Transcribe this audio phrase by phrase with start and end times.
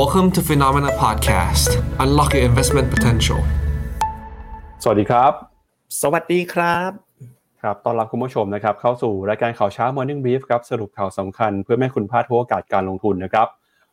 [0.00, 1.70] Welcome to Phenomena Podcast.
[2.04, 3.40] Unlock your investment potential.
[4.82, 5.32] สวัสดีครับ
[6.02, 6.90] สวัสดีครับ
[7.62, 13.46] ครับต้อนรับคุณผู้ชมนะครับ เข้าสู่รายการข่าวเช้า Morning Brief ครับ สรุปข่าวสำคัญเพื่อไม่ให้คุณพลาดทุกโอกาสการลงทุนนะครับ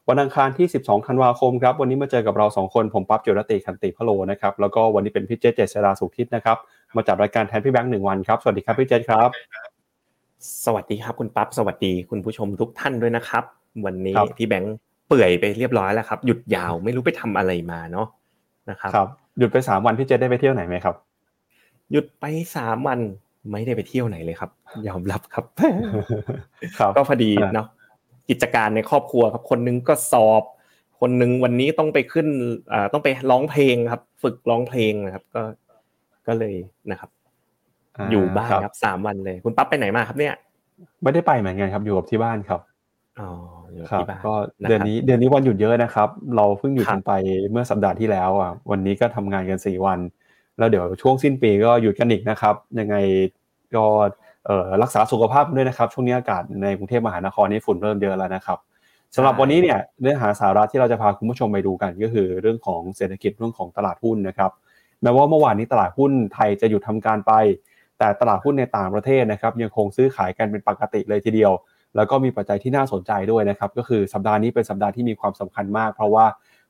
[0.10, 6.58] วันอังคารที่ 12 ธันวาคมครับ วันนี้มาเจอกับเรา 2 คน ผมปั๊บจุรติคันติพะโลนะครับ แล้วก็วันนี้เป็นพี่เจษเจษดาสุขทิศนะครับ
[6.96, 9.30] มาจัดรายการแทนพี่แบงค์หนึ่งวันครับ สวัสดีครับพี่เจษครับ
[10.66, 13.44] สวัสดีครับคุณปั๊บ สวัสดีคุณผู้ชมทุกท่านด้วยนะครับ
[13.86, 14.76] วันนี้ครับพี่แบงค์
[15.12, 18.08] เปื่อยไปเรียบร้อยแล้วครับ หยุดยาวไม่รู้ไปทำอะไรมาเนาะ
[18.70, 19.10] นะครับครับ
[19.40, 20.96] หยุดไป3วันพี่เจษได้ไปเที่ยวไหนไหมครับ
[21.92, 23.00] หยุดไปสามวัน
[23.52, 24.50] ไม่ได้ไปเที่ยวไหนเลยครับ
[24.88, 25.46] ยอมรับครับ
[26.80, 27.68] ครับก็พอดีอ่าเนาะ
[28.30, 30.44] กิจการในครอบครัวครับ คนหนึงก็สอบ
[31.00, 32.28] คนหนึงวันนี้ต้องไปขึ้น
[32.74, 35.42] อ่าต้องไปร้องเพลงครับ ฝึกร้องเพลงนะครับ ก็
[36.28, 36.56] ก็เลย
[36.92, 37.10] นะครับ
[38.12, 40.34] อยู่บ้านครับสามวันเลย คุณปั๊บไปไหนมาครับเนี่ย
[41.04, 42.62] ไม่ได้ไปเหมือนกันครับ อยู่กับที่บ้านครับ
[43.20, 47.12] อ๋ออยู่ครับ ที่บ้านก็ะเดือนครับนี้เดือนนี้วันหยุดเยอะนะครับ เราเพิ่งหยุดครับกันไป
[47.52, 50.00] เมื่อสัปดาห์ที่แล้วอะวันนี้ก็ทำงานกันสี่วัน
[50.58, 52.96] แล้วเดี๋ยวช่วงสิ้นปีก็หยุดกันอีกนะครับ ยังไง
[53.76, 53.86] ก็
[54.46, 58.58] เอ่อรักษาสุขภาพด้วยนะครับ ช่วงนี้อากาศในกรุงเทพมหานครนี่ฝุ่นเริ่มเยอะแล้วนะครับ
[59.16, 64.52] สำหรับวันนี้เนี่ยเนื้อหาสาระที่เราจะพาคุณผู้ชมไปดูกันก็คือเรื่องของเศรษฐกิจเรื่องของตลาดหุ้นนะครับ
[65.02, 67.34] แม้ว่าเมื่อวานนี้ตลาดหุ้นไทยจะหยุดทำการไป
[68.00, 71.52] แต่ตลาดหุ้นในต่างประเทศนะครับยังคงซื้อขายกันเป็นปกติเลยทีเดียว
[71.96, 76.26] แล้วก็มีปัจจัยที่น่าสนใจด้วยนะครับ ก็คือสัปดาห์นี้เป็นสัปดาห์ที่มีความสำคัญมาก เพราะว่า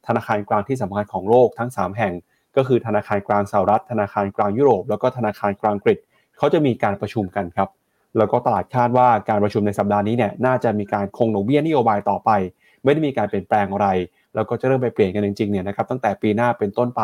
[0.08, 2.14] ธนาคารกลางที่สำคัญของโลกทั้ง 3 แห่ง
[2.58, 6.00] ก็คือธนาคารกลางสหรัฐ ธนาคารกลางยุโรป แล้วก็ธนาคารกลางอังก
[6.38, 7.70] เขาจะมีการประชุมกันครับ
[8.18, 12.30] แล้วก็ตลาดคาดว่าการประชุมในสัปดาห์นี้เนี่ยน่าจะมีการคงดอกเบี้ยนโยบายต่อไป
[12.84, 13.88] ไม่ได้มีการเปลี่ยนแปลงอะไร
[14.36, 17.02] แล้วก็จะเริ่มไปเปลี่ยนกันจริงๆเนี่ยนะครับตั้งแต่ปีหน้าเป็นต้นไป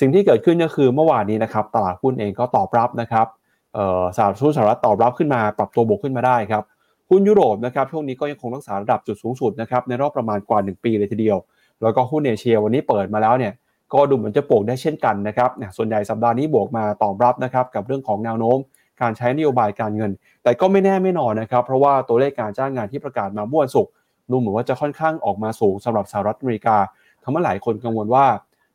[0.00, 3.26] สิ่งที่เกิดขึ้นก็คือเมื่อวานนี้นะครับตลาดหุ้นเองก็ตอบรับนะครับ
[3.74, 6.64] เอ่อสหรัฐสหรัฐตอบรับขึ้นมาปรับตัวบวกขึ้นมาได้ครับ
[7.10, 11.38] หุ้นยุโรปนะครับช่วงนี้ก็ยังคงรักษาระดับจุดสูงสุดนะครับในรอบประมาณกว่า 1 ปีเลยทีเดียว
[11.82, 13.52] แล้วก็หุ้นเอเชียวันนี้เปิดมาแล้วเนี่ย
[13.94, 18.58] ก็ดูเหมือนจะโป่งได้เช่นกันนะครับเนี่ยส่วนใหญ่สัปดาห์นี้บวกมาตอบรับนะครับกับเรื่องของแนวโน้ม
[19.00, 20.10] การใช้นโยบายการเงิน
[20.42, 23.92] แต่ก็ไม่แน่ไม่นอนนะครับเพราะว่าตัวเลขการจ้างงานที่ประกาศมาเมื่อวันศุกร์
[24.30, 26.76] ดูเหมือนว่าจะค่อนข้างออกมาสูงสำหรับสหรัฐอเมริกา
[27.22, 28.26] ทำให้หลายคนกังวลว่า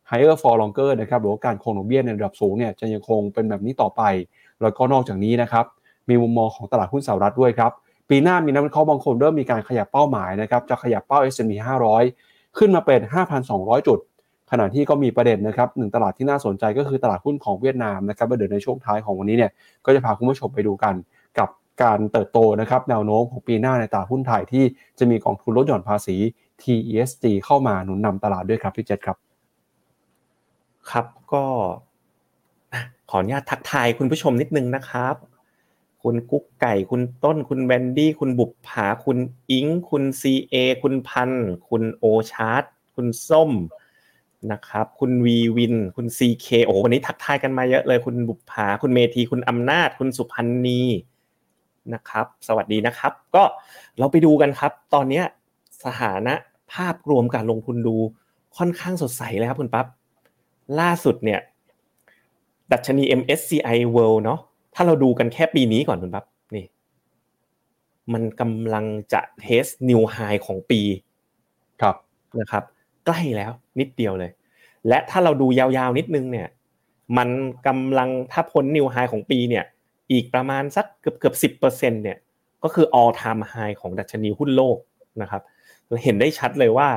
[0.10, 4.02] higher for longer นะครับหรือว่าการคงดอกเบี้ยในระดับสูงเนี่ยจะยังคงเป็นแบบนี้ต่อไป
[4.62, 5.66] แล้วก็นอกจากนี้นะครับ
[6.10, 7.72] มีมุมมองของตลาดหุ้นสหรัฐด้วยครับ
[8.10, 11.52] ปีหน้ามีนักวิเคราะห์บางคนเริ่มมีการขยับเป้าหมายนะครับจะขยับเป้า S&P
[12.04, 13.00] 500 ขึ้นมาเป็น
[13.44, 14.00] 5,200 จุด
[14.52, 19.52] ขณะที่ก็มีประเด็นนะครับหนึ่งตลาดที่น่าสนใจก็คือตลาดหุ้นของเวียดนามนะครับเดี๋ยวในช่วงท้ายของวันนี้เนี่ย
[19.86, 20.96] ก็จะพาคุณผู้ชมไปดูกัน
[21.40, 21.50] กับ
[21.84, 24.64] การเติบโตนะครับแนวโน้มของปีหน้าในตลาดหุ้นไทยที่
[25.00, 26.16] จะมีกองทุนลดหย่อนภาษี
[26.62, 29.18] TESG เข้ามาหนุนนำตลาดด้วยครับพี่เจษครับ
[30.92, 31.44] ครับก็
[33.10, 35.16] ขออนุญาตทักทายคุณผู้ชมนิดนึงนะครับ
[36.06, 39.18] คุณกุ๊กไก่ คุณต้น คุณแวนดี้ คุณบุปผา คุณ
[39.52, 41.32] อิง คุณซีเอคุณพัน
[41.70, 42.64] คุณโอชาร์ต
[42.96, 43.52] คุณส้ม
[44.52, 50.82] นะครับ คุณวีวิน คุณซีเคโอ้โหวันนี้ทักทายกันมาเยอะเลย คุณบุปผา คุณเมธี คุณอำนาจ คุณสุพันธ์นี
[51.94, 53.44] นะครับ สวัสดีนะครับ ก็
[53.98, 55.22] เราไปดูกันครับ ตอนนี้
[55.84, 56.34] สถานะ
[56.74, 57.96] ภาพรวมการลงทุนดู
[58.58, 59.86] ค่อนข้างสดใสเลยครับคุณปั๊บ
[60.80, 61.40] ล่าสุดเนี่ย
[62.72, 64.40] ดัชนี MSCI World เนาะ
[64.76, 66.26] ถ้าเราดูกันแค่ปีนี้ก่อนคุณปั๊บ
[66.56, 66.66] นี่
[68.14, 70.82] มันกำลังจะเทส new high ของปี
[71.82, 71.96] ครับ
[72.40, 72.64] นะครับ
[73.06, 74.32] ใกล้แล้วนิดเดียวเลย
[74.88, 76.48] และถ้าเราดูยาวๆนิดนึงเนี่ย
[77.18, 77.30] มัน
[77.68, 79.66] กำลังถ้าพ้น new high ของปีเนี่ย
[80.12, 82.18] อีกประมาณสักเกือบเกือบสิบเปอร์เซ็นเนี่ย
[82.64, 84.78] ก็คือ all time high ของดัชนีหุ้นโลก
[85.22, 85.42] นะครับ
[85.88, 86.90] เราเห็นได้ชัดเลยว่า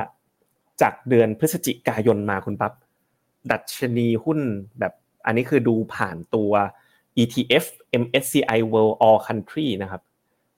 [0.81, 2.73] จากเดือนพฤศจิกายนมาคุณปั๊บ
[3.51, 4.39] ดัชนีหุ้น
[4.79, 4.93] แบบ
[5.25, 6.51] อันนี้คือดูผ่านตัว
[7.21, 7.65] ETF
[8.01, 10.01] MSCI World All Country นะครับ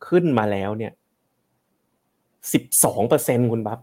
[0.07, 0.91] ขึ้นมาแล้วเนี่ย
[2.15, 3.79] 12เปอร์เซ็นคุณปั๊บ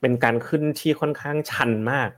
[0.00, 2.10] เป็นการขึ้นที่ค่อนข้างชันมาก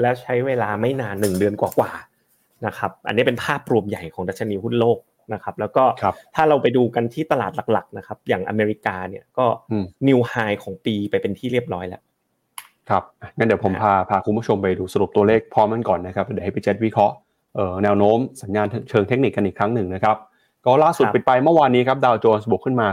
[0.00, 4.98] และใช้เวลาไม่นานหนึ่งเดือนกว่าๆนะครับ อันนี้เป็นภาพรวมใหญ่ของดัชนีหุ้นโลก
[5.34, 12.02] นะครับ แล้วก็ครับถ้าเราไปดูกันที่ตลาดหลัก ๆ นะครับ อย่างอเมริกาเนี่ยก็อืมนิวไฮของปีไปเป็นที่เรียบร้อยแล้ว
[12.90, 17.23] ครับอะงั้นเดี๋ยวผมพาพาคุณผู้ชมไปดูสรุปตัวเลขพร้อมกันก่อนนะครับเดี๋ยวให้พี่เจษวิเคราะห์เอ่อ
[17.82, 20.16] แนวโน้มสัญญาณเชิงเทคนิคกันอีกครั้งหนึ่งนะครับ
[20.66, 22.86] ก็ล่าสุดครับปิดไปเมื่อวานนี้ครับดาวโจนส์บวกขึ้นมา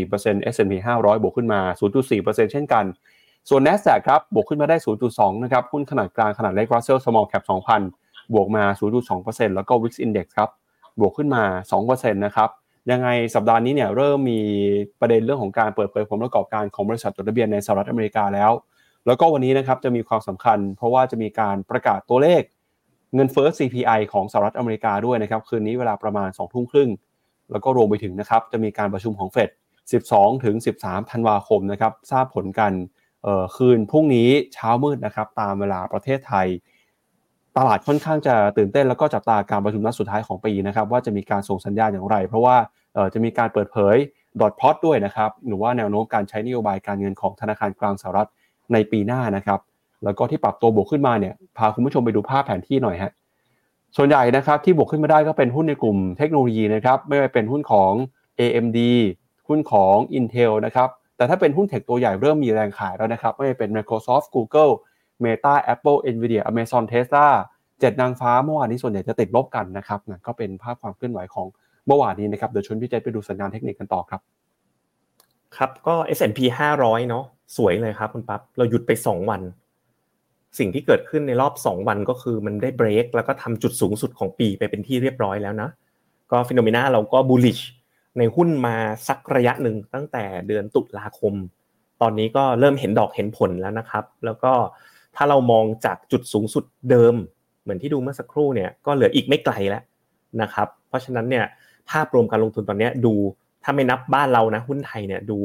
[0.00, 1.60] 0.4% S&P 500 บวกขึ้นมา
[2.00, 2.84] 0.4%เช่นกัน
[3.48, 4.76] ส่วน NASDAQ ครับบวกขึ้นมาได้
[5.10, 7.44] 0.2 นะครับหุ้นขนาดกลางขนาดเล็ก Russell Small Cap
[7.88, 8.64] 2,000 บวกมา
[9.10, 10.50] 0.2%แล้วก็ Wix Index ครับ
[11.00, 11.42] บวกขึ้นมา
[11.82, 12.48] 2%นะครับ
[12.90, 14.40] ยังไงสัปดาห์นี้เนี่ยเริ่มมี
[15.00, 18.50] ประเด็นเรื่องของการเปิดเผยผลประกอบการของบริษัทจดทะเบียนในสหรัฐอเมริกาแล้ว
[19.06, 22.42] แล้วก็วันนี้นะครับจะมีความสำคัญ เพราะว่าจะมีการประกาศตัวเลข
[23.14, 26.90] เงินเฟ้อ CPI ของสหรัฐอเมริกาด้วยนะครับ คืนนี้เวลาประมาณ2ทุ่มครึ่ง
[27.52, 29.50] แล้วก็รวมไปถึงนะครับ จะมีการประชุมของเฟด
[29.96, 32.72] 12 ถึง 13 ธันวาคมนะครับ ทราบผลกัน
[33.56, 36.46] คืนพรุ่งนี้เช้ามืดนะครับ ตามเวลาประเทศไทย
[37.56, 42.56] ตลาดค่อนข้างจะตื่นเต้นแล้วก็จับตาการประชุมนัดสุดท้ายของปีนะครับ ว่าจะมีการส่งสัญญาณอย่างไร เพราะว่า
[43.14, 43.96] จะมีการเปิดเผย
[44.40, 48.28] ดอทพอตด้วยนะครับ หรือว่าแนวโน้มการใช้นโยบายการเงินของธนาคารกลางสหรัฐ
[48.72, 49.60] ในปีหน้านะครับ
[50.04, 53.12] แล้วก็ที่ปรับตัวบวกขึ้นมาเนี่ยพาคุณผู้ชมไปดูภาพแผนที่หน่อยฮะ
[53.96, 57.92] ส่วนใหญ่นะครับที่บวกขึ้นมาได้ก็เป็นหุ้นในกลุ่มเทคโนโลยีนะครับไม่ว่าเป็นหุ้นของ
[58.40, 58.78] AMD
[59.48, 64.72] หุ้นของ Intel นะครับแต่ถ้าเป็นหุ้นเทคตัวใหญ่เริ่มมีแรงขายแล้วนะครับไม่ว่าเป็น Microsoft Google
[65.24, 67.26] Meta Apple Nvidia Amazon Tesla
[67.80, 71.46] เจ็ดนางฟ้าเมื่อวานนี้ส่วนใหญ่จะติดลบกันนะครับนั่นก็เป็นภาพความเคลื่อนไหวของ
[71.86, 74.20] เมื่อวานนี้นะครับเดี๋ยวชวนพี่เจษไปดูสัญญาณเทคนิคกันต่อครับ
[75.56, 76.38] ครับก็ S&P
[76.76, 77.24] 500 เนาะ
[77.56, 79.40] สวยเลยครับคุณปั๊บเราหยุดไป 2 วัน
[80.58, 85.68] สิ่งที่เกิดขึ้นในรอบ 2 วันก็คือมันได้เบรกแล้วก็ทำจุดสูงสุดของปีไปเป็นที่เรียบร้อยแล้วนะ
[86.30, 87.58] ก็ฟิโนเมนาเราก็บูลลิช
[88.18, 88.76] ในหุ้นมา
[89.08, 91.34] สักระยะหนึ่งตั้งแต่เดือนตุลาคม
[92.00, 94.52] ตอนนี้ก็เริ่มเห็นดอกเห็นผลแล้วนะครับ แล้วก็
[95.16, 97.14] ถ้าเรามองจากจุดสูงสุดเดิม
[97.62, 99.82] เหมือนที่ดูเมื่อสักครู่เนี่ยก็เหลืออีกไม่ไกลแล้ว
[100.42, 101.44] นะครับ เพราะฉะนั้นเนี่ย
[101.90, 103.14] ภาพรวมการลงทุนตอนนี้ดู
[103.62, 105.38] ถ้าไม่นับบ้านเรานะหุ้นไทยเนี่ยดู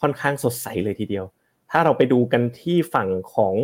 [0.00, 1.24] ค่อนข้างสดใสเลยทีเดียว
[1.70, 3.54] ถ้าเราไปดูกันที่ฝั่งของ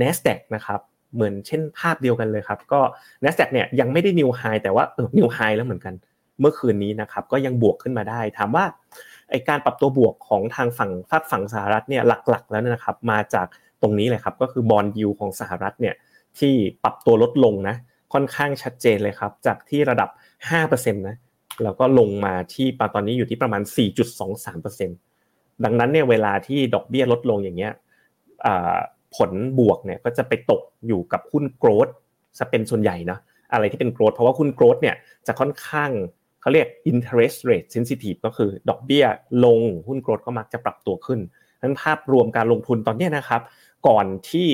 [0.00, 0.80] NASDAQ นะครับ
[1.14, 2.80] เหมือนเช่นภาพเดียวกันเลยครับก็
[3.24, 5.94] NASDAQ เนี่ยยังไม่ได้นิวไฮแต่ว่าเออนิวไฮแล้วเหมือนกัน
[6.40, 8.64] เมื่อคืนนี้นะครับก็ยังบวกขึ้นมาได้ ถามว่า
[9.30, 13.46] ไอการปรับตัวบวกของทางฝั่งฝากฝั่งสหรัฐเนี่ยหลักๆ แล้วนะครับมาจาก
[13.82, 15.94] ตรงนี้เลยครับก็คือบอลยูของสหรัฐเนี่ย
[16.38, 16.54] ที่
[16.84, 17.76] ปรับตัวลดลงนะ
[18.12, 20.08] ค่อนข้างชัดเจนเลยครับจากที่ระดับ
[20.50, 21.16] 5%นะ
[21.64, 23.62] แล้วก็ลงมาที่ปตอนนี้อยู่ที่ประมาณ
[24.42, 27.72] 4.23%ดังนั้นเนี่ยเวลาที่ดอกเบี้ยลดลงอย่างเงี้ย
[29.16, 31.88] ผลบวกเนี่ยก็จะไปตกอยู่กับหุ้นโกรด
[32.38, 33.18] จะเป็นส่วนใหญ่นะ
[33.52, 34.96] อะไรที่เป็นโกรดเพราะว่าหุ้นโกรดเนี่ย
[35.26, 35.90] จะค่อนข้าง
[36.40, 39.04] เขาเรียก interest rate sensitive ก็คือดอกเบี้ย
[39.44, 41.20] ลงหุ้นโกรดก็มักจะปรับตัวขึ้น
[41.62, 43.42] นั้นภาพรวมการลงทุนตอนนี้นะครับ
[43.88, 44.48] ก่อนที่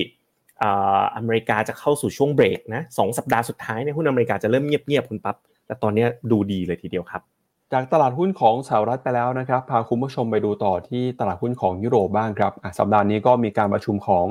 [1.16, 5.36] อเมริกาจะเข้าสู่ช่วงเบรกนะสองสัปดาห์สุดท้ายเนี่ยหุ้นอเมริกาจะเริ่มเงียบๆคุณปั๊บ
[5.66, 7.22] แต่ตอนนี้ดูดีเลยทีเดียวครับ
[7.72, 14.24] จากตลาดหุ้นของสหรัฐไปแล้วนะครับ พาคุณผู้ชมไปดูต่อที่ตลาดหุ้นของยุโรปบ้างครับ สัปดาห์นี้ก็มีการประชุมของ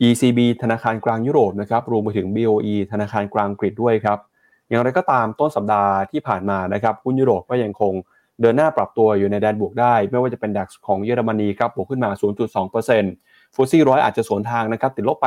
[0.00, 4.18] ECB ธนาคารกลางยุโรปนะครับรวมไปถึง BOE ธนาคารกลางอังกด้วยครับ
[4.68, 7.92] อย่างไรก็ตามต้นสัปดาห์ที่ผ่านมานะครับหุ้นยุโรปก็ยังคง
[8.40, 12.10] เดินหน้าปรับตัวอยู่ในแดนบวกได้ ไม่ว่าจะเป็นดัคของเยอรมนีครับบวกขึ้นมา
[12.82, 15.26] 0.2%ฟูซี่ร้อยอาจจะสวนทางนะครับติดลบไป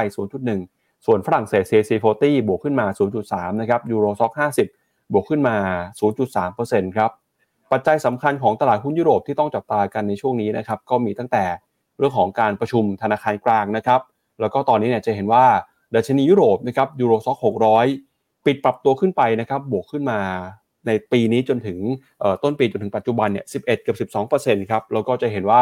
[0.54, 1.92] 0.1 ส่วนฝรั่งเศส CAC
[2.22, 2.86] 40 บวกขึ้นมา
[3.24, 4.32] 0.3 นะครับยูโรซ็อก
[4.72, 5.56] 50 บวกขึ้นมา
[6.28, 7.12] 0.3%ครับ
[7.72, 11.44] ปัจจัยสำคัญของตลาดหุ้นยุโรปที่ต้องจับตากันในช่วงนี้นะครับก็มีตั้งแต่
[11.98, 14.02] เรื่องของการประชุมธนาคารกลางนะครับ
[14.42, 15.46] แล้วก็ตอนนี้เนี่ยจะเห็นว่า
[15.96, 17.38] ดัชนียุโรปนะครับยูโรซ็อก
[17.92, 20.20] 600ปิดปรับตัวขึ้นไปนะครับบวกขึ้นมา
[20.88, 21.78] ในปีนี้จนถึง
[22.44, 25.62] ต้นปีจนถึงปัจจุบันเนี่ย11เกือบ12 ครับแล้วก็จะเห็นว่า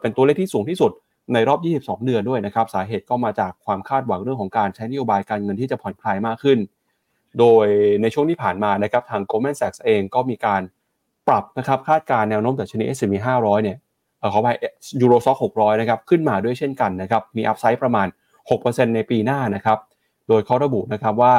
[0.00, 0.92] เป็นตัวเลขที่สูงที่สุด
[1.34, 6.58] ในรอบ 22 เดือนด้วยนะครับ สาเหตุก็มาจากความคาดหวังเรื่องของการใช้นโยบายการเงินที่จะผ่อนคลายมากขึ้น
[7.38, 7.66] โดย
[8.02, 10.62] ในช่วงที่ผ่านมานะครับทาง Goldman Sachs เองก็มีการ
[11.28, 13.78] ปรับนะครับคาดการแนวโน้มดัชนี S&P 500 เนี่ย
[14.34, 14.48] ขาไป
[15.00, 18.06] ยูโรซ็อก600นะครับขึ้นมาด้วยเช่นกันนะครับมีอัพไซด์ประมาณ
[18.50, 19.78] 6%ในปีหน้านะครับ
[20.28, 21.34] โดยเขาระบุนะครับว่า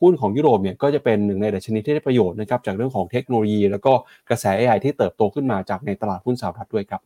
[0.00, 3.92] หุ้นของยุโรปเนี่ยก็จะเป็นหนึ่งในดัชนีที่ได้ประโยชน์นะครับจากเรื่องของเทคโนโลยี แล้วก็
[4.28, 7.00] กระแส AI ที่เติบโตขึ้นมาจากในตลาดหุ้นสหรัฐด้วยครับ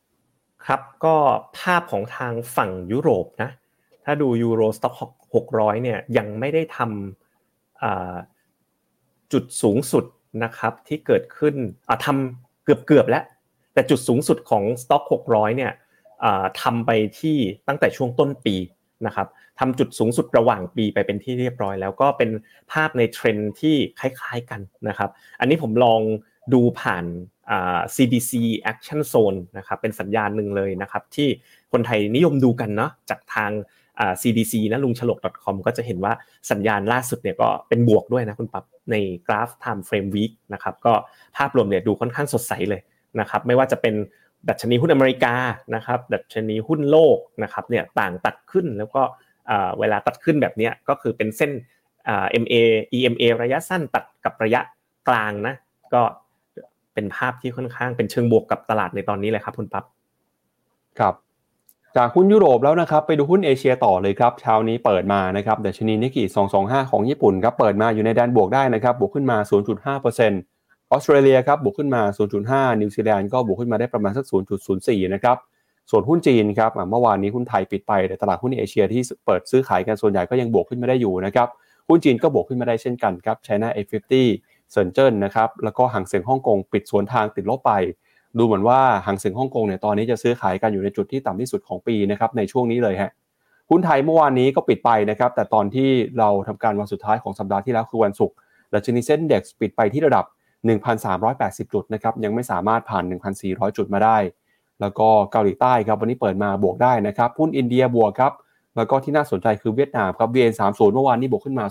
[0.67, 1.15] ครับก็
[1.59, 3.51] ภาพของทางฝั่งยุโรปนะ
[4.05, 4.95] ถ้าดู Euro Stoxx
[5.35, 10.05] 600เนี่ยยังไม่ได้ทำจุดสูงสุด
[10.45, 11.55] นะครับที่เกิดขึ้น
[12.05, 13.25] ทำเกือบเกือบแล้ว
[13.75, 15.73] แต่จุดสูงสุดของ Stoxx 600เนี่ย
[16.63, 16.91] ทำไป
[17.21, 17.37] ที่
[17.69, 18.57] ตั้งแต่ช่วงต้นปี
[19.07, 19.29] นะครับ
[19.61, 22.31] ทำจุดสูงสุดระหว่างปีไปเป็นที่เรียบร้อย แล้วก็เป็น
[22.73, 26.01] ภาพในเทรนที่คล้ายๆกันนะครับ อันนี้ผมลอง
[26.55, 27.05] ดูผ่าน
[27.95, 28.33] CBC
[28.73, 31.29] Action Zone นะครับเป็นสัญญาณหนึ่งเลยนะครับ ที่
[31.73, 33.51] คนไทยนิยมดูกันเนาะจากทาง
[34.23, 36.13] CDC นะลุงฉลก .com ก็จะเห็นว่า
[36.51, 40.93] สัญญาณล่าสุดเนี่ยก็เป็นบวกด้วยนะคุณปับในกราฟ Time Frame Week นะครับก็
[41.37, 42.81] ภาพรวมเนี่ยดูค่อนข้างสดใสเลย
[43.21, 43.95] นะครับไม่ว่าจะเป็น
[44.49, 45.35] ดัชนีหุ้นอเมริกา
[45.75, 49.03] นะครับดัชนีหุ้นโลกนะครับเนี่ยต่างตัดขึ้นแล้วก็
[49.79, 51.51] เวลาตัดขึ้นแบบนี้ก็คือเป็นเส้น
[52.43, 52.55] MA
[52.97, 54.61] EMA ระยะสั้นตัดกับระยะ
[55.09, 55.55] กลางนะ
[55.95, 56.03] ก็
[56.95, 59.85] เป็นภาพที่ค่อนข้างเป็นเชิงบวกกับตลาดในตอนนี้เลยครับคุณปั๊บ
[60.99, 61.15] ครับ
[61.97, 66.27] จากหุ้นยุโรปแล้วนะครับไปดูหุ้นเอเชียต่อเลยครับเช้านี้เปิดมานะครับดัชนีนิกกี้
[66.61, 69.37] 225 ของญี่ปุ่นครับเปิดมาอยู่ในแดนบวกได้นะครับบวกขึ้นมา
[69.95, 70.54] 0.5%
[70.95, 72.03] ออสเตรเลียครับบวกขึ้นมา
[72.41, 74.25] 0.5 นิวซีแลนด์ก็บวกขึ้นมาได้ประมาณสัก
[74.71, 75.37] 0.04 นะครับ
[75.91, 81.49] ส่วนหุ้นจีนครับเมื่อวานนี้หุ้นไทยปิดไปแต่ตลาดหุ้นเอเชียที่เปิดซื้อขายกันส่วนใหญ่ก็ยังบวกขึ้นมาได้อยู่นะครับ
[81.89, 84.13] หุ้นจีนก็บวกขึ้นมาได้เช่นกันครับ China A50
[84.73, 87.73] เซินเจิ้นนะครับ แล้วก็หางเสียงฮ่องกงปิดสวนทางติดลบไป
[88.39, 93.11] ดูเหมือนว่าหางเสียงฮ่องกงเนี่ยตอนนี้จะซื้อขายกันอยู่ในจุดที่ต่ำที่สุดของปีนะครับในช่วงนี้เลยฮะ
[93.71, 98.37] หุ้นไทยเมื่อวานนี้ก็ปิดไปนะครับ แต่ตอนที่เราทำการวันสุดท้ายของสัปดาห์ที่แล้วคือวันศุกร์
[98.75, 100.25] ดัชนีเซ็นเด็กซ์ปิดไปที่ระดับ
[100.65, 103.05] 1,380 จุดนะครับยังไม่สามารถผ่าน
[103.41, 104.19] 1,400 จุดมาได้
[104.81, 108.33] แล้วก็เกาหลีใต้ครับวันนี้เปิดมาบวกได้นะครับหุ้นอินเดียบวกครับ
[108.77, 111.65] แล้วก็ที่น่าสนใจคือเวียดนามครับ VN30 เมื่อวานนี้บวกขึ้นมา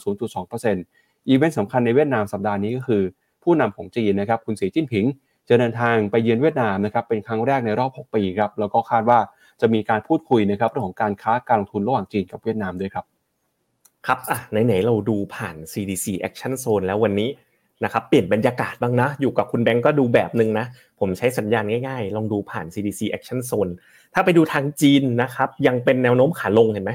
[0.61, 3.03] 0.2%อีเวนต์สำคัญในเวียดนามสัปดาห์นี้ก็คือ
[3.43, 5.05] ผู้นำของจีนนะครับคุณสีจิ้นผิง
[5.49, 9.19] จะเดินทางไปเยือนเวียดนามนะครับเป็นครั้งแรกในรอบ 6 ปีครับแล้วก็คาดว่า
[9.61, 13.05] จะมีการพูดคุยนะครับเรื่องของการค้าการลงทุนระหว่างจีนกับเวียดนามด้วยครับ
[14.07, 17.29] ครับอะไหนๆเราดูผ่าน CDC Action Zone แล้ววันนี้
[17.83, 20.65] นะครับเปลี่ยนบรรยากาศบ้างนะ อยู่กับคุณแบงก์ก็ดูแบบหนึ่งนะ
[20.99, 23.71] ผมใช้สัญญาณง่ายๆ ลองดูผ่าน CDC Action Zone
[24.13, 26.91] ถ้าไปดูทางจีนนะครับ ยังเป็นแนวโน้มขาลงเห็นไหม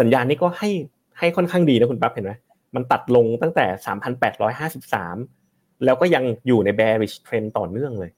[0.00, 0.70] สัญญาณนี้ก็ให้
[1.18, 2.32] ให้ค่อนข้างดีนะคุณปั๊บเห็นไหม
[2.74, 3.66] มันตัดลงตั้งแต่
[5.14, 8.10] 3,853 แล้วก็ยังอยู่ใน bearish trend ต่อเนื่องเลย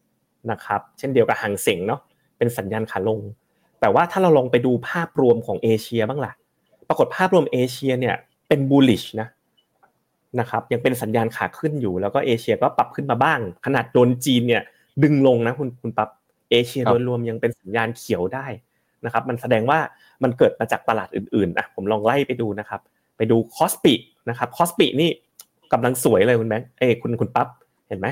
[0.51, 2.01] นะครับ เช่นเดียวกับหางเสงเนาะ
[2.39, 3.21] เป็นสัญญาณขาลง
[3.81, 6.33] แต่ว่าถ้าเราลองไปดูภาพรวมของเอเชียบ้างล่ะ
[6.89, 8.15] ปรากฏภาพรวมเอเชียเนี่ย
[8.49, 9.29] เป็น bullish นะ
[10.41, 14.63] นะครับยังเป็นสัญญาณขาขึ้นอยู่แล้วก็เอเชียก็ปรับขึ้นมาบ้าง ขนาดโดนจีนเนี่ย
[15.03, 16.09] ดึงลงนะคุณคุณปั๊บ
[16.51, 18.47] เอเชียครับโดยรวมยังเป็นสัญญาณเขียวได้
[19.05, 19.79] นะครับมันแสดงว่า
[20.23, 22.81] มันเกิดมาจากตลาดอื่นๆอะผมลองไล่ไปดูนะครับ
[23.17, 23.95] ไปดู KOSPI
[24.29, 25.11] นะครับ KOSPI นี่
[25.73, 27.49] กำลังสวยเลยคุณแบงค์เอ้ยคุณคุณปั๊บ
[27.89, 28.09] เห็นไหม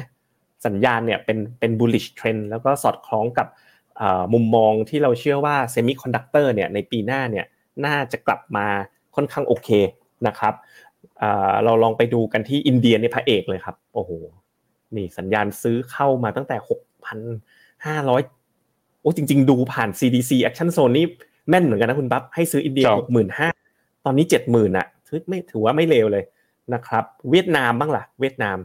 [0.66, 3.46] สัญญาณเนี่ยเป็นเป็น bullish trend แล้วก็สอดคล้องกับ
[3.96, 7.46] เอ่อมุมมองที่เราเชื่อว่า semiconductor เนี่ยในปีหน้าเนี่ย
[7.84, 8.66] น่าจะกลับมา
[9.16, 9.68] ค่อนข้างโอเค
[10.26, 10.54] นะครับ
[11.18, 14.10] เอ่อเราลองไปดูกันที่อินเดียในพระเอกเลยครับ โอ้โห
[14.96, 16.56] นี่สัญญาณซื้อเข้ามาตั้งแต่
[18.06, 21.06] 6,500 โอ้จริง ๆ ดูผ่าน CDC Action Zone นี่
[21.48, 23.48] แม่นเหมือนกันนะคุณปั๊บให้ซื้ออินเดียครับหกหมื่นห้า
[24.04, 26.24] ตอนนี้เจ็ดหมื่นอะถือไม่ถือว่าไม่เลวเลย
[26.74, 28.58] นะครับ เวียดนามบ้างล่ะ เวียดนาม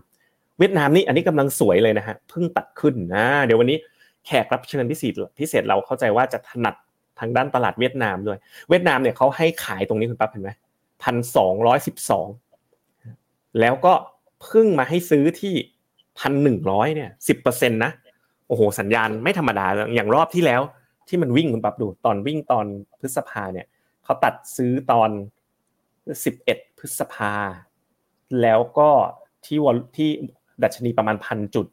[0.60, 3.77] เวียดนามนี่อันนี้กำลังสวยเลยนะฮะเพิ่งตัดขึ้นนะ เดี๋ยววันนี้
[4.25, 6.75] แขกรับเชิญพิเศษพิเศษเราเข้าใจว่าจะถนัด
[7.20, 8.38] ทางด้านตลาดเวียดนามด้วย
[8.70, 10.50] เวียดนามเนี่ยเขาให้ขายตรงนี้คุณปั๊บเห็นไหม
[11.06, 12.28] พันสองร้อยสิบสอง
[13.60, 13.94] แล้วก็
[14.44, 15.54] เพิ่งมาให้ซื้อที่
[16.20, 17.92] พันหนึ่งร้อยเนี่ยสิบเปอร์เซ็นต์นะ
[18.48, 20.62] โอ้โหสัญญาณไม่ธรรมดาอย่างรอบที่แล้ว
[21.08, 22.66] ที่มันวิ่งคุณปับดูตอนวิ่งตอน
[23.00, 23.68] พฤษภาเนี่ย
[24.04, 25.10] เขาตัดซื้อตอน
[25.94, 27.34] 11 พฤษภา
[28.42, 28.90] แล้วก็
[29.46, 30.10] ที่วอลที่
[30.64, 31.68] ดัชนีประมาณพันจุด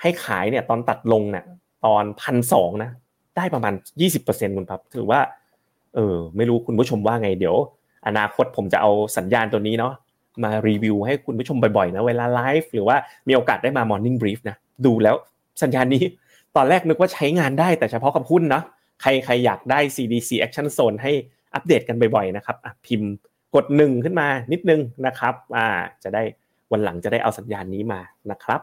[0.00, 1.44] ให้ขายเนี่ยตอนตัดลงเนี่ย
[1.86, 2.90] ตอนพันสองนะ
[3.36, 3.74] ได้ประมาณ
[4.14, 5.20] 20%คุณปับถือว่า
[5.94, 7.56] เออไม่รู้คุณผู้ชมว่าไงเดี๋ยว
[8.06, 9.92] อนาคตผมจะเอาสัญญาณตัวนี้เนาะ
[10.44, 12.96] มารีวิวให้คุณผู้ชมบ่อยๆนะเวลาไลฟ์หรือว่า
[13.28, 15.16] มีโอกาสได้มา Morning Brief นะดูแล้ว
[15.62, 16.04] สัญญาณนี้
[16.56, 18.64] ตอนแรกนึกว่าใช้งานได้แต่เฉพาะกับหุ้นเนาะ
[19.02, 21.12] ใครใครอยากได้ CDC Action Zone ให้
[21.54, 23.10] อัปเดตกันบ่อยๆนะครับอะพิมพ์
[23.54, 25.66] กดหนึ่งขึ้นมานิดนึงนะครับอ่า
[26.04, 26.22] จะได้
[26.72, 28.60] วันหลังจะได้เอาสัญญาณนี้มานะครับ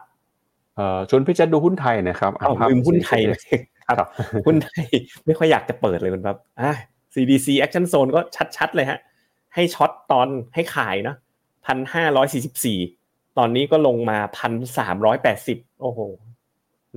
[0.76, 3.40] เอ่อชวนพี่เจษดูหุ้นไทยนะครับเอาภาพลืมหุ้นไทยเลย
[3.86, 4.08] ครับครับ
[4.46, 4.86] หุ้นไทย
[5.26, 6.72] ไม่ค่อยอยากจะเปิดเลยคุณครับอ่า
[7.14, 8.20] CDC Action Zone ก็
[8.56, 8.98] ชัดๆเลยฮะ
[9.54, 11.16] ให้ช็อตตอนให้ขายเนาะ
[11.66, 12.78] พันห้าร้อยสี่สิบสี่
[13.38, 16.00] ตอนนี้ก็ลงมาพันสามร้อยแปดสิบโอ้โห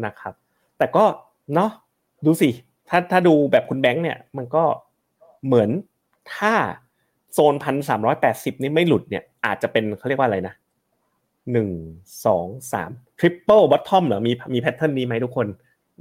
[0.06, 0.34] นะครับ
[0.78, 1.06] แต่ก็
[1.56, 1.72] เนาะ
[2.26, 2.50] ดูสิ
[2.90, 4.64] ถ้าถ้าดูแบบคุณแบงค์เนี่ย มันก็
[5.46, 5.70] เหมือน
[6.36, 6.54] ถ้า
[7.34, 10.54] โซนพันสามร้อยแปดสิบนี่ไม่หลุดเนี่ย อาจจะเป็นเขาเรียกว่าอะไรนะ
[11.52, 11.70] หนึ่ง
[12.26, 15.48] สองสาม triple bottom เหรอมีมี pattern นี้ไหมทุกคน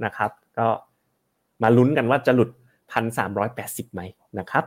[0.05, 0.67] นะครับ ก็
[1.63, 2.49] มาลุ้นกันว่าจะหลุด
[2.91, 4.01] พันสามร้อยแปดสิบไหม
[4.39, 4.63] นะครับ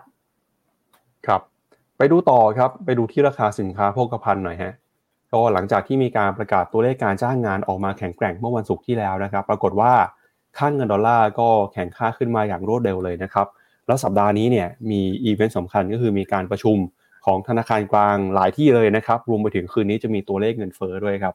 [1.26, 1.42] ครับ
[2.02, 4.74] ไปดูต่อครับไปดูที่ราคาสินค้าโภคภัณฑ์หน่อยฮะ
[5.32, 9.92] ก็หลังจากที่มีการประกาศตัวเลขการจ้างงานออกมาแข็งแกร่งเมื่อวันศุกร์ที่แล้วนะครับ ปรากฏว่า
[10.58, 13.46] ค่าเงินดอลลาร์ก็แข็งค่าขึ้นมาอย่างรวดเร็วเลยนะครับ
[13.86, 16.76] แล้วสัปดาห์นี้เนี่ยมีอีเวนต์สำคัญก็คือมีการประชุม
[17.26, 21.34] ของธนาคารกลางหลายที่เลยนะครับ รวมไปถึงคืนนี้จะมีตัวเลขเงินเฟ้อด้วยครับ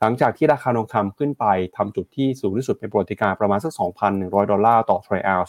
[0.00, 1.44] หลังจากที่ราคาทองคำขึ้นไป
[1.76, 3.72] ทำจุดที่สูงที่สุดเป็นประวัติการณ์ประมาณสัก
[4.12, 5.46] 2,100 ดอลลาร์ต่อทรัลล์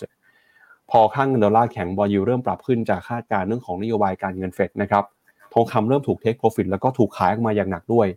[0.91, 5.03] พอค่าเงินดอลลาร์แข็ง bond yield เริ่มปรับขึ้นจากคาดการณ์เรื่องของนโยบายการเงินเฟดนะครับ
[5.53, 8.07] ทองคำเริ่มถูก take profit แล้วก็ถูกขายออกมาอย่างหนักด้วย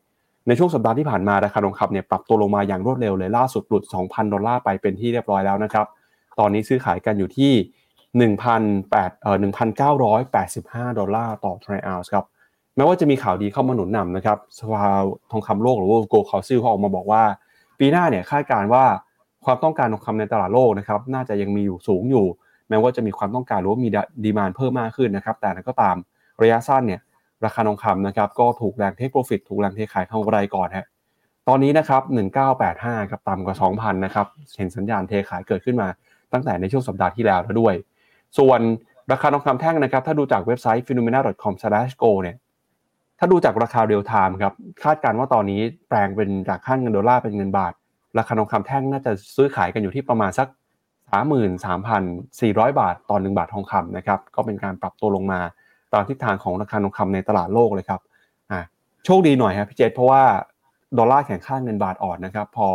[0.47, 5.87] ในช่วงสัปดาห์ที่ผ่านมาราคาทองคำเนี่ยปรับตัวลงมาอย่างรวดเร็วเลยล่าสุดหลุด 2,000 ดอลลาร์ไปเป็นที่เรียบร้อยแล้วนะครับ
[6.39, 7.53] ตอนนี้ซื้อขายกันอยู่ที่
[8.37, 9.37] 1,800เอ่อ
[10.19, 12.25] 1,985 ดอลลาร์ต่อทรัลล์ครับ
[12.77, 14.93] แม้ว่าจะมีข่าวดีเข้ามาหนุนนำนะครับสภา
[15.31, 17.23] ทองคำโลกหรือว่า Gold Council เขาออกมาบอกว่า
[17.79, 18.85] ปีหน้าเนี่ยคาดการณ์ว่า
[19.45, 22.27] ความต้องการทองคำในตลาดโลกนะครับน่าจะยังมีอยู่สูงอยู่
[22.69, 23.89] แม้ว่าจะมีความต้องการหรือว่ามี
[24.25, 25.97] ดีมานเพิ่มมากขึ้นนะครับแต่ก็ตาม
[26.43, 27.01] ระยะสั้นเนี่ย
[27.45, 30.87] ราคาทองคำนะครับก็ถูกแรง take profit ถูกแรงเทขายเข้ากำไรก่อนฮะ
[31.49, 32.03] ตอนนี้นะครับ
[32.57, 35.89] 1985ครับต่ำกว่า 2,000นะครับเห็นสัญญาณเทขายเกิดขึ้นมา
[36.33, 37.75] ตั้งแต่ในช่วงสัปดาห์ที่แล้วแล้วด้วย
[38.39, 38.61] ส่วน
[39.13, 42.37] ราคาทองคำแท่งนะครับถ้าดูจากเว็บไซต์ finnomena.com/gold เนี่ย
[43.19, 44.53] ถ้าดูจากราคา real-time ครับ
[44.83, 47.73] คาดการณ์ว่าตอนนี้แปลงเป็นจากค่าเงินดอลลาร์เป็นเงินบาท
[48.19, 50.49] ราคาทองคำแท่งน่าจะซื้อขายกันอยู่ที่ประมาณสัก
[51.15, 55.41] 33,400 บาทต่อ1บาททองคำนะครับก็เป็นการปรับตัวลงมา
[55.93, 58.01] ตามทิศทางของราคาทองคำในตลาดโลกเลยครับ
[58.51, 58.61] อ่า
[59.05, 60.23] โชคดีหน่อยครับพี่เจษเพราะว่า
[60.99, 62.69] ดอลลาร์แข็งค่าเงินบาทอ่อนนะครับพอ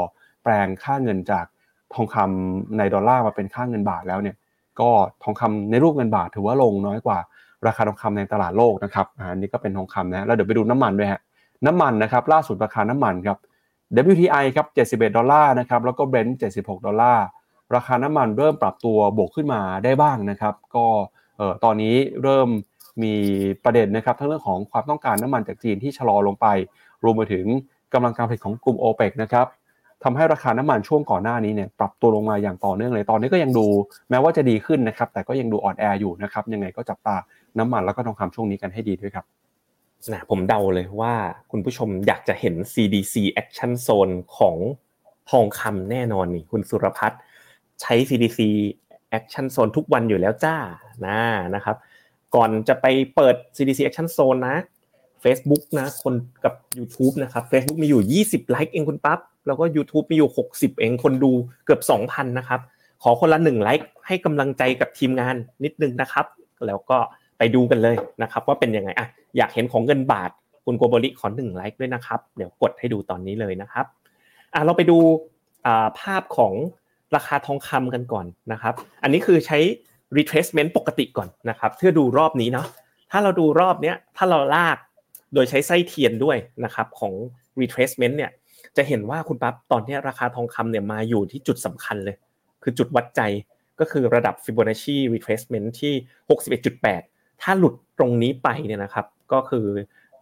[0.43, 1.45] แปลงค่าเงินจาก
[1.93, 4.35] ทองคำในดอลลาร์มาเป็นค่าเงินบาทแล้วเนี่ย
[4.79, 4.89] ก็
[5.23, 7.17] ทองคำในรูปเงินบาทถือว่าลงน้อยกว่า
[7.67, 11.21] ราคาทองคำในตลาดโลกนะครับอันนี้ก็เป็นทองคำนะแล้วเดี๋ยวไปดูน้ำมันด้วยฮะ
[11.65, 13.37] น้ำมันนะครับล่าสุดราคาน้ำมันครับ
[14.11, 14.67] WTI ครับ
[14.99, 17.25] 71ดอลลาร์นะครับแล้วก็ Brent 76ดอลลาร์
[17.75, 20.85] ราคาน้ำมันเริ่มปรับตัวบวกขึ้นมาได้บ้างนะครับ ก็
[21.37, 22.49] เอ่อตอนนี้เริ่ม
[23.03, 23.13] มี
[23.63, 26.47] ประเด็นนะครับ ทั้งเรื่องของความต้องการน้ำมันจากจีนที่ชะลอลงไป
[27.03, 27.45] รวมไปถึง
[27.93, 29.47] กำลังการผลิตของกลุ่ม o p e ปกนะครับ
[30.03, 33.65] ทำให้ราคาน้ำมันช่วงก่อนหน้านี้เนี่ยปรับตัวลงมาอย่างต่อเนื่องเลยตอนนี้ก็ยังดู
[34.09, 37.15] แม้ว่าจะดีขึ้นนะครับ แต่ก็ยังดูอ่อนแออยู่นะครับ ยังไงก็จับตา
[37.59, 39.25] น้ำมันแล้วก็ทองคำช่วงนี้กันให้ดีด้วยครับ
[40.11, 41.13] นะผมเดาเลยว่า
[41.51, 44.57] คุณผู้ชมอยากจะเห็น CDC Action Zone ของ
[45.29, 47.19] ทองคำแน่นอนนี่คุณสุรพัฒน์
[47.81, 48.39] ใช้ CDC
[49.17, 50.55] Action Zone ทุกวันอยู่แล้วจ้า
[51.05, 51.19] นะ
[51.55, 51.75] นะครับ
[52.35, 54.55] ก่อนจะไปเปิด CDC Action Zone นะ
[55.23, 61.31] Facebook นะ คนกับ YouTube นะครับ Facebook มีอยู่ 20 ไลค์เองคุณปั๊บแล้วก็ YouTube มีอยู่ 60 เองคนดู
[61.65, 62.59] เกือบ 2,000 นะครับ
[63.03, 66.25] ขอคนละ1ไลค์ให้กำลังใจกับทีมงานนิดนึงนะครับ
[66.67, 66.97] แล้วก็
[67.37, 69.07] ไปดูกันเลยนะครับ ว่าเป็นยังไงอะ
[69.37, 70.29] อยากเห็นของเงินบาท
[70.65, 73.85] คุณโกโบริขอหนึ่งไลค์ด้วยนะครับ เดี๋ยวกดให้ดูตอนนี้เลยนะครับ
[74.53, 74.97] อะเราไปดู
[75.99, 76.53] ภาพของ
[77.15, 78.73] ราคาทองคำกันก่อนนะครับ
[79.03, 79.59] อันนี้คือใช้
[80.17, 82.67] retracement ปกติก่อนนะครับเพื่อดูรอบนี้เนาะ
[83.11, 84.77] ถ้าเราดูรอบเนี้ยถ้าเราลาก
[85.33, 87.13] โดยใช้ไส้เทียนด้วยนะครับของ
[87.61, 88.31] retracement เนี่ย
[88.77, 92.15] จะเห็นว่าคุณปั๊บตอนนี้ราคาทองคำเนี่ยมาอยู่ที่จุดสำคัญเลย
[92.63, 93.21] คือจุดวัดใจ
[93.79, 95.93] ก็คือระดับ Fibonacci retracement ที่
[96.67, 99.65] 61.8 ถ้าหลุดตรงนี้ไปเนี่ยนะครับก็คือ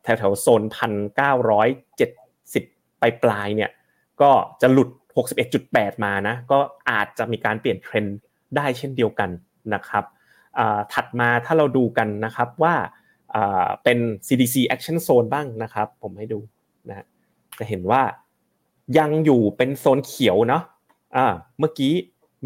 [0.03, 1.67] แถวแถวโซนพันเก้าร้อย
[1.97, 2.09] เจ็ด
[2.53, 2.63] สิบ
[3.01, 3.71] ปลายปลายเนี่ย
[4.21, 6.59] ก็จะหลุด 61.8 มานะก็
[6.89, 8.17] อาจจะมีการเปลี่ยนเทรนด์
[8.55, 9.29] ได้เช่นเดียวกัน
[9.73, 10.03] นะครับ
[10.93, 12.75] ถัดมาถ้าเราดูกันนะครับว่า
[13.83, 16.39] เป็น CDC Action Zone บ้างนะครับ ผมให้ดู
[16.89, 17.05] นะ
[17.59, 18.01] จะเห็นว่า
[18.97, 20.63] ยังอยู่เป็นโซนเขียวเนาะ
[21.15, 21.25] อ่า
[21.59, 21.93] เมื่อกี้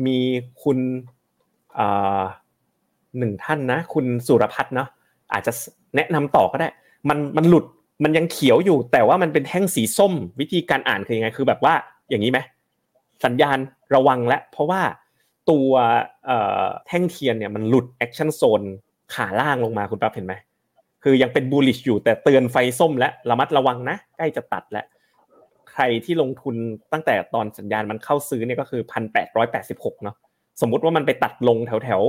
[0.06, 0.18] มี
[0.64, 0.78] คุณ
[3.18, 4.88] หนึ่งท่านนะ คุณสุรพัฒน์เนาะ
[5.34, 5.52] อาจจะ
[5.96, 6.70] แนะนำต่อก็ได้
[7.10, 7.66] มันมันหลุด
[8.04, 11.74] มันยังเขียวอยู่ แต่ว่ามันเป็นแท่งสีส้ม วิธีการอ่านคือยังไงคือแบบว่า
[12.10, 12.40] อย่างนี้ไหม
[13.26, 13.58] สัญญาณ
[13.96, 14.82] ระวังและ เพราะว่า
[15.52, 15.70] ตัว
[16.88, 18.62] แท่งเทียนเนี่ยมันหลุด action zone
[19.14, 20.34] ขาล่างลงมาคุณปั๊บเห็นไหม
[21.04, 24.86] คือยังเป็น bullish อยู่แต่เตือนไฟส้มและระมัดระวังนะใกล้จะตัดแล้ว
[25.72, 26.56] ใครที่ลงทุน
[26.94, 30.16] ตั้งแต่ตอนสัญญาณมันเข้าซื้อเนี่ยก็คือพันแปดร้อยแปดสิบหกเนาะ
[30.62, 32.02] สมมุติว่ามันไปตัดลงแถวแถว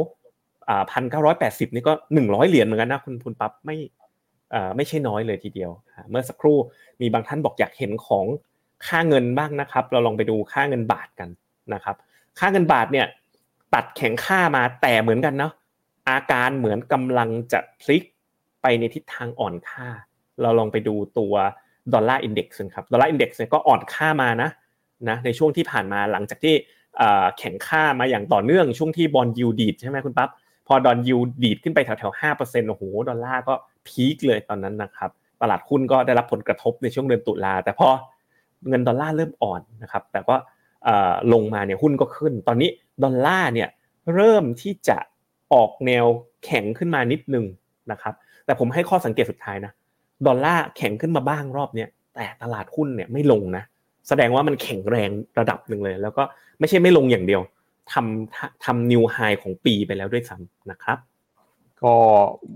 [0.91, 3.77] พันเก้าร้อยแปดสิบนี่ก็หนึ่งร้อยเหรียญเหมือนกันนะคุณคุณปั๊บไม่
[4.77, 5.71] ไม่ใช่น้อยเลยทีเดียว
[6.11, 6.59] เมื่อสักครู่
[7.01, 8.25] มีบางท่านบอกอยากเห็นของ
[8.87, 11.29] ค่าเงินบ้างนะครับ เราลองไปดูค่าเงินบาทกัน
[11.75, 11.97] นะครับ
[12.39, 13.07] ค่าเงินบาทเนี่ย
[13.75, 15.53] ตัดแข็งค่ามาแต่เหมือนกันเนาะ
[16.09, 18.03] อาการเหมือนกำลังจะพลิก
[18.63, 19.89] ไปในทิศทางอ่อนค่า
[20.41, 21.35] เราลองไปดูตัว
[21.95, 24.51] Dollar Index ครับ Dollar Index เนี่ยก็อ่อนค่ามานะ
[25.09, 26.55] นะในช่วงที่ผ่านมาหลังจากที่
[27.39, 30.31] แข็งค่ามาอย่างต่อเนื่องช่วงที่ bond yield ดีดใช่ไหมคุณปั๊บ
[30.67, 33.55] พอดอนยูดีดขึ้นไปแถวๆห้าเปอร์เซ็นต์โอ้โหดอลลาร์ก็
[33.87, 35.11] peak เลยตอนนั้นนะครับ
[35.43, 37.89] ตลาดหุ้นก็ได้รับผลกระทบในช่วงเดือนตุลาแต่พอ
[38.69, 40.37] เงินดอลลาร์เริ่มอ่อนนะครับแต่ก็
[41.33, 42.71] ลงมาเนี่ยหุ้นก็ขึ้น ตอนนี้
[43.05, 43.69] ดอลลาร์เนี่ย
[44.15, 44.99] เริ่มที่จะ
[45.53, 46.07] ออกแนว
[46.45, 47.45] แข็งขึ้นมานิดนึง
[47.91, 49.73] นะครับแต่ผมให้ข้อสังเกตสุดท้ายนะ
[50.27, 53.65] ดอลลาร์แข็งขึ้นมาบ้างรอบเนี้ยแต่ตลาดหุ้นเนี่ยไม่ลงนะ
[54.09, 56.23] แสดงว่ามันแข็งแรงระดับหนึ่งเลย แล้วก็
[56.59, 57.43] ไม่ใช่ไม่ลงอย่างเดียว
[57.93, 60.99] ทำทำ new high ของปีไปแล้วด้วยซ้ำนะครับ
[61.83, 61.95] ก็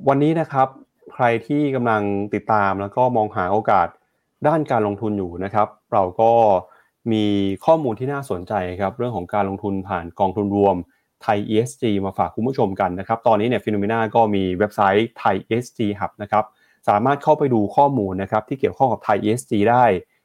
[0.09, 0.69] วันนี้นะครับ
[1.13, 2.03] ใครที่กำลัง
[2.35, 3.89] ติดตามแล้วก็มองหาโอกาส
[4.47, 6.31] ด้านการลงทุนอยู่นะครับ เราก็
[7.13, 7.25] มี
[7.67, 10.77] ข้อมูลที่น่าสนใจครับเรื่องของการลงทุนผ่านกองทุนรวม
[11.23, 16.45] ไทย ESG มาฝากคุณผู้ชมกันนะครับตอนนี้เนี่ย Finnomena ก็มีเว็บไซต์ไทย ESG Hub นะครับ
[16.89, 19.85] สามารถเข้าไปดูข้อมูลนะครับที่เกี่ยวข้องกับไทย ESG ได้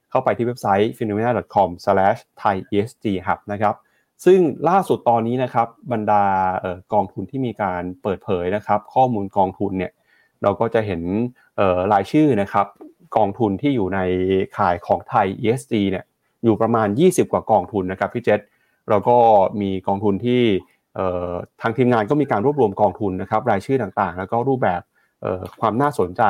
[0.09, 3.75] เข้าไปที่เว็บไซต์ phenomena.com/thaiesghub นะครับ
[4.25, 6.23] ซึ่งล่าสุดตอนนี้นะครับบรรดา
[6.93, 9.91] กองทุนที่มีการเปิดเผยนะครับ ข้อมูลกองทุนเนี่ย
[10.41, 11.01] เราก็จะเห็น
[11.93, 12.65] รายชื่อนะครับ
[13.17, 13.99] กองทุนที่อยู่ใน
[14.57, 16.05] ข่ายของไทย ESG เนี่ย
[16.43, 18.39] อยู่ประมาณ 20 กว่ากองทุนนะครับพี่เจษ
[18.89, 19.17] เราก็
[19.61, 20.41] มีกองทุนที่
[21.61, 24.81] ทางทีมงานก็มีการรวบรวมกองทุนนะครับรายชื่อต่างๆ แล้วก็รูปแบบ
[25.61, 26.23] ความน่าสนใจ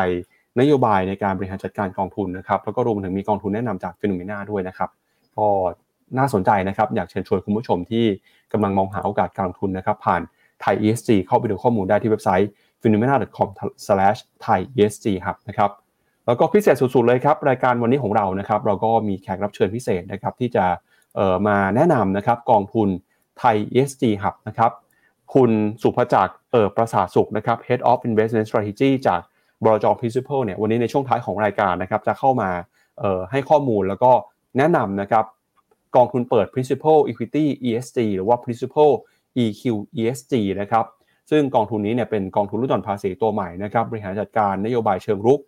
[0.60, 4.89] นโยบายในการบริหารจัดการกองทุนนะครับแล้วก็รวมถึงมีกองทุนแนะนำจากฟิโนเมนาด้วยนะครับ
[5.38, 5.48] ก็
[6.17, 8.06] น่าสนใจนะครับ อยากเชิญชวนคุณผู้ชมที่
[8.54, 10.22] กำลังมองหาโอกาสการลงทุนนะครับ ผ่าน
[10.62, 12.50] ไทย ESG เข้าไปดูข้อมูลได้ที่เว็บไซต์
[12.82, 15.72] phenomena.com/thaiesghub นะครับ
[16.26, 20.66] แล้วก็พิเศษสุดๆเลยครับรายการวันนี้ของเรานะครับเราก็มีแขกรับเชิญพิเศษนะครับที่จะ
[21.16, 22.90] เอ่อมาแนะนำนะครับกองทุน
[23.40, 24.72] ไทย ESG Hub นะครับ
[25.34, 29.22] คุณสุภจักรเอ่อประสาสุขนะครับ Head of Investment Strategy จาก
[29.64, 32.50] บรจ Principal เนี่ยวันนี้ในช่วงท้ายของรายการนะครับจะเข้ามา
[33.00, 34.12] เอ่อให้ข้อมูลแล้วก็
[34.58, 35.26] แนะนำนะครับ
[35.96, 38.92] กองทุนเปิด Principal Equity ESG หรือว่า Principal
[39.44, 39.64] EQ
[40.00, 40.86] ESG นะครับ
[41.32, 45.40] ซึ่งกองทุนนี้เนี่ยเป็นกองทุนลดหย่อนภาษีตัวใหม่นะครับบริหารจัดการนโยบายเชิงรุก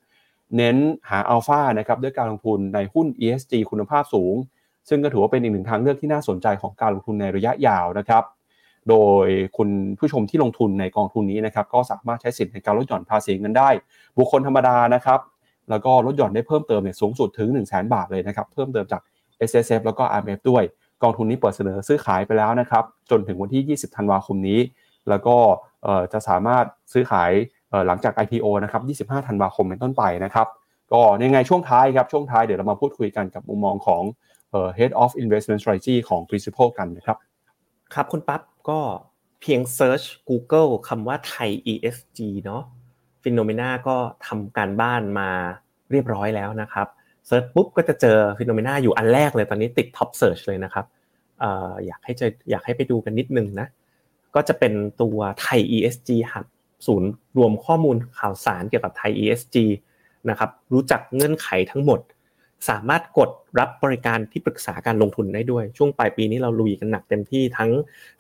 [0.58, 0.78] เน้น
[1.10, 4.36] หาอัลฟานะครับด้วยการลงทุนในหุ้น ESG คุณภาพสูง
[4.90, 8.24] ซึ่งก็ถือว่าเป็นอีกหนึ่งทางเลือกที่น่าสนใจของการลงทุนในระยะยาวนะครับ
[8.90, 13.70] โดยคุณผู้ชมที่ลงทุนในกองทุนนี้นะครับก็สามารถใช้สิทธิ์ในการลดหย่อนภาษีเงินได้
[14.18, 15.20] บุคคลธรรมดานะครับ
[15.70, 19.02] แล้วก็ลดหย่อนได้เพิ่มเติมเนี่ยสูงสุดถึง 1 0 0 0 0แบาทเลยนะครับเพิ่มเติมจาก
[19.50, 20.64] S S F แล้วก็ R M F ด้วย
[21.04, 24.60] กองทุนนี้เปิดเสนอซื้อขายไปแล้วนะครับจนถึงวันที่ 20 ธันวาคมนี้
[25.10, 25.38] แล้วก็
[26.14, 27.32] จะสามารถซื้อขาย
[27.88, 30.48] หลังจาก IPO นะครับ 25 ธันวาคมเป็นต้นไปนะครับ
[30.94, 34.04] ก็ยังไงช่วงท้ายครับ ช่วงท้ายเดี๋ยวเรามาพูดคุยกันกับมุมมองของ
[34.78, 37.18] Head of Investment Strategy ของ Principal กันนะครับ
[37.94, 38.80] ครับคุณปั๊บก็
[39.42, 42.64] เพียง Search Google คำว่าไทย ESG เนาะ
[43.24, 43.96] Finnomena ก็
[44.28, 45.30] ทำการบ้านมา
[45.92, 46.88] เรียบร้อยแล้วนะครับ
[47.28, 50.86] search ปุ๊บก็จะเจอ Finnomena อยู่อันแรกเลยตอนนี้ติด top search เลยนะครับ
[51.86, 53.68] อยากให้จะอยากให้ไปดูกันนิดนึงนะ
[54.36, 56.46] ก็จะเป็นตัวไทย ESG Hub
[56.86, 59.56] ศูนย์รวมข้อมูลข่าวสารเกี่ยวกับไทย ESG
[60.30, 62.00] นะครับรู้จักเงื่อนไขทั้งหมด
[62.70, 67.72] สามารถกดรับบริการที่ปรึกษาการลงทุนได้ด้วย ช่วงปลายปีนี้เราลุยกันหนักเต็มที่ทั้ง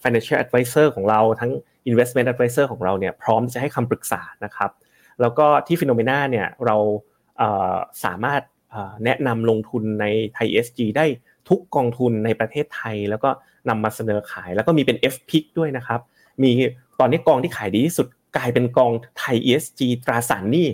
[0.01, 1.51] financial advisor ของเราทั้ง
[1.89, 4.71] investment advisor ของเราเนี่ยพร้อมจะให้คำปรึกษานะครับ
[5.21, 6.77] แล้วก็ที่ฟิโนเมนาเนี่ยเรา
[8.03, 8.41] สามารถ
[9.05, 11.05] แนะนำลงทุนในไทย ESG ได้
[11.49, 13.29] ทุกกองทุนในประเทศไทย แล้วก็
[13.69, 15.99] นำมาเสนอขาย แล้วก็มีเป็น F pick ด้วยนะครับ
[16.43, 16.49] มี
[16.99, 20.67] ตอนนี้กองที่ขายดีที่สุด กลายเป็นกองไทย ESG ตราสารนี้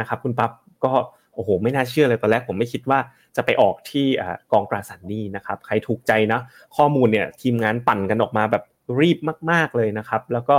[0.00, 0.50] นะครับคุณปั๊บ
[0.84, 0.92] ก็
[1.34, 2.98] โอ้โหไม่น่าเชื่อเลยตอนแรกผมไม่คิดว่า
[3.36, 4.06] จะไปออกที่
[4.52, 6.40] กองตราสารนี้นะครับใครถูกใจนะ
[6.76, 8.64] ข้อมูลเนี่ยทีมงานปั่นกันออกมาแบบ
[9.00, 9.18] รีบ
[9.50, 10.56] มาก ๆเลยนะครับ แล้วก็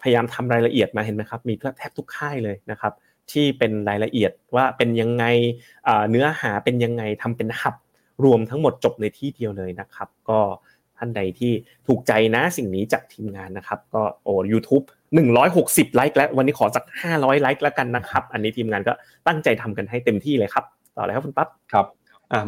[0.00, 2.92] พยายามทำรายละเอียดมาเห็นไหมครับ มีแทบทุกค่ายเลยนะครับ
[3.30, 5.24] ที่เป็นรายละเอียดว่าเป็นยังไง
[6.10, 7.74] เนื้อหาเป็นยังไงทำเป็นหับ
[8.24, 10.40] รวมทั้งหมดจบในที่เดียวเลยนะครับ ก็
[10.96, 11.52] ท่านใดที่
[11.86, 14.82] ถูกใจนะสิ่งนี้จากทีมงานนะครับ ก็โอ้ยูทูป
[15.14, 18.92] หนึ่งร้อยหกสิบไลค์แล้ววันนี้ขอสักห้าร้อยไลค์แล้วกันนะครับ อันนี้ทีมงานก็
[19.26, 20.64] ตั้งใจทำกันให้เต็มที่เลยครับ
[20.96, 21.86] ต่อเลยครับคุณปั๊บครับ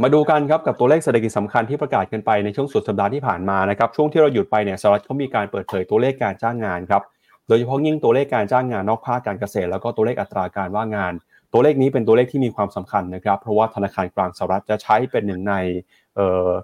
[0.02, 7.02] มาดูกันครับกับตัวเลขเศรษฐกิจสำคัญที่ประกาศกันไปในช่วงสุดสัปดาห์ที่ผ่านมานะครับช่วงที่เราหยุดไปเนี่ยสหรัฐเขามีการเปิดเผยตัวเลขการจ้างงานครับ
[7.48, 11.12] โดยเฉพาะยิ่งตัวเลขการจ้างงานนอกภาคการเกษตร แล้วก็ตัวเลขอัตราการว่างงาน
[11.52, 15.54] ตัวเลขนี้เป็นตัวเลขที่มีความสำคัญนะครับ เพราะว่าธนาคารกลางสหรัฐจะใช้เป็นหนึ่งใน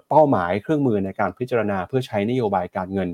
[0.09, 3.09] เป้าหมายเครื่องมือในการพิจารณาเพื่อใช้นโยบายการเงิน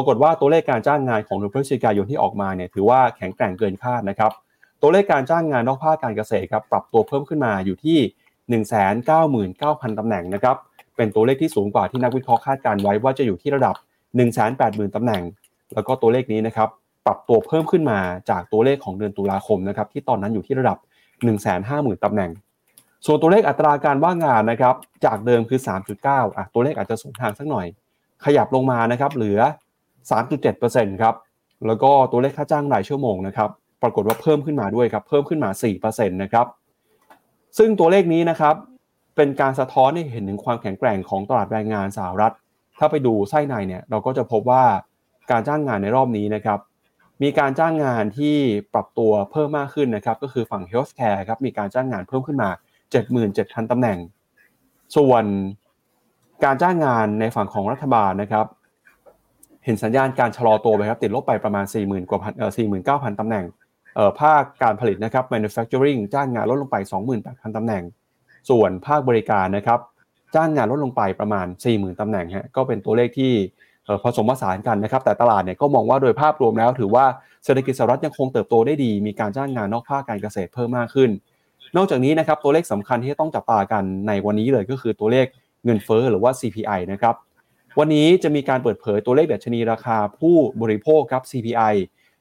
[0.00, 4.32] ปรากฏว่าตัวเลขการจ้างงานของเดือนพฤศจิกายนที่ออกมาเนี่ยถือว่าแข็งแกร่งเกินคาดนะครับ
[4.82, 7.98] ตัวเลขการจ้างงานนอกภาคการเกษตรครับปรับตัวเพิ่มขึ้นมาอยู่ที่
[9.54, 10.56] 199,000ตำแหน่งนะครับ
[10.96, 13.74] เป็นตัวเลขที่สูงกว่าที่นักวิเคราะห์คาดการไว้ว่าจะอยู่ที่ระดับ
[14.34, 15.22] 180,000ตำแหน่ง
[15.74, 16.68] แล้วก็ตัวเลขนี้นะครับ
[17.06, 17.98] ปรับตัวเพิ่มขึ้นมา
[18.30, 20.78] จากตัวเลขของเดือนตุลาคมนะครับที่ตอนนั้นอยู่ที่ระดับ
[21.40, 22.30] 150,000ตำแหน่ง
[23.06, 25.60] ส่วนตัวเลขอัตราการว่างงานนะครับจากเดิมคือ
[25.98, 27.66] 3.9อะตัวเลขอาจจะสูงทางสักหน่อย
[28.24, 29.40] ขยับลงมานะครับเหลือ
[30.10, 31.14] 3.7%ครับ
[31.66, 33.50] แล้วก็ตัวเลขค่าจ้างรายชั่วโมงนะครับ
[33.82, 36.46] ปรากฏว่าเพิ่มขึ้นมาด้วยครับเพิ่มขึ้นมา4%นะครับ
[37.58, 38.54] ซึ่งตัวเลขนี้นะครับ
[39.16, 42.34] เป็นการสะท้อนให้เห็นถึงความแข็งแกร่งของตลาดแรงงานสหรัฐ
[42.78, 44.64] ถ้าไปดูไส้ในเนี่ยเราก็จะพบว่า
[45.30, 46.58] การจ้างงานในรอบนี้นะครับ
[47.22, 48.36] มีการจ้างงานที่
[48.74, 52.50] ปรับตัวเพิ่มมากขึ้นนะครับก็คือฝั่ง healthcare ครับมีการจ้างงานเพิ่มขึ้นมา
[53.10, 53.98] 77,000ตำแหน่ง
[54.96, 55.24] ส่วน
[56.44, 58.46] การจ้างงานในฝั่งของรัฐบาลนะครับ
[59.68, 62.52] เห็นสัญญาณการชะลอตัวไปครับติดลบไปประมาณ 40,000กว่าพันเอ่อ
[62.86, 63.44] 49,000ตำแหน่ง
[63.94, 66.76] เอ่อภาคการผลิตนะครับ manufacturing จ้างงานลดลงไป
[67.16, 67.82] 28,000ตำแหน่ง
[68.50, 69.80] ส่วนภาคบริการนะครับ
[70.34, 73.32] จ้างงานลดลงไปประมาณ 40,000ตำแหน่งฮะก็เป็นตัวเลขที่
[74.04, 77.04] ผสมผสานกันนะครับ แต่ตลาดเนี่ยก็มองว่าโดยภาพรวมแล้ว ถือว่า
[77.44, 81.10] เศรษฐกิจสหรัฐยังคงเติบโตได้ดี มีการจ้างงานนอกภาคการเกษตรเพิ่มมากขึ้น
[81.76, 85.26] นอกจากนี้นะครับตัวเลขสำคัญที่ต้องจับตากันในวันนี้เลยก็คือตัวเลข
[85.64, 87.14] เงินเฟ้อหรือว่า CPI นะครับ
[87.80, 91.74] วันนี้จะมีการเปิดเผยตัวเลขดัชนีราคาผู้บริโภคครับ CPI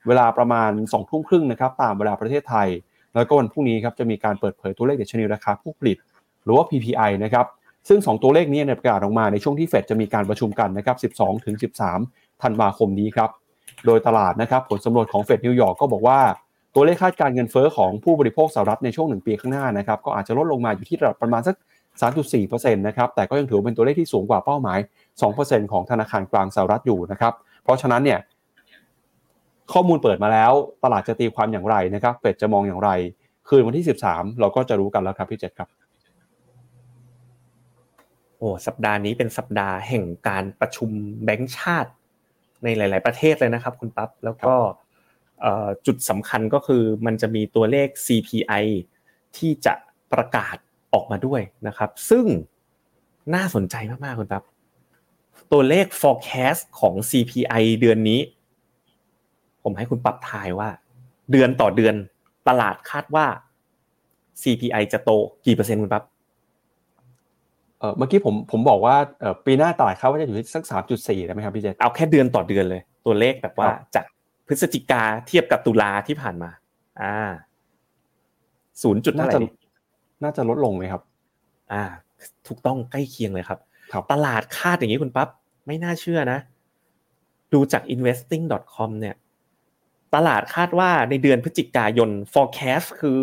[0.08, 2.68] เวลาประมาณ2ทุ่มครึ่งนะครับตามเวลาประเทศไทย
[3.16, 5.98] แล้วก็วันพรุ่งนี้ครับจะมีการเปิดเผยตัวเลขดัชนีราคาผู้ผลิต
[6.44, 7.46] หรือว่า PPI นะครับ
[7.90, 11.56] ซึ่ง 2 ตัวเลขนี้เนี่ยประกาศออกมาในช่วงที่เฟดจะมีการประชุมกันนะครับ 12ถึง
[12.00, 13.30] 13 ธันวาคมนี้ครับ
[13.86, 16.20] โดยตลาดนะครับผลสำรวจของเฟดนิวยอร์กก็บอกว่า
[16.76, 21.56] ตัวเลขคาดการเงินเฟ้อของผู้บริโภคสหรัฐในช่วงหนึ่งปีข้างหน้านะครับก็อาจจะลดลงมาอยู่ที่ระดับประมาณสัก
[22.02, 24.80] 3.4%นะครับแต่ก็ยังถือเป็นตัวเลขที่สูงกว่าเป้าหมาย
[25.22, 28.20] 2%ของธนาคารกลางสหรัฐอยู่นะครับ เพราะฉะนั้นเนี่ย
[29.74, 30.52] ข้อมูลเปิดมาแล้ว
[30.84, 32.90] ตลาดจะตีความอย่างไรนะครับเฟดจะมองอย่างไร
[33.48, 35.70] คืนวันที่ 13 เราก็จะรู้กันแล้วครับพี่เจษครับ
[38.38, 40.90] โอ้สัปดาห์นี้เป็นสัปดาห์แห่งการประชุม
[41.24, 41.92] แบงก์ชาติ
[42.64, 44.56] ในหลาย ๆ ประเทศเลยนะครับ คุณปั๊บแล้วก็
[45.86, 48.64] จุดสำคัญก็คือมันจะมีตัวเลข CPI
[49.38, 49.74] ที่จะ
[50.14, 50.58] ประกาศ
[50.94, 52.26] ออกมาด้วยนะครับ ซึ่ง
[53.36, 53.76] น่าสนใจ
[54.06, 54.44] มาก ๆ คุณปั๊บ
[55.52, 58.20] ตัวเลข forecast ของ CPI เดือนนี้
[59.64, 60.70] ผมให้คุณปรับทายว่า
[61.32, 61.96] เดือนต่อเดือน
[62.48, 63.26] ตลาดคาดว่า
[64.42, 65.12] CPI จะโต
[65.46, 66.04] กี่เปอร์เซ็นต์คุณปั๊บ
[67.80, 74.06] เออเมื่อกี้ผมผมบอกว่าเออปีหน้าตลาดคาดว่าจะอยู่ที่สักสามจุดสี่ได้ไหมครับพี่เจเอาแค่เดือนต่อเดือนเลย ตัวเลขแบบว่าจาก
[74.48, 76.50] พฤศจิกาเทียบกับตุลาที่ผ่านมา
[77.02, 77.16] อ่า
[78.82, 79.36] ศูนย์จุดเท่าไหร่
[80.24, 81.02] น่าจะลดลงไหมครับ
[81.74, 81.84] อ่า
[82.48, 83.60] ถูกต้องใกล้เคียงเลยครับ
[84.12, 85.30] ตลาดคาดอย่างนี้คุณปั๊บ
[85.68, 86.40] ไม่น่าเชื่อนะ
[87.54, 89.16] ดูจาก investing.com เนี่ย
[90.16, 93.20] ตลาดคาดว่าในเดือนพฤศจิกายน forecast คือ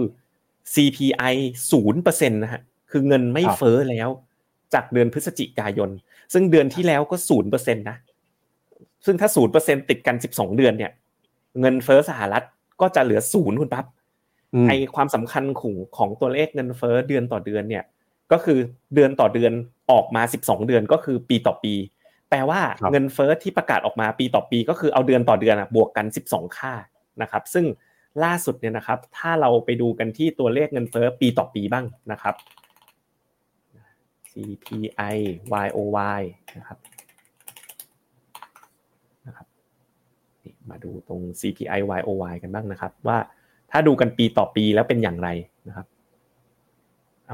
[0.74, 1.34] CPI
[1.70, 4.08] ศูนย์เปอร์เซ็นต์นะฮะคือเงินไม่เฟ้อแล้ว
[4.74, 5.90] จากเดือนพฤศจิกายน
[6.32, 7.96] ซึ่งเดือนที่แล้วก็ศูนย์เปอร์เซ็นต์นะ
[9.06, 10.92] ซึ่งถ้าศูนย์เปอร์เซ็นติดกันสิบสองเดือนเนี่ย
[11.60, 12.44] เงินเฟ้อสหรัฐ
[12.80, 13.86] ก็จะเหลือศูนย์คุณปั๊บ
[14.68, 17.84] ไอความสำคัญของของตัวเลขเงินเฟ้อเดือนต่อเดือนเนี่ย
[18.32, 18.58] ก็คือ
[18.94, 19.52] เดือนต่อเดือน
[19.90, 21.74] ออกมา 12 เดือนก็คือปีต่อปี
[22.30, 22.60] แปลว่า
[22.90, 26.72] เงินเฟ้อที่ประกาศออกมาปีต่อปี ก็คือเอาเดือนต่อเดือนบวกกัน 12 ค่า
[27.22, 27.66] นะครับ ซึ่ง
[28.24, 32.34] ล่าสุดเนี่ยนะครับ ถ้าเราไปดูกันที่ตัวเลขเงินเฟ้อปีต่อปีบ้างนะครับ
[34.30, 35.16] CPI
[35.66, 36.20] YOY
[36.58, 36.78] นะครับ
[39.26, 39.46] นะครับ
[40.70, 43.18] มาดูตรง CPI YOY กันบ้างนะครับ ว่า
[43.70, 45.28] ถ้าดูกันปีต่อปีแล้วเป็นอย่างไร
[45.68, 45.86] นะครับ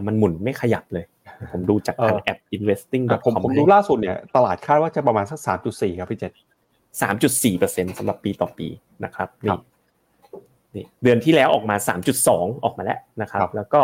[0.07, 1.05] มันหมุนไม่ขยับเลย
[1.53, 6.33] ผมดูจากทางแอป investing ผมผมดูล่าสุดเนี่ยตลาดคาดว่าจะประมาณสักสามจุดสี่ครับพี่เจษ
[7.03, 8.69] สามจุดสี่เปอร์เซ็นสำหรับปีต่อปี
[9.05, 9.59] นะครับนี่
[10.75, 13.81] นี่เดือนที่แล้วออกมาสามจุดสองออกมาแล้วนะครับ แล้วก็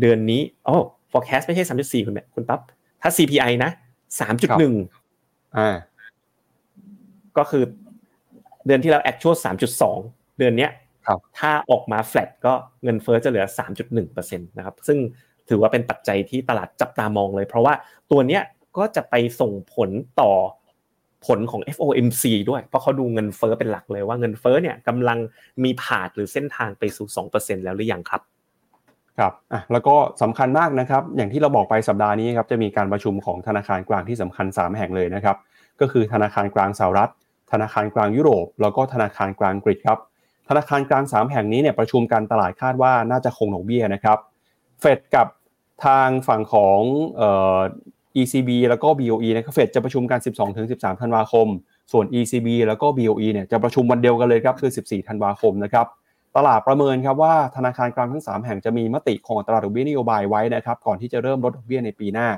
[0.00, 0.76] เดือนนี้โอ้
[1.12, 2.60] forecast ไม่ใช่สามจุดสี่คุณแม่คุณปั๊บ
[3.02, 3.70] ถ้า CPI นะ
[4.20, 4.74] สามจุดหนึ่ง
[5.58, 5.76] อ่า
[7.38, 7.64] ก็คือ
[8.66, 9.98] เดือนที่แล้ว actual สามจุดสอง
[10.38, 10.70] เดือนเนี้ย
[11.38, 12.52] ถ้าออกมาแฟลตก็
[12.84, 13.46] เงินเฟ้อจะเหลือ
[13.96, 14.98] 3.1%นะครับซึ่ง
[15.48, 17.74] ถือว่าเป็นปัจจัยที่ตลาดจับตามองเลย เพราะว่า
[18.10, 18.42] ตัวเนี้ย
[18.76, 19.90] ก็จะไปส่งผล
[20.20, 20.32] ต่อ
[21.26, 25.18] ผลของ FOMC ด้วย เพราะเขาดูเงินเฟ้อเป็นหลักเลยว่าเงินเฟ้อเนี่ยกำลัง
[25.64, 28.22] มีผาดหรือเส้นทางไปสู่ 2%แล้วหรือยังครับ
[29.18, 35.36] ครับอะแล้วก็สำคัญมากนะครับ อย่างที่เราบอกไปสัปดาห์นี้ครับจะมีการประชุมของธนาคารกลางที่สำคัญ 3 แห่งเลยนะครับ
[35.80, 37.10] ก็คือธนาคารกลางสหรัฐ
[37.52, 39.98] ธนาคารกลางยุโรป แล้วก็ธนาคารกลางอังกฤษครับ
[40.48, 44.18] ธนาคารกลาง 3 แห่งนี้เนี่ยประชุมกันตลาดคาดว่าน่าจะคงดอกเบี้ยนะครับ
[44.80, 45.26] เฟดกับ
[45.84, 46.80] ทางฝั่งของ
[47.16, 47.60] เอ่อ
[48.20, 50.18] ECB แล้วก็ BOE นะครับเฟดจะประชุมกัน
[50.60, 51.46] 12-13 ธันวาคม
[51.92, 55.86] ส่วน ECB แล้วก็ BOE เนี่ยจะประชุมวันเดียวกันเลยครับคือ 14 ธันวาคมนะครับ
[56.36, 62.28] ตลาดประเมินครับว่าธนาคารกลางทั้ง 3 แห่งจะมีมติคงอัตราดอกเบี้ยนโยบายไว้นะครับก่อนที่จะเริ่มลดดอกเบี้ยในปีหน้า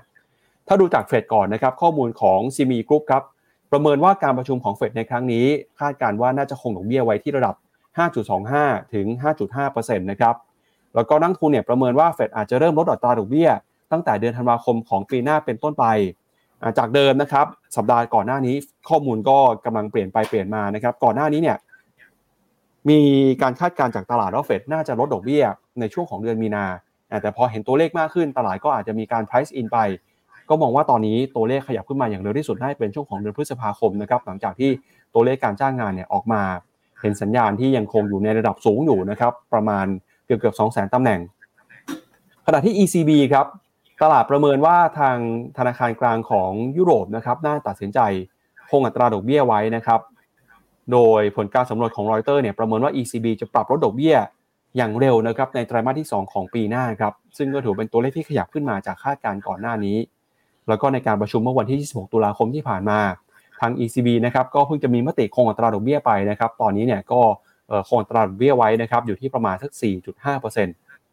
[0.69, 3.23] ถ้าดูจากเฟดก่อนนะครับข้อมูลของซีมีกรุ๊ปครับ
[3.73, 5.47] ประเมินว่าการประชุมของเฟดในครั้งนี้
[5.81, 7.55] คาดการว่าน่าจะคงดอกเบี้ยไว้ที่ระดับ
[8.05, 9.07] 5.25 ถึง
[9.55, 10.35] 5.5%นะครับ
[10.95, 13.51] แล้วก็นักทุนเนี่ยประเมินว่าเฟดอาจจะเริ่มลดอัตราดอกเบี้ย
[13.93, 15.85] ตั้งแต่เดือนธันวาคมของปีหน้าเป็นต้นไป
[16.79, 18.55] จากเดิมนะครับ สัปดาห์ก่อนหน้านี้
[18.89, 21.57] ข้อมูลก็กำลังเปลี่ยนไปเปลี่ยนมานะครับ ก่อนหน้านี้เนี่ย
[22.89, 23.01] มี
[23.43, 25.43] การคาดการณ์จากตลาดว่าเฟดน่าจะลดดอกเบี้ย
[25.81, 26.65] ในช่วงของเดือนมีนา
[27.23, 29.79] แต่พอเห็นตัวเลขมากขึ้น ตลาดก็อาจจะมีการ price in ไป
[30.49, 34.71] ก็มองว่าตอนนี้ตัวเลขขยับขึ้นมาอย่างเร็วที่สุดได้เป็นช่วงของเดือนพฤษภาคมนะครับหลังจากที่
[35.15, 36.43] ตัวเลขการจ้างงานเนี่ยออกมา
[37.01, 39.87] เห็นสัญญาณที่ยังคงอยู่ในระดับสูงอยู่นะครับ ประมาณ
[40.27, 41.21] เกือบเกือบสองแสนตำแหน่ง
[42.47, 43.47] ขณะที่ ECB ครับ
[44.03, 45.17] ตลาดประเมินว่าทาง
[45.59, 48.01] ธนาคารกลางของยุโรปนะครับน่าตัดสินใจ
[48.71, 50.01] คงอัตราดอกเบี้ยไว้นะครับ
[50.93, 54.17] โดยผลการสำรวจของรอยเตอร์เนี่ยประเมินว่า ECB จะปรับลดดอกเบี้ย
[54.77, 59.97] อย่างเร็วนะครับในไตรมาสที่ 2 ของปีหน้าครับ ซึ่งก็ถือเป็นตัวเลขที่ขยับขึ้นมาจากคาดการณ์ก่อนหน้านี้
[60.69, 63.01] แล้วก็ในการประชุมเมื่อวันที่ 26 ตุลาคมที่ผ่านมา
[63.61, 67.21] ทาง ECB นะครับก็เพิ่งจะมีมติคงอัตราดอกเบี้ยไปนะครับ ตอนนี้เนี่ยก็
[67.89, 69.71] คงอัตราดอกเบี้ยไว้นะครับอยู่ที่ประมาณสัก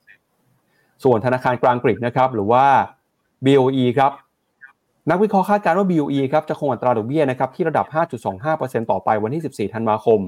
[0.02, 2.66] 4.5%ส่วนธนาคารกลางกรีกนะครับหรือว่า
[3.46, 4.12] BOE ครับ
[5.10, 7.86] นักวิเคราะห์คาดการณ์ว่า BOE ครับจะคงอัตราดอกเบี้ยนะครับที่ระดับ
[8.34, 10.20] 5.25%ต่อไปวันที่ 14 ธันวาคม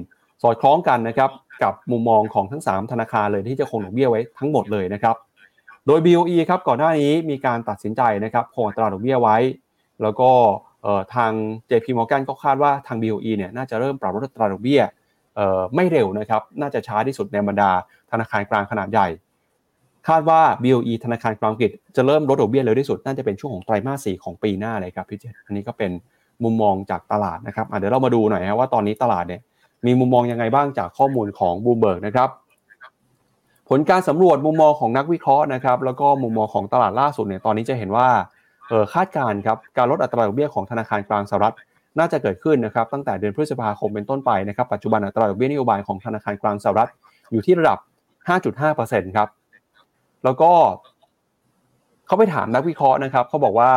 [0.42, 1.30] สอดคล้องกันนะครับ
[1.62, 5.16] กับมุมมองของทั้ง 3 ธนาคารเลยที่จะคงดอกเบี้ยไว้ทั้งหมดเลยนะครับ
[5.86, 9.36] โดย BOE ครับก่อนหน้านี้มีการตัดสินใจนะครับคงอัตราดอกเบี้ยไว้
[10.02, 10.30] แล้วก็
[11.14, 11.32] ทาง
[11.70, 14.82] JP Morgan ก็คาดว่าทาง BOE เนี่ยน่าจะเริ่มปรับลดอัตราดอกเบี้ย
[15.74, 17.70] ไม่เร็วนะครับ น่าจะช้าที่สุดในบรรดา
[18.10, 19.08] ธนาคารกลางขนาดใหญ่
[20.08, 25.90] คาดว่า BOE ธนาคารกลางอังกฤษจะเริ่มลดดอกเบี้ยเร็วที่สุด น่าจะเป็นช่วงของไตรมาสสี่ของปีหน้าเลยครับพี่เจษอันนี้ก็เป็น
[26.44, 29.40] มุมมองจากตลาดนะครับเดี๋ยวเรามาดูหน่อยนะว่าตอนนี้ตลาดเนี่ย
[29.86, 32.28] มีมุมมองยังไงบ้างจากข้อมูลของบูมเบิร์กนะครับ
[33.68, 38.08] ผลการสำรวจมุมมองของนักวิเคราะห์นะครับ แล้วก็มุมมองของตลาดล่าสุดเนี่ยตอนนี้จะเห็นว่า
[38.94, 41.54] คาดการณ์ครับการลดอัตราดอกเบี้ยของธนาคารกลางสหรัฐ
[41.98, 46.90] น่าจะเกิดขึ้นนะครับตั้งแต่เดือนพฤษภาคมเป็นต้นไปนะครับปัจจุบันอัตราดอกเบี้ยนโยบายของธนาคารกลางสหรัฐ
[47.32, 47.78] อยู่ที่ระดับ
[48.48, 49.28] 5.5%ครับ
[50.24, 50.52] แล้วก็
[52.06, 53.72] เขาไปถามนักวิเคราะห์นะครับเขาบอกว่า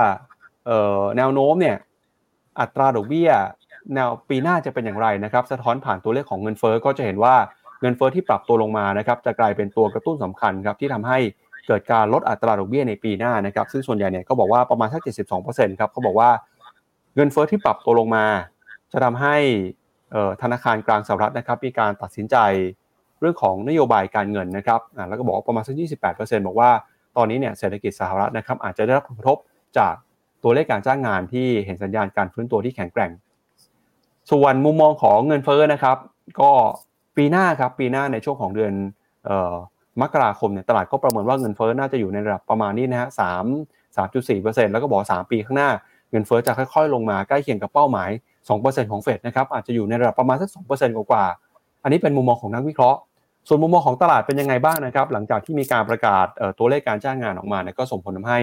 [1.17, 1.77] แนวโน้มเนี่ย
[2.59, 3.29] อัตราดอกเบี้ย
[3.93, 7.35] แนวปีหน้าจะเป็นอย่างไรนะครับสะท้อนผ่านตัวเลขของเงินเฟอ้อก็จะเห็นว่า
[7.81, 11.19] เงินเฟอ้อที่ปรับตัวลงมานะครับจะกลายเป็นตัวกระตุ้นสำคัญครับที่ทำให้
[11.67, 15.01] เกิดการลดอัตราดอกเบี้ยในปีหน้านะครับ ซึ่งส่วนใหญ่เนี่ยก็บอกว่าประมาณสัก
[15.41, 16.29] 72%ครับเขาบอกว่า
[17.15, 18.25] เงินเฟอ้อที่ปรับตัวลงมา
[18.91, 19.35] จะทำให้
[20.41, 22.37] ธนาคารกลางสหรัฐนะครับ มีการตัดสินใจ
[23.19, 25.75] เรื่องของนโยบายการเงินนะครับแล้วก็บอกว่าประมาณสัก
[26.11, 26.69] 28%บอกว่า
[27.17, 29.37] ตอนนี้เนี่ยเศรษฐกิจสหรัฐนะครับอาจจะได้รับผลกระทบ
[29.77, 29.93] จาก
[30.43, 33.11] ตัวเลขการจ้างงานที่เห็นสัญญาณการฟื้นตัวที่แข็งแกร่ง
[34.31, 35.97] ส่วนมุมมองของเงินเฟ้อนะครับ
[36.39, 36.51] ก็
[37.17, 38.73] ปีหน้าครับปีหน้าในช่วงของเดือน
[40.01, 43.45] มกราคมเนี่ยตลาดก็ประเมินว่าเงินเฟ้อน่าจะอยู่ในระดับประมาณนี้นะฮะสาม
[43.95, 45.69] สามจุดสี่เปอร์เซ็นต์แล้วก็บอกสามปีข้างหน้า
[46.11, 48.09] เงินเฟ้อจะค่อยๆ ลงมาใกล้เคียงกับเป้าหมาย
[48.49, 51.25] สองเปอร์เซ็นต์ของเฟดนะครับอาจจะอยู่ในระดับประมาณสักสองเปอร์เซ็นต์กว่า
[51.83, 52.99] อันนี้เป็นมุมมองของนักวิเคราะห์
[53.47, 56.25] ส่วนมุมมองของตลาดเป็นยังไงบ้างนะครับ หลังจากที่มีการประกาศ
[56.59, 58.39] ตัวเลขการจ้างงานออกมาเนี่ยก็ส่งผลทาให้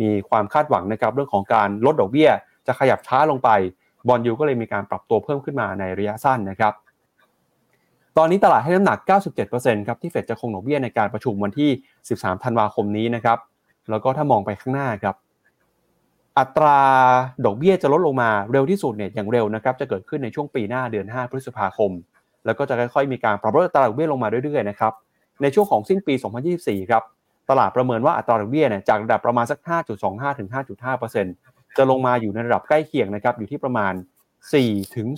[0.00, 2.30] มีความคาดหวังนะครับเรื่องของการลดดอกเบี้ย
[2.66, 3.50] จะขยับช้าลงไป
[4.08, 6.72] บอลยูก็เลยมีการปรับตัวเพิ่มขึ้นมาในระยะสั้นนะครับ
[8.18, 8.98] ตอนนี้ตลาดให้น้ำหนัก
[9.42, 11.70] 97%ครับที่เฟดจะคงดอกเบี้ยในการประชุมวันที่
[12.08, 13.38] 13 ธันวาคมนี้นะครับ
[13.90, 15.14] แล้วก็ถ้ามองไปข้างหน้าครับ
[16.38, 16.78] อัตรา
[17.44, 21.90] ดอกเบี้ยจะลดลงมาเร็วที่สุดเนี่ยอย่างเร็วนะครับจะเกิดขึ้นในช่วงปีหน้าเดือน 5 พฤษภาคม
[22.44, 24.92] แล้วก็จะค่อยๆมีการปรับลดอัตราดอกเบี้ยลงมาเรื่อยๆนะครับ
[25.42, 26.14] ในช่วงของสิ้นปี
[26.52, 27.02] 2024 ครับ
[27.50, 29.58] ตลาดประเมินว่าอัตราดอกเบี้ยเนี่ยจากระดับประมาณสัก
[29.98, 30.48] 5.25 ถึง
[31.12, 33.92] 5.5%จะลงมาอยู่ในระดับใกล้เคียงนะครับอยู่ที่ประมาณ
[34.44, 35.08] 4 ถึง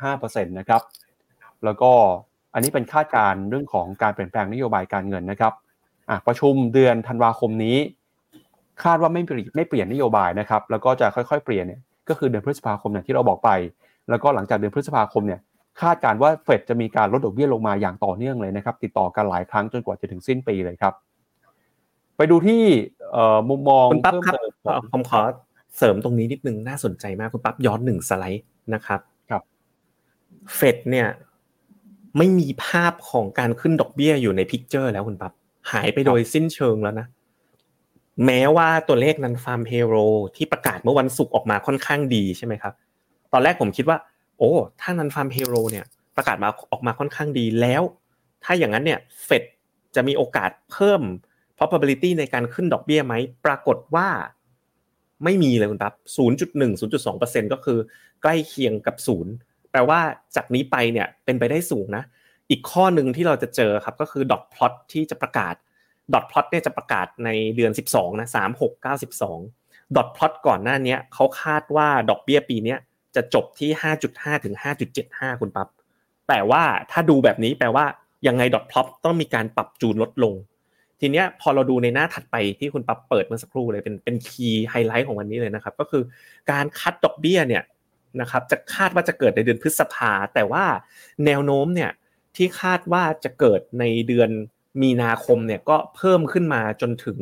[0.00, 0.82] 4.5%นะครับ
[1.64, 1.92] แล้วก็
[2.58, 5.52] อันนี้เป็นคาดการณ์เรื่องของการเปลี่ยนแปลงนโยบายการเงินนะครับ
[6.26, 7.76] ประชุมเดือนธันวาคมนี้
[8.84, 13.50] คาดว่าไม่เปลี่ยนไม่เปลี่ยนนโยบายนะครับ แล้วก็จะค่อยๆ เปลี่ยนเนี่ยก็คือเดือนพฤษภาคมอย่างที่เราบอกไป
[14.10, 15.40] แล้วก็หลังจากเดือนพฤษภาคมเนี่ย
[15.80, 20.94] คาดการว่าเฟดจะมีการลดดอกเบี้ยลงมาอย่างต่อเนื่องเลยนะครับ ติดต่อกันหลายครั้งจนกว่าจะถึงสิ้นปีเลยครับ
[22.16, 22.62] ไปดูที่
[23.48, 24.36] มุมมองคุณปั๊บครับ
[24.92, 25.20] ผมขอ
[25.78, 28.44] เสริมตรงนี้นิดนึงน่าสนใจมากคุณปั๊บย้อนหนึ่งสไลด์
[28.74, 29.42] นะครับครับ
[30.56, 31.06] เฟดเนี่ย
[32.18, 35.32] ไม่มีภาพของการขึ้นดอกเบี้ยอยู่ใน picture แล้วคุณปั๊บ
[35.72, 37.06] หายไปโดยสิ้นเชิงแล้วนะ
[38.26, 39.94] แม้ว่าตัวเลข Nonfarm Payroll
[40.36, 42.72] ที่ประกาศเมื่อวันศุกร์ออกมาค่อนข้างดีใช่ไหมครับ
[43.32, 43.98] ตอนแรกผมคิดว่า
[44.38, 45.84] โอ้ถ้า Nonfarm Payroll เนี่ย
[46.16, 47.82] ประกาศมาออกมาค่อนข้างดีแล้ว
[48.44, 49.42] ถ้าอย่างนั้นเนี่ยเฟด
[49.94, 51.02] จะมีโอกาสเพิ่ม
[51.58, 54.08] probability ในการขึ้นดอกเบี้ยไหม ปรากฏว่า
[55.24, 55.94] ไม่มีเลยคุณปั๊บ
[56.38, 56.80] 0.1
[57.42, 57.78] 0.2%ก็คือ
[58.22, 59.32] ใกล้เคียงกับศูนย์
[59.70, 60.00] แปลว่า
[60.36, 62.04] จากนี้ไปเนี่ยเป็นไปได้สูงนะ
[62.50, 65.54] อีกข้อหนึ่งที่เราจะเจอครับก็คือ dot plot ที่จะประกาศ
[66.14, 69.02] dot plot เนี่ยจะประกาศในเดือน 12นะ3 6 9
[69.34, 72.76] 12 dot plot ก่อนหน้านี้เขาคาดว่าดอกเบี้ยปีนี้
[73.16, 73.70] จะจบที่
[74.08, 74.54] 5.5ถึง
[74.98, 75.68] 5.75คุณปั๊บ
[76.28, 77.84] แต่ว่าถ้าดูแบบนี้แปลว่า
[78.26, 80.34] ยังไง dot plot ต้องมีการปรับจูนลดลง
[81.00, 86.02] ทีเนี้ยพอเราดูในหน้าถัดไปที่คุณปั๊บเปิดเมื่อสักครู่เลยเป็นเป็นคีย์ไฮไลท์ของวันนี้เลยนะครับ ก็คือ
[86.50, 87.62] การคัดดอกเบี้ยเนี่ย
[88.20, 90.64] นะครับจะคาดว่าจะเกิดในเดือนพฤษภา แต่ว่า
[91.26, 91.90] แนวโน้มเนี่ย
[92.36, 94.30] ที่คาดว่าจะเกิดในเดือน
[94.82, 97.18] มีนาคมเนี่ยก็เพิ่มขึ้นมาจนถึง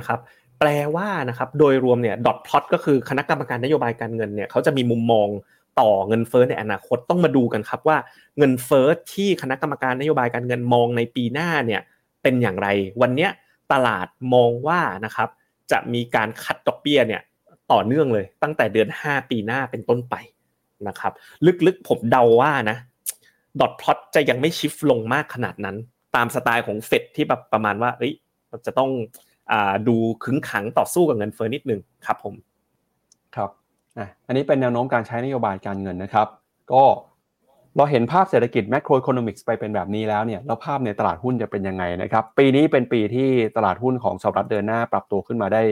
[0.00, 0.18] ะครับ
[0.58, 5.28] แปลว่านะครับโดยรวมเนี่ยดอทพลอตก็คือคณะกรรมการนโยบายการเงินเนี่ยเขาจะมีมุมมอง
[5.80, 7.98] ต่อเงินเฟ้อในอนาคตต้องมาดูกันครับว่า
[8.38, 11.80] เงินเฟ้อที่คณะกรรมการนโยบายการเงินมองในปีหน้าเนี่ย
[12.22, 12.68] เป็นอย่างไร
[13.02, 13.28] วันนี้
[13.72, 15.28] ตลาดมองว่านะครับ
[15.70, 17.22] จะมีการคัดดอกเบี้ยเนี่ย
[17.72, 20.14] ต่อเนื่องเลยตั้งแต่เดือน 5 ปีหน้าเป็นต้นไป
[20.88, 21.12] นะครับ
[21.66, 22.76] ลึกๆผมเดาว่านะ
[23.60, 25.76] ดอทพลอตจะยังไม่ชิฟลงมากขนาดนั้น
[26.16, 28.12] ตามสไตล์ของเฟดที่แบบประมาณว่าเอ้ย
[28.66, 28.90] จะต้อง
[29.50, 29.54] อ
[29.88, 32.34] ดูขึงขังต่อสู้กับเงินเฟ้อนิดนึงครับผม
[33.36, 33.50] ครับ
[34.26, 36.28] อันนี้เป็นแนวโน้มการใช้นโยบายการเงินนะครับ
[36.72, 36.84] ก็
[37.76, 45.62] เราเห็นภาพเศรษฐกิจแมกโรอิคโนมิกส์ไปเป็นแบบนี้แล้วเนี่ยแล้วภาพในตลาดหุ้นจะเป็นยังไงนะครับ ปีนี้เป็นปีที่ตลาดหุ้นของสหรัฐเดินหน้าปรับตัวขึ้นมาได้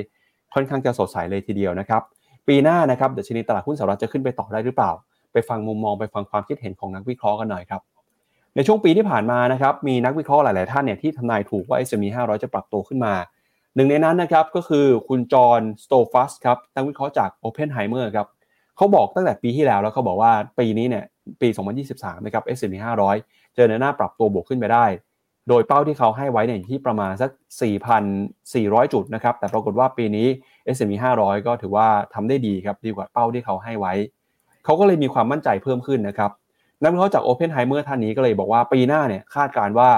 [0.54, 2.02] ค่อนข้างจะสดใสเลยทีเดียวนะครับ
[2.48, 4.90] ปีหน้านะครับดัชนีตลาดหุ้นสหรัฐจะขึ้นไปต่อได้หรือเปล่า
[5.32, 7.82] ไปฟังมุมมองไปฟังความคิดเห็นของนักวิเคราะห์กันหน่อยครับ
[8.54, 13.14] ในช่วงปีที่ผ่านมานะครับมีนักวิเคราะห์หลาย ๆ ท่านเนี่ยที่ทำนายถูกว่า S&P 500 จะปรับตัวขึ้นมา
[13.74, 18.26] หนึ่งในนั้นนะครับก็คือคุณจอห์นสโตฟัสครับนักวิเคราะห์จาก Oppenheimer ครับ
[18.76, 21.04] เขาบอกตั้งแต่ปีที่แล้วแล้วเขาบอกว่าปีนี้เนี่ย
[21.40, 21.48] ปี
[21.86, 22.74] 2023 นะครับ S&P
[23.16, 24.84] 500 เจอในหน้าปรับตัวบวกขึ้นไปได้
[25.48, 27.30] โดยเป้าที่เขาให้ไว้เนี่ยที่ประมาณสัก
[28.12, 30.26] 4,400 จุดนะครับ แต่ปรากฏว่าปีนี้
[30.74, 33.94] S&P 500 ก็ถือว่าทำได้ดีครับ ดีกว่าเป้าที่เขาให้ไว้
[34.64, 36.30] เขาก็เลยมีความมั่นใจเพิ่มขึ้นนะครับ
[36.82, 39.90] นักวิเคราะห์จาก Oppenheimer ท่านนี้ก็เลยบอกว่าปีหน้าเนี่ยคาดการว่า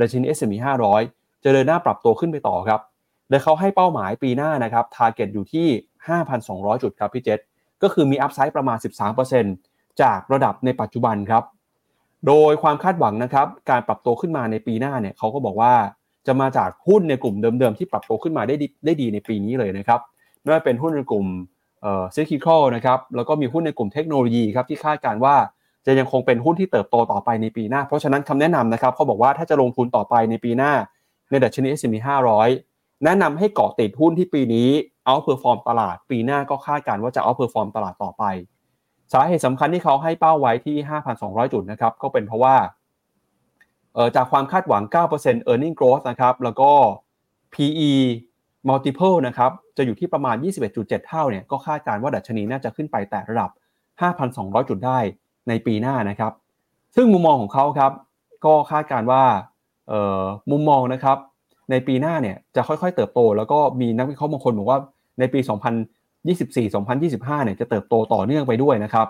[0.00, 0.54] ดัชนี S&P
[1.00, 2.80] 500 จะเดินหน้าปรับตัวขึ้นไปต่อครับ
[3.28, 5.66] โดยเขาให้เป้าหมายปีหน้านะครับ target อยู่ที่
[6.24, 7.40] 5,200 จุดครับพี่เจษ
[7.82, 8.78] ก็คือมี upside ประมาณ
[9.38, 11.42] 13%จากระดับในปัจจุบันครับ
[12.26, 15.72] โดยความคาดหวังนะครับการปรับตัวขึ้นมาในปีหน้าเนี่ยเขาก็บอกว่า
[16.26, 20.00] จะมาจากหุ้นในกลุ่มเดิมๆ ที่ปรับตัวขึ้นมาได้ดีได้ดีในปีนี้เลยนะครับ
[20.42, 21.26] ไม่ว่าเป็นหุ้นในกลุ่ม
[21.82, 25.34] เอ่อ cyclical นะครับแล้วก็มีหุ้นในกลุ่มเทคโนโลยีครับที่คาดการณ์ว่า
[25.86, 30.72] จะยังคงเป็นหุ้นที่เติบโตต่อไปในปีหน้า เพราะฉะนั้นคำแนะนำนะครับเขาบอกว่าถ้าจะลงทุนต่อไปในปีหน้า
[31.30, 31.96] ในดัชนี S&P
[32.50, 34.68] 500 แนะนำให้เกาะติดหุ้นที่ปีนี้
[35.04, 38.24] outperform ตลาด ปีหน้าก็คาดการณ์ว่าจะ outperform ตลาดต่อไป
[39.14, 40.76] สาเหตุสำคัญที่เขาให้เป้าไว้ที่
[41.14, 42.56] 5,200 จุดนะครับก็เป็นเพราะว่า
[44.16, 44.82] จากความคาดหวัง
[45.16, 46.70] 9% earning growth นะครับแล้วก็
[47.54, 47.92] PE
[48.68, 50.36] multiple นะครับจะอยู่ที่ประมาณ
[50.72, 53.50] 21.7 เท่าเนี่ยก็คาดการณ์ว่าดัชนีน่าจะขึ้นไปแต่ระดับ
[54.10, 54.98] 5,200 จุดได้
[55.48, 56.32] ในปีหน้านะครับ
[56.96, 57.92] ซึ่งมุมมองของเขาครับ
[58.44, 59.22] ก็คาดการว่า
[60.50, 61.18] มุมมองนะครับ
[61.70, 64.78] ในปีหน้าเนี่ยจะค่อยๆเติบโต แล้วก็มีนักวิเคราะห์บางคนบอกว่า
[65.18, 65.40] ในปี
[66.26, 69.06] 2024-2025 เนี่ยจะเติบโตต่อเนื่องไปด้วยนะครับ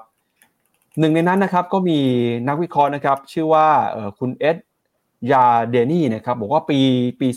[0.98, 1.98] หนึ่งในนั้นนะครับก็มี
[2.48, 3.66] นักวิเคราะห์นะครับชื่อว่า
[4.18, 4.56] คุณเอ็ด
[5.32, 6.78] ยาเดนี่นะครับบอกว่าปี
[7.20, 7.28] ปี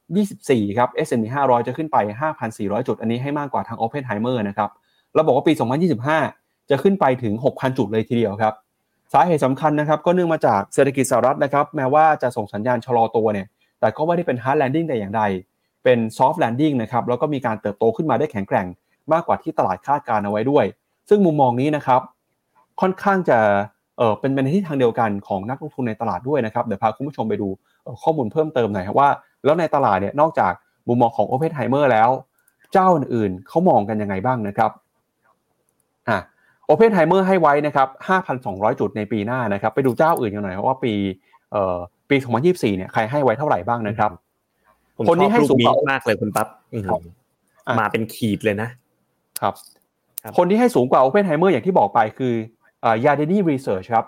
[0.00, 1.96] 2024 ครับ S&P 500 จะขึ้นไป
[2.38, 4.70] 5,400 จุด อันนี้ให้มากกว่าทาง Oppenheimer นะครับ
[5.14, 5.52] แล้วบอกว่าปี
[6.10, 8.54] 2025 จะขึ้นไปถึง 6,000 จุดเลยทีเดียวครับ
[9.12, 13.46] สาเหตุสำคัญนะครับก็เนื่องมาจากเศรษฐกิจสหรัฐนะครับแม้ว่าจะส่งสัญญาณชะลอตัวเนี่ย
[13.80, 15.22] แต่ก็ไม่ได้เป็น hard landing แต่อย่างใด
[15.84, 18.66] เป็น soft landing นะครับแล้วก็มีการเติบโตขึ้นมาได้แข็งแกร่ง
[19.12, 20.64] มากกว่าที่ตลาดคาดการเอาไว้ด้วย
[21.08, 22.00] ซึ่งมุมมองนี้นะครับ
[22.80, 23.38] ค่อนข้างจะ
[23.98, 27.48] เออเป็นในทิศทางเดียวกันของนักลงทุนในตลาดด้วยนะครับเดี๋ยวพาคุณผู้ชมไปดู
[28.02, 29.10] ข้อมูลเพิ่มเติมหน่อยครับว่า
[29.44, 30.52] แล้วในตลาดเนี่ยนอกจาก
[30.88, 32.10] มุมมองของ Open Timer แล้ว
[32.72, 34.70] เจ้าอื่นๆเขามองกันยังไงบ้างนะครับ
[36.08, 36.18] อะ
[36.68, 37.88] Open Timer ให้ไว้นะครับ
[38.34, 40.92] 5,200 จุดในปีหน้านะครับ ไปดูเจ้าอื่นกันหน่อยเพราะว่าปี
[41.52, 41.76] เอ่อ
[42.10, 44.10] ปี 2024 เนี่ยใครให้ไว้เท่าไหร่บ้างนะครับ
[45.08, 45.58] คนที่ให้สูง
[45.90, 46.48] มากเลยคุณปั๊บ
[47.78, 48.68] มาเป็นขีดเลยนะ
[49.40, 49.54] ครับ
[50.36, 52.34] คนที่ให้สูงกว่า Oppenheimer อย่างที่บอกไปคือ
[53.04, 54.04] ยาเดนี่รีเสิร์ชครับ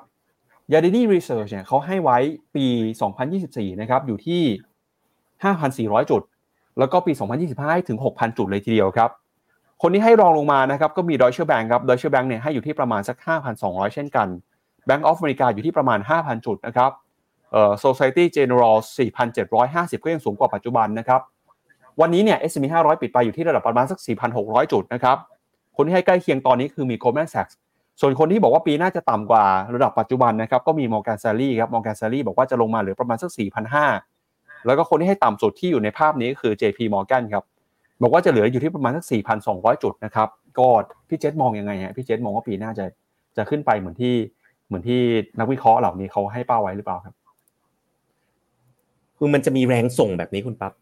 [0.73, 2.19] ยาเดนี่รีเสิร์ชเนี่ยเขาให้ไว้
[2.55, 2.67] ปี
[3.23, 4.43] 2024 นะครับ อยู่ที่
[5.99, 6.23] 5,400 จุด
[6.79, 7.13] แล้วก็ปี
[7.43, 9.11] 2025ให้ถึง 6,000 จุดเลยทีเดียวครับ
[9.83, 13.17] คนที่ให้รองลงมานะครับ ก็มี Deutsche Bank ครับ Deutsche Bank เนี่ยให้อยู่ที่ประมาณสัก
[13.57, 14.29] 5,200 เช่นกัน
[14.89, 16.91] Bank of America อยู่ที่ประมาณ 5,000 จุดนะครับ
[17.53, 18.77] เอ่อ Society General
[19.41, 21.21] 4,750 ก็ยังสูงกว่าปัจจุบันนะครับ
[22.01, 23.99] วันนี้เนี่ย S&P 500 ปิดไปอยู่ที่ระดับประมาณสัก
[24.37, 25.17] 4,600 จุดนะครับ
[25.77, 27.55] คนที่ให้ใกล้เคียงตอนนี้คือมี Goldman Sachs
[28.01, 29.45] ส่วนคนที่บอกว่าปีหน้าจะต่ำกว่า
[29.75, 33.31] ระดับปัจจุบันนะครับ ก็มี Morgan Stanley ครับ Morgan Stanley บอกว่าจะลงมาเหลือประมาณสัก
[33.99, 37.45] 4,500 แล้วก็คนที่ให้ต่ำสุดที่อยู่ในภาพนี้ก็คือ JP Morgan ครับ
[38.03, 39.05] บอกว่าจะเหลืออยู่ที่ประมาณสัก
[39.45, 40.29] 4,200 จุดนะครับ
[40.59, 40.69] ก็
[41.09, 42.85] พี่เจษมองยังไงฮะ พี่เจษมองว่าปีหน้าจะ
[43.37, 44.15] จะขึ้นไปเหมือนที่
[44.67, 45.01] เหมือนที่
[45.39, 47.15] นักวิเคราะห์เหล่านี้เขาให้เป้าไว้หรือเปล่าครับ
[49.19, 50.73] คือมันจะมีแรงส่งแบบนี้คุณปั๊บ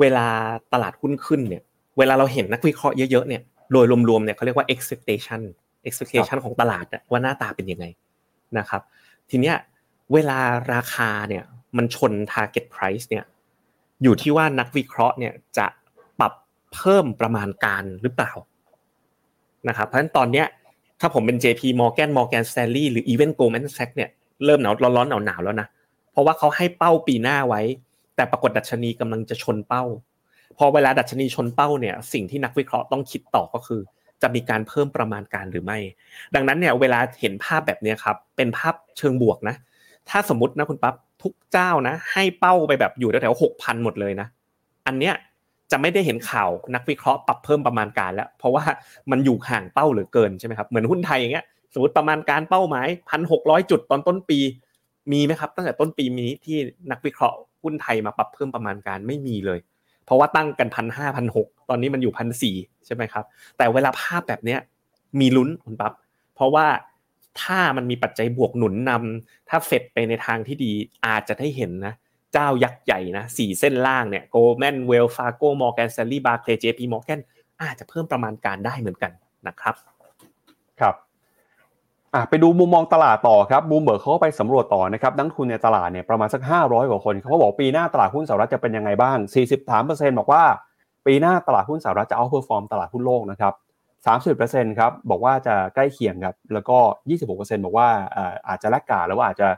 [0.00, 0.26] เวลา
[0.72, 1.62] ตลาดหุ้นขึ้นเนี่ย
[1.98, 3.42] เวลาเราเห็นนักวิเคราะห์เยอะๆเนี่ย
[3.72, 5.40] โดยรวมๆเนี่ยเขาเรียกว่า expectation
[5.88, 7.86] expectation ของตลาดว่าหน้าตาเป็นยังไง
[8.58, 8.82] นะครับ
[9.30, 9.56] ทีเนี้ย
[10.12, 10.38] เวลา
[10.72, 11.44] ราคาเนี่ย
[11.76, 13.24] มันชน target price เนี่ย
[14.02, 15.66] อยู่ที่ว่านักวิเคราะห์เนี่ยจะ
[16.20, 16.32] ปรับ
[16.74, 18.32] เพิ่มประมาณการหรือเปล่า
[19.68, 20.46] นะครับ เพราะฉะนั้นตอนเนี้ย
[21.00, 24.10] ถ้าผมเป็น JP Morgan Morgan Stanley หรือ even Goldman Sachs เนี่ย
[24.44, 25.68] เริ่มหนาวร้อนๆหนาวๆแล้วนะ
[26.12, 27.62] เพราะว่าเขาให้เป้าปีหน้าไว้
[28.16, 29.84] แต่ปรากฏดัชนีกำลังจะชนเป้า
[30.58, 33.80] พอเวลาดัชนีชนเป้าเนี่ย สิ่งที่นักวิเคราะห์ต้องคิดต่อก็คือ
[34.22, 35.78] จะมีการเพิ่มประมาณการหรือไม่
[36.34, 39.56] ดังนั้นเนี่ยเวลาเห็นภาพแบบนี้ครับเป็นภาพเชิงบวกนะ
[40.08, 44.26] ถ้าสมมตินะคุณปั๊บทุกเจ้านะ ให้เป้าไปแบบอยู่แถวๆหกพันหมดเลยนะ
[44.86, 45.14] อันเนี้ย
[45.70, 48.64] จะไม่ได้เห็นข่าวนักวิเคราะห์ปรับเพิ่มประมาณการแล้ว เพราะว่า
[49.10, 51.44] มันอยู่ห่างเป้าหลือเกินใช่ไหมครับเหมือนหุ้นไทยอย่างเงี้ย
[51.74, 54.38] สมมติประมาณการเป้าหมายพันหกร้อยจุดตอนต้นปี
[55.12, 56.56] มีไหมครับตั้งแต่ต้นปีมีที่
[56.90, 59.58] นักวิเคราะห์หุ้นไทยมาปรับเพิ่มประมาณการไม่มีเลย
[60.04, 63.24] เพราะว่าตั้งกันพันห้าพันหกตอนนี้มันอยู่พันสี่ใช่ไหมครับ
[63.56, 64.60] แต่เวลาภาพแบบเนี้ย
[65.20, 65.92] มีลุ้นคุณปั๊บ
[66.34, 66.66] เพราะว่า
[67.42, 70.72] ถ้ามันมีปัจจัยบวกหนุนนำถ้าเฟดไปในทางที่ดี
[71.06, 71.94] อาจจะได้เห็นนะ
[72.32, 77.20] เจ้ายักษ์ใหญ่นะสี่เส้นล่างเนี่ย Goldman Wells Fargo Morgan Stanley Barclays JP Morgan
[77.62, 79.12] อาจจะเพิ่มประมาณการได้เหมือนกัน
[79.46, 79.74] นะครับ
[80.80, 80.94] ครับ
[82.14, 89.18] อะไปดูมุมมองตลาดต่อครับบูมเบิร์กเขาก็ไปสำรวจต่อนะครับนักลงทุนในตลาดเนี่ยประมาณสัก 500 กว่าคนเขาบอกปีหน้าตลาดหุ้นสหรัฐจะเป็นยังไงบ้าง
[89.72, 90.42] 43%บอกว่า
[91.06, 93.54] ปีหน้าตลาดหุ้นสหรัฐจะ outperform ตลาดหุ้นโลกนะครับ
[94.36, 96.78] 30%ครับบอกว่าจะใกล้เคียงครับแล้วก็
[97.16, 97.88] 26%บอกว่า
[98.48, 99.48] อาจจะ laggard แล้วว่าอาจจะ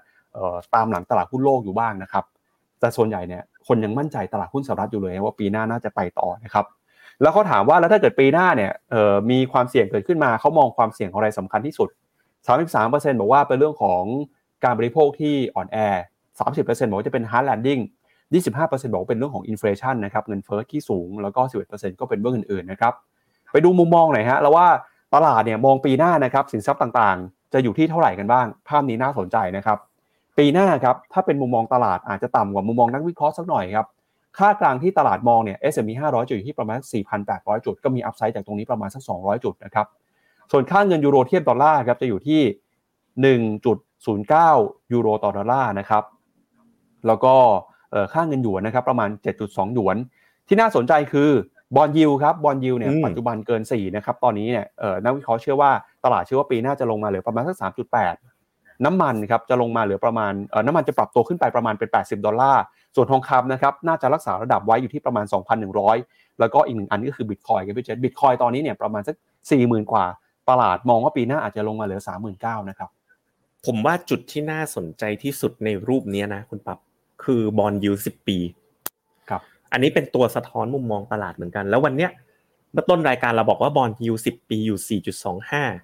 [0.75, 2.25] ตามหลังตลาดหุ้นโลกอยู่บ้างนะครับ
[2.81, 6.67] แต่ส่วนใหญ่เนี่ยคนยังมั่นใจตลาดหุ้นสหรัฐอยู่เลยว่าปีหน้าน่าจะไปต่อนะครับ
[7.23, 8.73] แล้วเขาถามว่าแล้วถ้าเกิดปีหน้าเนี่ย
[9.31, 11.89] มีความเสี่ยงเกิดขึ้นมาเขามองความเสี่ยงอะไรสำคัญที่สุด
[12.49, 14.03] 33%บอกว่าเป็นเรื่องของ
[14.65, 15.79] การบริโภคที่อ่อนแอ
[16.39, 17.83] 30%บอกว่าจะเป็น hard landing
[18.33, 21.41] 25%บอกว่าเป็นเรื่องของอินฟลชันนะครับเงินเฟ้อที่สูงแล้วก็
[21.71, 22.93] 11%ก็เป็นเรื่องอื่นๆนะครับ
[23.53, 24.67] ไปดูมุมมองหน่อยฮะแล้วว่า
[25.15, 29.79] ตลาดเนี่ยมองปีหน้านะครับสินทรัพย์ต่างๆ จะอยู่ที่เท่าไหร่กันบ้าง ภาพนี้น่าสนใจนะครับ
[30.39, 33.87] ปีหน้าครับถ้าเป็นมุมมองตลาดอาจจะต่ำกว่ามุมมองนักวิเคราะห์สักหน่อยครับ
[34.39, 36.79] ค่ากลางที่ตลาดมองเนี่ย S&P 500 จะอยู่ที่ประมาณ
[37.23, 39.87] 4,800 จุด ก็มี upside จากตรงนี้ประมาณสัก 200 จุดนะครับ
[40.53, 42.41] ส่วนค่าเงินยูโรเทียบดอลลาร์ครับจะอยู่ที่
[43.83, 46.05] 1.09 ยูโรต่อดอลลาร์นะครับ
[47.07, 47.35] แล้วก็
[48.13, 49.09] ค่าเงินหยวนนะครับประมาณ
[49.43, 49.97] 7.2 หยวน
[50.49, 51.31] ที่น่าสนใจคือ
[51.77, 54.65] bond yield ครับ bond yield เนี่ยปัจจุบันเกิน 4 นะครับ ตอนนี้เนี่ย
[55.05, 55.71] นักวิเคราะห์เชื่อว่า
[56.05, 57.57] ตลาดเชื่อว่าปีหน้าจะลงมาเหลือประมาณสัก
[58.17, 60.33] 3.8 น้ำมันครับจะลงมาเหลือประมาณ
[60.67, 62.63] น้ำมันจะปรับตัวขึ้นไปประมาณเป็น 80 ดอลลาร์
[62.95, 65.25] ส่วนทองคำนะครับน่าจะรักษาระดับไว้อยู่ที่ประมาณ
[65.83, 69.17] 2,100 แล้วก็อีกหนึ่งอันก็คือบิตคอยน์ครับพี่เจษบิตคอยน์ตอนนี้เนี่ยประมาณสัก
[69.53, 70.05] 40,000 กว่า
[70.49, 72.03] ตลาดมองว่าปีหน้าอาจจะลงมาเหลือ
[72.35, 72.91] 39,000นะครับ
[73.67, 76.79] ผมว่าจุดที่น่าสนใจที่สุดในรูปนี้นะ คุณปั๊บ
[77.25, 78.39] คือ bond yield สิบปี
[79.29, 79.43] ครับ
[79.73, 82.11] อันนี้เป็นตัวสะท้อนมุมมองตลาดเหมือนกัน แล้ววันเนี้ย
[82.73, 85.01] เมื่อต้นรายการเราบอกว่า bond yield สิบปีอยู่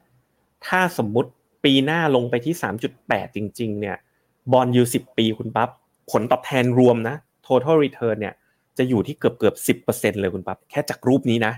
[0.01, 1.31] 4.25ถ้าสมมุติ
[1.65, 2.55] ปีหน้าลงไปที่
[2.97, 3.97] 3.8จริง ๆ เนี่ย
[4.53, 5.69] bond yield สิบปีคุณปั๊บ
[6.11, 8.35] ผลตอบแทนรวมนะ total return เนี่ย
[8.79, 11.53] จะอยู่ที่เกือบเกือบสิบเปอร์เซ็นต์เลยคุณปั๊บแค่จากรูปนี้นะ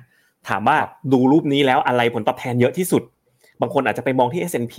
[0.49, 0.78] ถามว่า
[1.12, 3.03] ดูรูปนี้แล้วอะไรผลตอบแทนเยอะที่สุด
[3.61, 4.76] บางคนอาจจะไปมองที่ S&P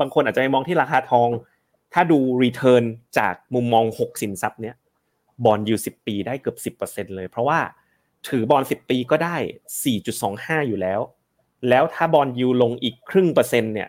[0.00, 1.28] บางคนอาจจะไปมองที่ราคาทอง
[1.94, 2.84] ถ้าดู return
[3.18, 4.74] จากมุมมอง 6 สินทรัพย์เนี่ย
[5.44, 7.58] bond yield สิบปีได้เกือบสิบเปอร์เซ็นต์เลย เพราะว่า
[8.28, 9.36] ถือบอลสิบปีก็ได้
[9.84, 11.00] สี่จุดสองห้าอยู่แล้ว
[11.68, 13.88] แล้วถ้า bond yield ลงอีกครึ่งเปอร์เซ็นต์เนี่ย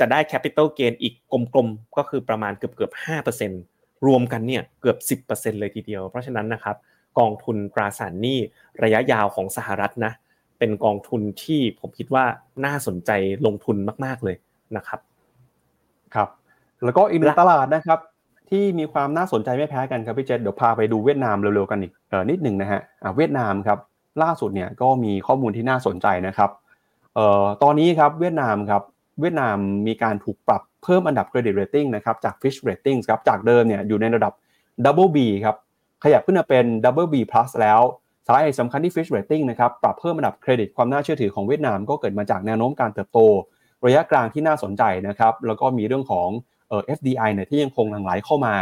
[0.00, 1.14] จะได้ capital gain อีก
[1.54, 3.60] กลมๆก็คือประมาณเกือบเกือบห้าเปอร์เซ็นต์
[4.06, 6.76] รวมกันเนี่ยเกือบสิบเปอร์เซ็นเลยทีเดียว เพราะฉะนั้นนะครับ
[7.18, 8.38] กองทุนตราสารหนี้
[8.82, 10.12] ระยะยาวของสหรัฐนะ
[10.58, 12.24] เป็นกองทุนที่ผมคิดว่า
[12.64, 13.10] น่าสนใจ
[13.46, 14.36] ลงทุนมาก ๆเลย
[14.76, 15.00] นะครับ
[16.14, 16.28] ครับ
[16.84, 17.98] แล้วก็อีกหนึ่งตลาดนะครับ
[18.50, 23.78] ที่มีความน่าสนใจไม่แพ้กันครับพี่เจษเดี๋ยวพาไปดูเวียดนามเร็วๆกันอีกเออนิดหนึ่งนะฮะอ่าเวียดนามครับ
[24.22, 26.50] ล่าสุดเนี่ยก็มีข้อมูลที่น่าสนใจนะครับ
[27.14, 28.82] เอ่อตอนนี้ครับเวียดนามครับ
[29.20, 29.56] เวียดนาม
[29.86, 34.32] มีการถูกปรับเพิ่มอันดับเครดิตเรตติ้งนะครับจาก Fitch Ratings ครับจากเดิมเนี่ยอยู่ในระดับ
[34.84, 35.56] Double B ครับ
[36.04, 37.14] ขยับขึ้นมาเป็น Double B
[37.60, 37.80] แล้ว
[38.30, 43.18] สาเหตุสำคัญที่ Fitch Rating นะครับปรับเพิ่มอันดับเครดิตความน่าเชื่อถือของเวียดนามก็เกิดมาจากแนวโน้มการเติบโต
[43.86, 46.28] ระยะกลางที่น่าสนใจนะครับแล้วก็มีเรื่องของ
[46.68, 48.54] เอ่อ FDI เนี่ยที่ยังคงหลั่งไหลเข้ามา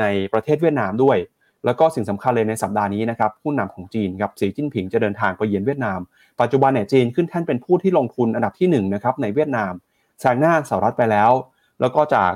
[0.00, 1.16] ในประเทศเวียดนามด้วย
[1.64, 6.00] แล้วก็สิ่งสำคัญเลยในสัปดาห์นี้นะครับผู้นำของจีนครับสีจิ้นผิงจะเดินทางไปเยือนเวียดนาม
[6.40, 9.72] ปัจจุบันเนี่ยจีนขึ้นแท่นเป็นผู้ที่ลงทุนอันดับที่1นะครับในเวียดนาม
[10.20, 11.30] แซงหน้าสหรัฐไปแล้ว
[11.80, 12.32] แล้วก็จาก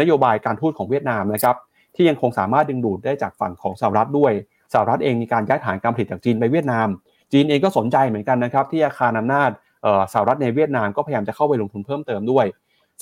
[0.00, 1.56] นโยบายการทูตของเวียดนามนะครับ
[1.94, 4.32] ที่ยังคงสามารถดึงดูดได้จากฝั่งของสหรัฐด้วย
[4.72, 6.88] สหรัฐเองมีการย้ายฐานการผลิตจากจีนไปเวียดนาม
[7.32, 9.50] จีนเองก็สนใจเหมือนกันนะครับที่อาคารอำนาจ
[10.12, 12.46] สหรัฐในเวียดนามก็พยายามจะเข้าไปลงทุนเพิ่มเติมด้วย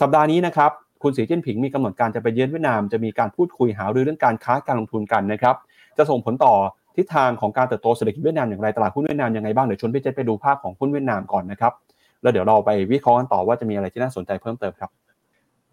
[0.00, 0.70] สัปดาห์นี้นะครับ
[1.02, 5.56] คุณสีจิ้นผิงมีกำหนดการจะไปเยือนเวียดนามจะมีการพูดคุยหารือเรื่องการค้าการลงทุนกันนะครับ
[5.96, 6.54] จะส่งผลต่อ
[6.96, 11.72] ทิศทางของการเติบโตเศรษฐกิจเวียดนามอย่างไรตลาดหุ้นเวียดนามยังไงบ้างเดี๋ยวชวนพี่เจษไปดูภาพของหุ้นเวียดนามก่อนนะครับ
[12.22, 14.90] แล้วเดี๋ยวเราไปวิเคราะห์กันต่อว่าจะมีอะไรที่น่าสนใจเพิ่มเติมครับ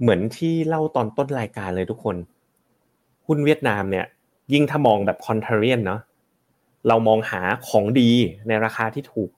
[0.01, 2.15] เหมือนที่เล่าตอนต้นรายการเลยทุกคน
[3.27, 4.05] หุ้นเวียดนามเนี่ย
[4.53, 6.01] ยิ่งถ้ามองแบบคอนเทเรียนเนาะ
[6.87, 8.09] เรามองหาของดี
[8.47, 9.29] ในราคาที่ถูก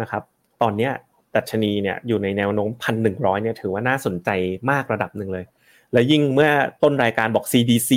[0.00, 0.22] นะครับ
[0.62, 0.92] ตอนเนี้ย
[1.36, 4.30] ดัชนีเนี่ยอยู่ในแนวโน้มพันหนึ่งร้อยเนี่ยถือว่าน่าสนใจ
[4.70, 5.44] มากระดับหนึ่งเลย
[5.92, 6.50] แล้วยิ่งเมื่อ
[6.82, 7.90] ต้นรายการบอก CDC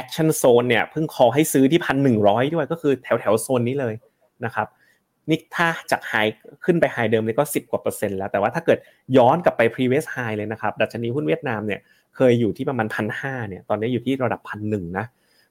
[0.00, 3.94] Action Zone เนี่ยเพิ่งคอให้ซื้อที่พันหนึ่งร้อยด้วยก็คือแถวแถวโซนนี้เลย
[4.44, 4.66] นะครับ
[5.28, 6.12] นี่ถ้าจากไฮ
[6.64, 8.78] ขึ้นไปไฮเดิมนี่ก็สิบกว่าเปอร์เซ็นต์แล้ว แต่ว่าถ้าเกิด
[9.16, 11.80] ย้อนกลับไป previous high เลยนะครับ ดัชนีหุ้นเวียดนามเนี่ย
[12.16, 15.06] เคยอยู่ที่ประมาณพันห้าเนี่ยตอนนี้อยู่ที่ระดับพันหนึ่งนะ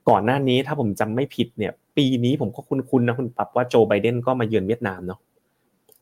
[0.09, 5.19] ก่อนหน้านี้ถ้าผมจำไม่ผิดเนี่ย ปีนี้ผมก็คุ้นๆนะคุณปับว่าโจไบเดนก็มาเยือนเวียดนามเนาะ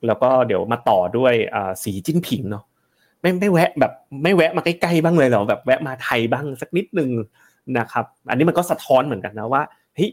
[0.08, 1.34] แล้วก็เดี๋ยวมาต่อด้วย
[1.84, 2.64] สีจิ้นผิงเนาะ
[3.22, 3.94] ไม่ไม่แวะแบบ
[4.24, 7.12] ไม่แวะมาใกล้ๆบ้างเลยเหรอแบบแวะมาไทยบ้างสักนิดนึง
[7.78, 9.62] นะครับ อันนี้มันก็สะท้อนเหมือนกันนะว่า
[9.96, 10.12] เฮ้ย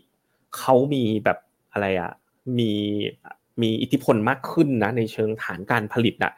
[0.59, 1.39] เขามีแบบ
[1.73, 2.11] อะไรอะ
[2.59, 2.73] มี
[3.63, 6.33] มีอิทธิพลมากขึ้นนะในเชิงฐานการผลิตอะ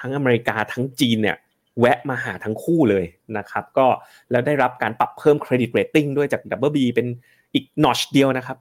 [0.00, 1.36] ทั้งอเมริกาทั้งจีนเนี่ย
[1.80, 3.04] แวะมาหาทั้งคู่เลย
[3.38, 3.86] นะครับก็
[4.30, 7.06] แล้วได้รับการปรับเพิ่มเครดิตเรตติ้งด้วยจาก w บเป็น
[7.54, 8.58] อีกนอชเดียวนะครับ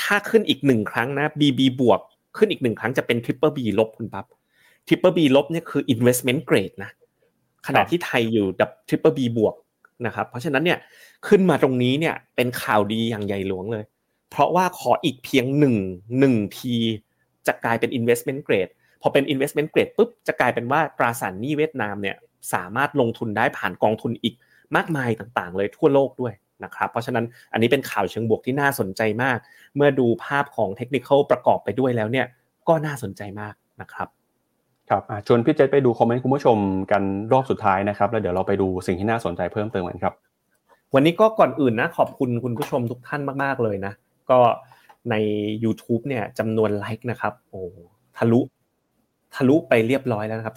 [0.00, 2.00] ถ้าขึ้นอีกหนึ่งครั้งนะ BB บวก
[2.36, 4.26] ขึ้นอีกหนึ่งครั้งจะเป็น Triple B ลบคุณปั๊บ
[4.86, 6.90] Triple B ลบเนี่ยคือ investment grade นะ
[7.66, 9.54] ขณะที่ไทยอยู่ดับ Triple B บวก
[10.06, 10.78] นะครับเพราะฉะนั้นเนี่ย
[11.28, 13.84] ขึ้นมาตรงนี้เนี่ยเป็นข่าวดีอย่างใหญ่หลวงเลย
[14.30, 15.74] เพราะว่าขออีกเพียงหนึ่ง
[16.18, 16.74] หนึ่งที
[17.46, 18.72] จะกลายเป็น investment grade
[19.02, 22.16] พอเป็น investment grade ปุ๊บจะกลายเป็นว่าตราสารหนี้เวียดนามเนี่ย
[22.54, 24.34] สามารถลงทุนได้ผ่านกองทุนอีก
[24.76, 26.34] มากมายต่างๆ เลยทั่วโลกด้วย
[26.64, 29.38] นะครับเพราะฉะนั้นอันนี้เป็นข่าวเชิงบวกที่น่าสนใจมาก
[29.76, 32.26] เมื่อดูภาพของเทคนิคประกอบไปด้วยแล้วเนี่ย
[32.68, 34.08] ก็น่าสนใจมากนะครับ
[34.90, 36.56] ครับชวนพี่เจษไปดูคอมเมนต์คุณผู้ชม
[36.92, 40.14] กันรอบสุดท้ายนะครับ แล้วเดี๋ยวเราไปดูสิ่งที่น่าสนใจเพิ่มเติมกันครับ
[40.94, 43.92] วันนี้ก็ก่อนอื่นนะขอบคุณคุณผู้ชมทุกท่านมากๆเลยนะ
[44.30, 44.38] ก็
[45.10, 45.14] ใน
[45.64, 47.62] YouTube เนี่ยจำนวนไลค์นะครับโอ้
[48.16, 48.40] ทะลุ
[49.34, 50.56] ทะลุไปเรียบร้อยแล้วนะครับ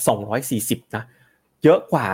[0.83, 1.03] 240 นะ
[1.63, 2.07] เยอะกว่า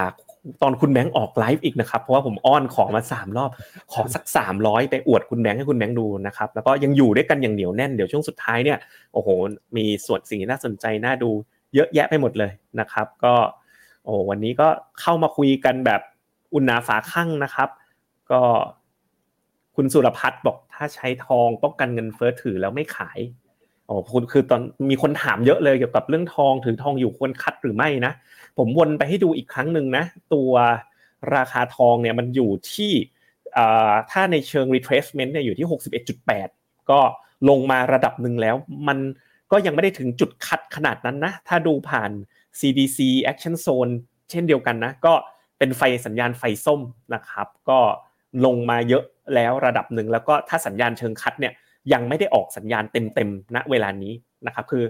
[0.62, 3.52] ตอนคุณแบงค์ออกไลฟ์อีกนะครับ เพราะว่าผมอ้อนของมาสามรอบ
[3.92, 8.78] ขอสักสามร้อยไปอวดคุณแบงค์ให้คุณแบงค์ดูนะครับ แล้วก็ยังอยู่ด้วยกันอย่างเหนียวแน่น เดี๋ยวช่วงสุดท้ายเนี่ย
[9.14, 9.30] โอ้โห
[9.78, 11.30] มีส่วนสิ่งที่น่าสนใจน่าดู
[11.76, 13.34] เยอะแยะไปหมดเลยนะครับ ก็
[14.06, 14.68] โอ้วันนี้ก็
[15.02, 16.02] เข้ามาคุยกันแบบ
[16.54, 17.70] อุ่นหาฝาข้างนะครับ
[18.32, 18.42] ก็
[19.76, 23.20] คุณสุรพัฒน์บอกถ้าใช้ทองป้องกันเงินเฟ้อถือแล้วไม่ขาย
[23.88, 28.14] โอ้คุณคือตอนมีคนถามเยอะเลยเกี่ยวกับเรื่องทองถือทองอยู่ควรคัดหรือไม่นะ
[28.58, 30.52] ผมวนไปให้ดูอีกครั้งหนึ่งนะ ตัว
[31.36, 32.92] ราคาทองเนี่ยมันอยู่ที่
[34.12, 35.68] ถ้าในเชิง retracement เนี่ยอยู่ที่
[36.28, 37.00] 61.8 ก็
[37.50, 38.56] ลงมาระดับหนึ่งแล้ว
[38.88, 39.00] มัน
[39.52, 42.12] ก็ยังไม่ได้ถึงจุดคัดขนาดนั้นนะ ถ้าดูผ่าน
[42.60, 43.00] CDC
[43.32, 43.92] Action Zone
[44.32, 45.14] เช่นเดียวกันนะ ก็
[45.58, 46.82] เป็นไฟสัญญาณไฟส้ม
[47.14, 47.80] นะครับ ก็
[48.46, 49.04] ลงมาเยอะ
[49.36, 51.54] แล้วระดับหนึ่งแล้วก็ถ้าสัญญาณเชิงคัดเนี่ย
[51.94, 54.14] ยังไม่ได้ออกสัญญาณเต็มๆณเวลานี้
[54.48, 54.84] นะครับคือ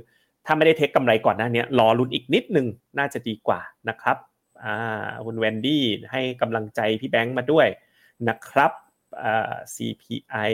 [0.45, 2.67] ถ้าไม่ได้เทคกำไรก่อนหน้านี้รอลุ้นอีกนิดนึง
[2.99, 4.17] น่าจะดีกว่านะครับ
[4.63, 7.67] อ่าคุณแวนดี้ให้กำลังใจพี่แบงค์มาด้วย
[8.29, 8.71] นะครับ
[9.21, 10.53] อ่า CPI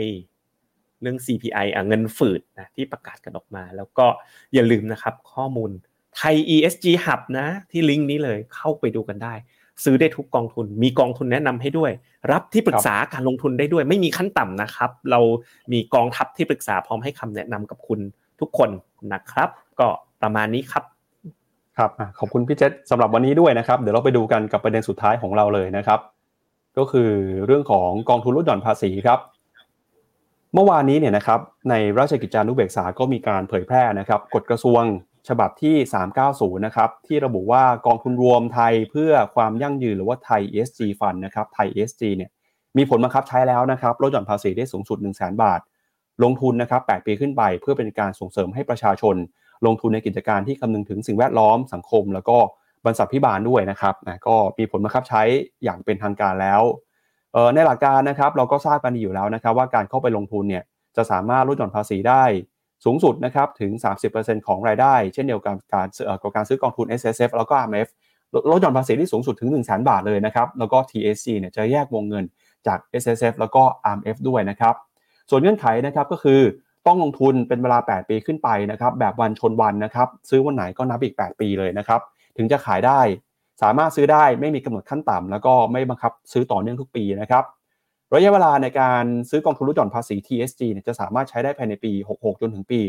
[1.01, 4.05] เรื่อง CPI อะเงินฝืดนะที่ประกาศกันออกมา แล้วก็
[4.53, 5.71] อย่าลืมนะครับข้อมูล
[6.15, 9.33] ไทย ESG Hub นะที่ลิงก์นี้เลยเข้าไปดูกันได้
[9.84, 11.91] ซื้อได้ทุกกองทุน มีกองทุนแนะนำให้ด้วย
[12.32, 15.19] รับที่ปรึกษาการลงทุนได้ด้วย ไม่มีขั้นต่ำนะครับ เรา
[15.71, 17.99] มีกองทัพที่ปรึกษาพร้อมให้คำแนะนำกับคุณ
[18.39, 18.69] ทุกคน
[19.13, 19.49] นะครับ
[19.80, 19.88] ก็
[20.21, 20.84] ประมาณนี้ครับ
[21.78, 25.99] ครับขอบคุณพี่เจษสำหรับวันนี้ด้วยนะครับ เดี๋ยวเราไปดูกันกับประเด็นสุดท้ายของเราเลยนะครับ
[26.78, 27.09] ก็คือ
[27.45, 29.19] เรื่องของกองทุนลดหย่อนภาษีครับ
[30.53, 34.84] เมื่อวานนี้เนี่ยนะครับในราชกิจจานุเบกษาก็มีการเผยแพร่นะครับกฎกระทรวง
[35.28, 35.76] ฉบับที่
[36.21, 42.30] 390 นะครับ ที่ระบุว่ากองทุนรวมไทยเพื่อความยั่งยืนหรือว่าไทย ESG Fund นะครับไทย ESG เนี่ย
[42.78, 45.59] มีผลบังคับใช้แล้วนะครับลดหย่อนภาษีได้สูงสุด 1 0 0 0 0แบาท
[46.24, 49.15] ลงทุนนะครับ 8 ปีขึ้นไป เพื่อเป็นการส่งเสริมให้ประชาชน
[49.65, 52.38] ลงทุนในกิจการที่คำนึงถึงสิ่งแวดล้อมสังคม แล้วก็
[52.86, 55.21] บรรษัทพิบาลด้วยนะครับนะก็มีผลบังคับใช้
[55.63, 56.61] อย่างเป็นทางการแล้ว
[57.53, 60.63] ในหลักการนะครับเราก็ทราบกันดีอยู่แล้วนะครับว่าการเข้าไปลงทุนเนี่ย
[60.95, 62.24] จะสามารถลดหย่อนภาษีได้
[62.86, 63.71] สูงสุดนะครับถึง
[64.09, 65.88] 30%ของรายได้ เช่นเดียวกับการ
[66.21, 67.88] กับการซื้อกองทุน S S F แล้วก็ R M F
[68.51, 72.25] ลดหย่อนภาษีที่สูงสุดถึง 1 0 0 0 0แบาทเลยนะครับ แล้วก็ T S C เนี่ยจะแยกวงเงิน
[72.67, 74.75] จาก S S F แล้วก็ R M F ด้วยนะครับ
[75.29, 76.41] ส่วนเงื่อนไขนะครับก็คือ
[76.88, 82.01] ต้องลงทุนเป็นเวลา 8 ปีขึ้นไปนะครับแบบวันชนวันนะครับซื้อวันไหนก็นับอีก 8 ปีเลยนะครับ
[82.38, 82.99] ถึงจะขายได้
[83.61, 87.43] สามารถซื้อได้ไม่มีกำหนดขั้นต่ำแล้วก็ไม่บังคับซื้อต่อเนื่องทุกปีนะครับ
[88.16, 92.80] ระยะเวลาในการซื้อกองทุนลดหย่อนภาษี TSG เนี่ยจะสามารถใช้ได้ภายในปี 66 จนถึงปี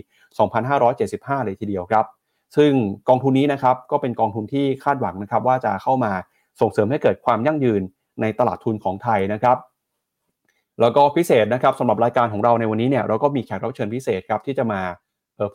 [0.68, 2.04] 2575 เลยทีเดียวครับ
[2.56, 2.72] ซึ่ง
[3.08, 6.12] กองทุนนี้นะครับก็เป็นกองทุนที่คาดหวังนะครับว่าจะเข้ามา
[6.60, 7.82] ส่งเสริมให้เกิดความยั่งยืน
[8.20, 9.56] ในตลาดทุนของไทยนะครับ
[10.80, 14.80] แล้วก็พิเศษนะครับสำหรับรายการของเราในวันนี้เนี่ยเราก็มีแขกรับเชิญพิเศษครับที่จะมา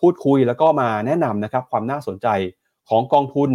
[0.02, 2.28] พูดคุยแล้วก็มาแนะนำนะครับความน่าสนใจ
[2.90, 3.50] ของกองทุน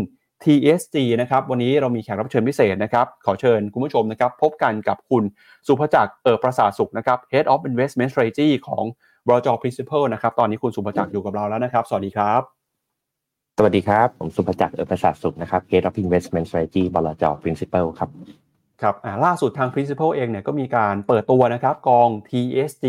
[0.45, 5.23] TSG นะครับวันนี้เรามีแขกรับเชิญพิเศษนะครับขอเชิญคุณผู้ชมนะครับพบกันกับคุณ
[5.67, 8.85] สุภจักรเออประสาทสุขนะครับ Head of Investment Strategy ของ
[9.27, 12.43] บรจ Principal นะครับตอนนี้คุณสุภจักรอยู่กับเราแล้วนะครับ สวัสดีครับ
[13.59, 18.11] สวัสดีครับ ผมสุภจักรเออประสาทสุขนะครับ Head of Investment Strategy บรจ Principal ครับ
[18.83, 22.87] ครับล่าสุดทาง Principal เองเนี่ยก็มีการเปิดตัวนะครับกอง TSG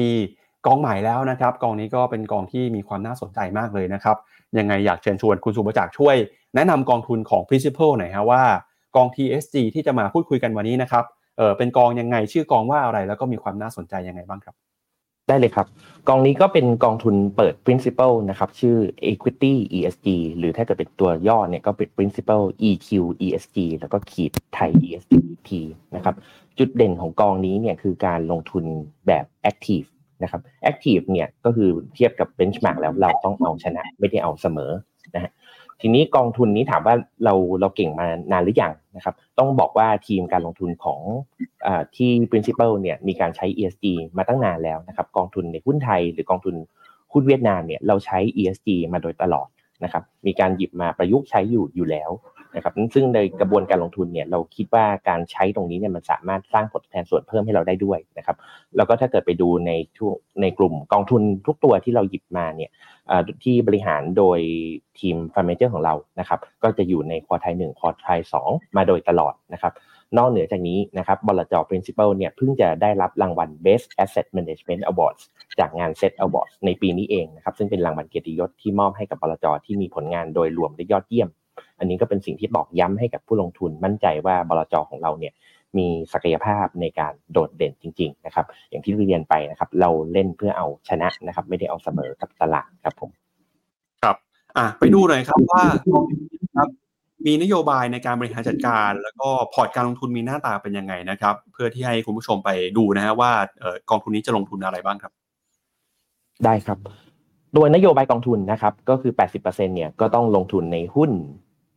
[0.66, 4.18] กองใหม่แล้วนะครับกองนี้ก็เป็นกองที่มีความน่าสนใจมากเลยนะครับ
[4.58, 6.16] ยังไงอยากเชิญชวนคุณสุภจักรช่วย
[6.56, 8.44] แนะนำกองทุนของ Principal หน่อยฮะว่า
[8.96, 11.04] กอง TSG ที่จะมาพูดคุยกันวันนี้นะครับ
[11.38, 14.56] เออเป็นกองยังไงชื่อกองว่าอะไรแล้วก็มีความน่าสนใจยังไงบ้างครับ
[15.28, 15.68] ได้เลยครับ
[16.08, 18.78] กองนี้ก็เป็นกองทุนเปิด principal นะครับ ชื่อ
[19.12, 22.90] equity ESG หรือถ้าเกิดเป็นตัวย่อเนี่ยก็เป็น principal EQ
[23.26, 25.14] ESG แล้วก็ขีดไทย ESG
[25.48, 25.50] T
[25.96, 26.16] นะครับ
[26.58, 28.64] จุดเด่นของกองนี้เนี่ยคือการลงทุน
[29.08, 29.88] แบบ active
[30.24, 34.72] นะครับ active เนี่ยก็คือเทียบกับ benchmark แล้วเราต้องเอาชนะไม่ได้เอาเสมอ
[35.16, 35.32] นะฮะ
[35.82, 41.00] ทีนี้กองทุนนี้ถามว่าเราเราเก่งมานานหรือยังนะครับ ต้องบอกว่าทีมการลงทุนของ
[41.66, 43.86] อที่ principal เนี่ยมีการใช้ ESG
[44.18, 46.56] มาตั้งนานแล้วนะครับกองทุนในหุ้นไทย หรือกองทุน
[47.14, 49.48] หุ้นเวียดนามเนี่ยเราใช้ ESG มาโดยตลอด
[49.84, 52.10] นะครับมีการหยิบมาประยุกต์ใช้อยู่อยู่แล้ว
[52.56, 58.38] นะครับซึ่งในกระบวนการลงทุนเนี่ยเราคิดว่าการใช้ตรงนี้เนี่ยมันสามารถสร้างผลแทนส่วนเพิ่มให้เราได้ด้วยนะครับ
[58.76, 62.72] แล้วก็ถ้าเกิดไปดูในทุกในกลุ่มกองทุนทุกตัวที่เราหยิบมาเนี่ย
[63.44, 64.40] ที่บริหารโดย
[65.00, 69.74] ทีมฟาร์มเจอร์ของเรานะครับก็จะอยู่ในควอไทยหนึ่งควอไทยสองมาโดยตลอดนะครับ
[70.18, 75.24] นอกเหนือจากนี้นะครับบลจ principal เนี่ยเพิ่งจะได้รับรางวัล best asset management awards
[75.60, 81.30] จากงาน set awards ในปีนี้เองนะครับซึ่งเป็นรางวัลเกียรติยศที่มอบให้กับบลจที่มีผลงานโดยรวมได้ยอดเยี่ยม
[81.80, 85.34] อันนี้ก็เป็นสิ่งที่บอกย้ำให้กับผู้ลงทุนมั่นใจว่าบลจของเราเนี่ย
[85.78, 93.10] มีศักยภาพในการโดดเด่นจริง ๆ นะครับ อย่างที่เรียนไปนะครับ เราเล่นเพื่อเอาชนะนะครับ ไม่ได้เอาเสมอกับตลาดครับผม
[94.04, 94.16] ครับ
[94.58, 95.64] อะไปดูหน่อยครับว่า
[96.58, 96.70] ครับ
[97.26, 105.12] มีนโยบายในการบริหารจัดการ แล้วก็พอร์ตการลงทุนมีหน้าตาเป็นยังไงนะครับ เพื่อที่ให้คุณผู้ชมไปดูนะฮะว่าเอ่อกองทุนนี้จะลงทุนอะไรบ้างครับ
[106.46, 106.80] ได้ครับ
[107.54, 111.12] โดยนโยบายกองทุนนะครับ ก็คือ 80%เนี่ยก็ต้องลงทุนในหุ้น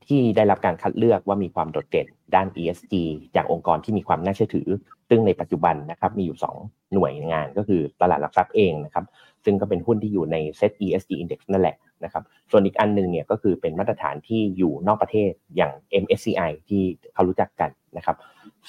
[0.09, 2.95] ที่ได้รับการคัดเลือกว่ามีความโดดเด่นด้าน ESG
[3.37, 4.69] จากองค์กรที่มีความน่าเชื่อถือ
[5.09, 9.05] ซึ่งในปัจจุบันนะครับมีอยู่ 2 หน่วยงานก็คือตลาดหลักทรัพย์เองนะครับ
[9.45, 16.83] ซึ่งก็เป็นหุ้นที่อยู่ใน Set ESG Index นั่นแหละนะครับส่วนอีกอันหนึงเนี่ยก็คือเป็นมาตรฐานที่อยู่นอกประเทศอย่าง MSCI ที่
[17.15, 18.17] เขารู้จักกันนะครับ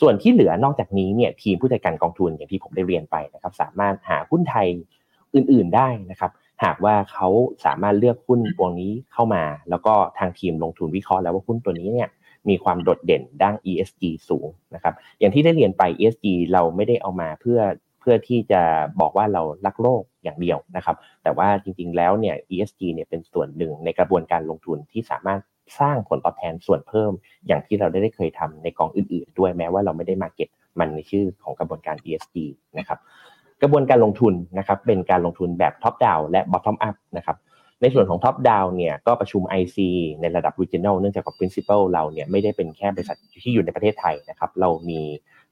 [0.01, 4.67] ส่วนที่เหลือนอกจากนี้เนี่ยทีมผู้จัดการกองทุนอย่างที่ผมได้เรียนไปนะครับสามารถหาหุ้นไทย
[5.35, 6.31] อื่นๆได้นะครับ
[6.63, 7.27] หากว่าเขา
[7.65, 12.09] สามารถเลือกหุ้นตัวนี้เข้ามา แล้วก็ทางทีมลงทุนวิเคราะห์แล้วว่าหุ้นตัวนี้เนี่ย
[12.49, 17.59] มีความโดดเด่นด้าน ESG สูงนะครับ อย่างที่ได้เรียนไป ESG เราไม่ได้เอามาเพื่อ
[17.99, 18.61] เพื่อที่จะ
[19.01, 25.41] บอกว่าเรารักโลกอย่างเดียวนะครับ แต่ว่าจริงๆแล้วเนี่ย ESG เนี่ยเป็นส่วนหนึ่งในกระบวนการลงทุนที่สามารถ
[25.79, 27.11] สร้างผลตอบแทนส่วนเพิ่ม
[27.47, 30.49] อย่างที่เราได้เคยทำในกองอื่นๆ ด้วยแม้ว่าเราไม่ได้มาเก็ต
[30.79, 32.35] มันในชื่อของกระบวนการ ESG
[32.77, 32.99] นะครับ
[33.61, 37.37] กระบวนการลงทุนนะครับเป็นการลงทุนแบบ top down และ bottom up นะครับ
[37.81, 39.77] ในส่วนของ top down เนี่ยก็ประชุม IC
[40.21, 45.01] ในระดับ regional เนื่องจากกับ Principal เราเนี่ยไม่ได้เป็นแค่บริษัทที่อยู่ในประเทศไทยนะครับเรามี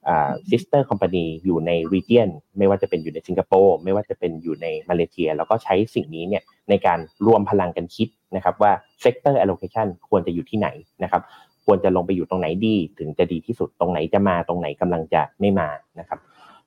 [0.07, 8.71] อ่า sister company อยู่ใน region ไม่ว่าจะเป็นอยู่ในสิงคโปร์ไม่ว่าจะเป็นอยู่ในมาเลเซีย แล้วก็ใช้สิ่งนี้เนี่ยในการรวมพลังกันคิดนะครับว่า
[9.03, 10.67] sector allocation ควรจะอยู่ที่ไหน
[11.03, 11.21] นะครับ
[11.65, 16.19] ควรจะลงไปอยู่ตรงไหนดี ถึงจะดีที่สุดตรงไหนจะมาตรงไหนกำลังจะไม่มานะครับ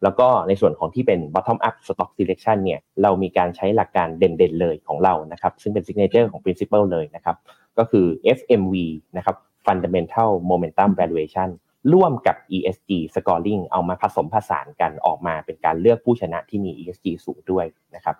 [0.02, 7.36] แล้วก็ในส่วนของที่เป็น bottom up stock selection เนี่ยเรามีการใช้หลักการเด่นๆเลยของเรานะครับซึ่งเป็น signature ของ principle เลยนะครับ
[7.78, 8.06] ก็คือ
[8.38, 8.74] FMV
[9.16, 9.36] นะครับ
[9.66, 11.48] fundamental momentum valuation
[11.92, 18.16] ร่วมกับ ESG scoring เอามาผสมผสานกันออกมาเป็นการเลือกผู้ชนะที่มี ESG สูงด้วยนะครับ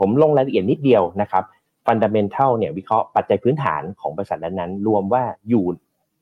[0.00, 1.44] ผมลงรายละเอียดนิดเดียวนะครับ
[1.86, 5.64] fundamental เนี่ยวิเคราะห์ปัจจัยพื้นฐานของบริษัทนั้นๆ รวมว่าอยู่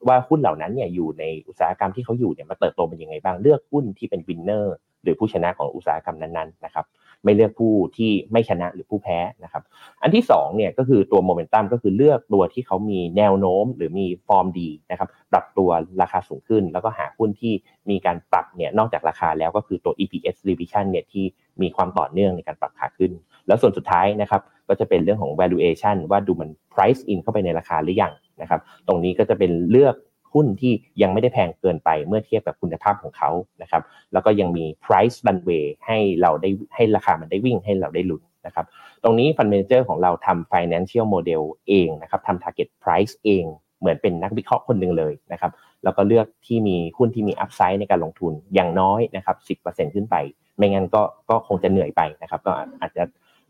[0.08, 4.66] ว่าหุ้นเหล่านั้นเนี่ยอยู่ในอุตสาหกรรมที่เขาอยู่เนี่ยมาเติบโตเป็นยังไงบ้างเลือกหุ้นที่เป็น winner
[5.02, 6.86] หรือผู้ชนะของอุตสาหกรรมนั้นๆนะครับ
[7.24, 9.62] ไม่เลือกผู้ที่ไม่ชนะหรือผู้แพ้นะครับ
[10.02, 15.68] อันที่สองเนี่ยก็คือตัวโมเมนตัมก็คือเลือกตัวที่เขามีแนวโน้มหรือมีฟอร์มดีนะครับ ปรับตัว
[16.02, 17.52] ราคาสูงขึ้น แล้วก็หาหุ้นที่
[17.90, 21.24] มีการปรับเนี่ยนอกจากราคาแล้วก็คือตัว EPS revision เนี่ยที่
[21.62, 23.12] มีความต่อเนื่องในการปรับขาขึ้น
[23.46, 29.94] แล้วส่วนสุดท้ายนะครับก็จะเป็นเรื่องของ valuation ว่าดูมัน price in เข้าไปในราคาหรือยังนะครับ ตรงนี้ก็จะเป็นเลือก
[30.34, 30.72] หุ้นที่
[31.02, 33.30] ยังไม่ได้แพงเกินไปเมื่อเทียบกับคุณภาพของเขา
[33.62, 38.66] นะครับแล้วก็ยังมี price runway ให้เราได้ให้ราคามันได้วิ่งให้เราได้ลุ้นนะครับ
[39.02, 43.44] ตรงนี้ fund manager ของเราทำ financial model เองนะครับทำ target price เอง
[43.80, 45.52] เหมือนเป็นนักวิเคราะห์คนหนึ่งเลยนะครับ
[45.84, 50.16] แล้วก็เลือกที่มีหุ้นที่มี upside ในการลงทุนอย่างน้อยนะครับ 10%ขึ้นไป
[50.56, 53.02] ไม่งั้นก็ก็คงจะเหนื่อยไปนะครับ ก็อาจจะ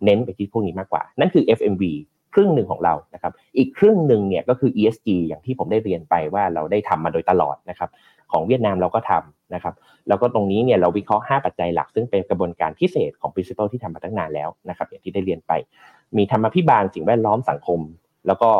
[0.04, 1.82] เน้นไปที่พวกนี้มากกว่า นั่นคือ FMV
[2.34, 7.90] ครึ่งหนึ่งของเรานะครับ อีกครึ่งหนึ่งเนี่ยก็คือ ESG อย่างที่ผมได้เรียนไปว่าเราได้ทำมาโดยตลอดนะครับ
[8.32, 9.74] ของเวียดนามเราก็ทำนะครับ
[10.08, 15.52] แล้วก็ตรงนี้เนี่ยเราวิเคราะห์ 5 ปัจจัยหลัก ซึ่งเป็นกระบวนการพิเศษของ principle ที่ทำมาตั้งนานแล้วนะครับ อย่างที่ได้เรียนไป
[16.16, 17.80] มีธรรมพิบาลสิ่งแวดล้อมสังคม
[18.26, 18.50] แล้วก็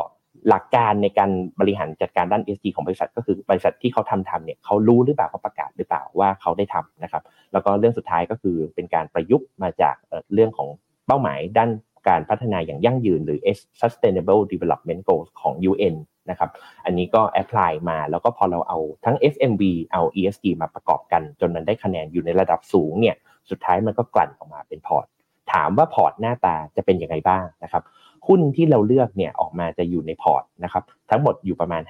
[0.49, 9.95] หลักการในการบริหารจัดการด้าน ESG ของบริษัท ก็คือบริษัทที่เขาทำทำเนี่ยเขารู้หรือเปล่าเขาประกาศหรือเปล่าว่าเขาได้ทำนะครับ แล้วก็เรื่องสุดท้ายก็คือเป็นการประยุกต์มาจาก
[10.35, 10.69] เรื่องของ
[11.07, 11.71] เป้าหมายด้าน
[12.09, 13.41] การพัฒนาอย่างยั่งยืน หรือ
[13.81, 15.97] Sustainable Development Goals ของ UN
[16.31, 16.51] นะครับ
[16.85, 23.17] อันนี้ก็ apply มาแล้วก็พอเราเอาทั้ง FMV เอา ESG มาประกอบกัน จนมันได้คะแนนอยู่ในระดับสูงเนี่ย
[23.51, 25.07] สุดท้ายมันก็กลั่นออกมาเป็นพอร์ต
[25.53, 27.83] ถามว่าพอร์ตหน้าตาจะเป็นยังไงบ้างนะครับ
[28.29, 31.83] หุ้นที่เราเลือกเนี่ยออกมาจะอยู่ในพอร์ตนะครับทั้งหมดอยู่ประมาณ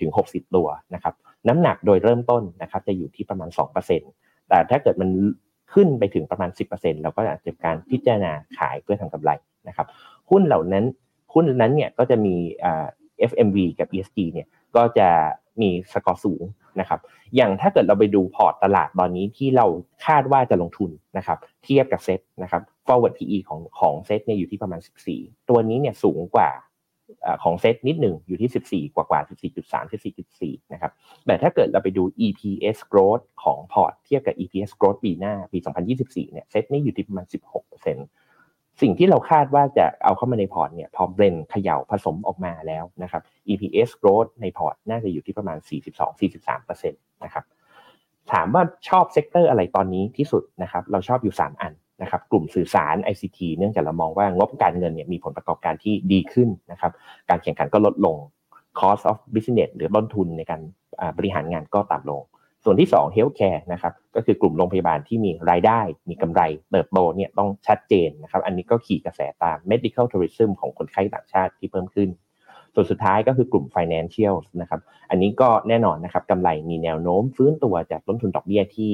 [0.00, 1.14] 50-60 ตัวนะครับ
[1.48, 3.48] น้ำหนักโดยเริ่มต้นนะครับจะอยู่ที่ประมาณ
[3.98, 5.10] 2%แต่ถ้าเกิดมัน
[5.74, 9.30] ขึ้นไปถึงประมาณ 10%เราก็อาจจะการพิจารณาขายเพื่อทำกำไร
[9.68, 9.86] นะครับ
[10.30, 10.84] หุ้นเหล่านั้น
[11.34, 12.34] หุ้นนั้นเนี่ยก็จะมี
[13.30, 14.46] FMV กับ ESG เนี่ย
[14.76, 15.08] ก็จะ
[15.60, 16.42] มีสกอร์สูง
[16.80, 17.00] นะครับ
[17.36, 19.66] อย่างถ้าเกิดเราไปดูพอร์ตตลาดตอนนี้ที่เรา
[20.06, 24.80] คาดว่าจะลงทุนนะครับ เทียบกับเซ็ตนะครับ forward PE ของของเซ็ตเนี่ยอยู่ที่ประมาณ
[25.14, 26.50] 14 ตัวนี้เนี่ยสูงกว่า
[27.44, 29.20] ของเซ็ตนิดหนึ่งอยู่ที่ 14 กว่ากว่า
[29.52, 29.92] 14.3
[30.32, 30.92] 14.4นะครับ
[31.26, 35.58] แต่ถ้าเกิดเราไปดู EPS growth ของพอร์ตเทียบกับ EPS growth ปีหน้าปี
[35.96, 38.23] 2024เนี่ยเซ็ตนี่อยู่ที่ประมาณ 16%
[38.82, 45.58] สิ่งที่เราคาดว่าจะเอาเข้ามาในพอร์ตเนี่ยพอ blend เขย่าผสมออกมาแล้วนะครับ EPS growth ในพอร์ตน่าจะอยู่ที่ประมาณ
[46.20, 47.44] 42-43%นะครับ
[48.32, 51.72] ถามว่าชอบ sector อะไรตอนนี้ที่สุดนะครับเราชอบอยู่ 3 อัน
[52.02, 56.92] นะครับกลุ่มสื่อสาร ICT เนื่องจากเรามองว่างบการเงินเนี่ยมีผลประกอบการที่ดีขึ้นนะครับ
[57.30, 58.16] การแข่งขันก็ลดลง
[58.80, 60.60] cost of business หรือต้นทุนในการ
[61.16, 62.22] บริหารงานก็ต่ำลง
[62.64, 72.08] ส่วนที่2 healthcare นะครับก็คือกลุ่มโรงพยาบาลที่มีรายได้ มีกำไรเติบโตเนี่ยต้องชัดเจนนะครับอันนี้ก็ขี่กระแสตาม medical tourism ของคนไข้ต่างชาติที่เพิ่มขึ้น
[72.74, 78.90] ส่วนสุดท้ายก็คือกลุ่ม financial นะครับอันนี้ก็แน่นอนนะครับกำไรมีแนวโน้มฟื้นตัวจากต้นทุนดอกเบี้ยที่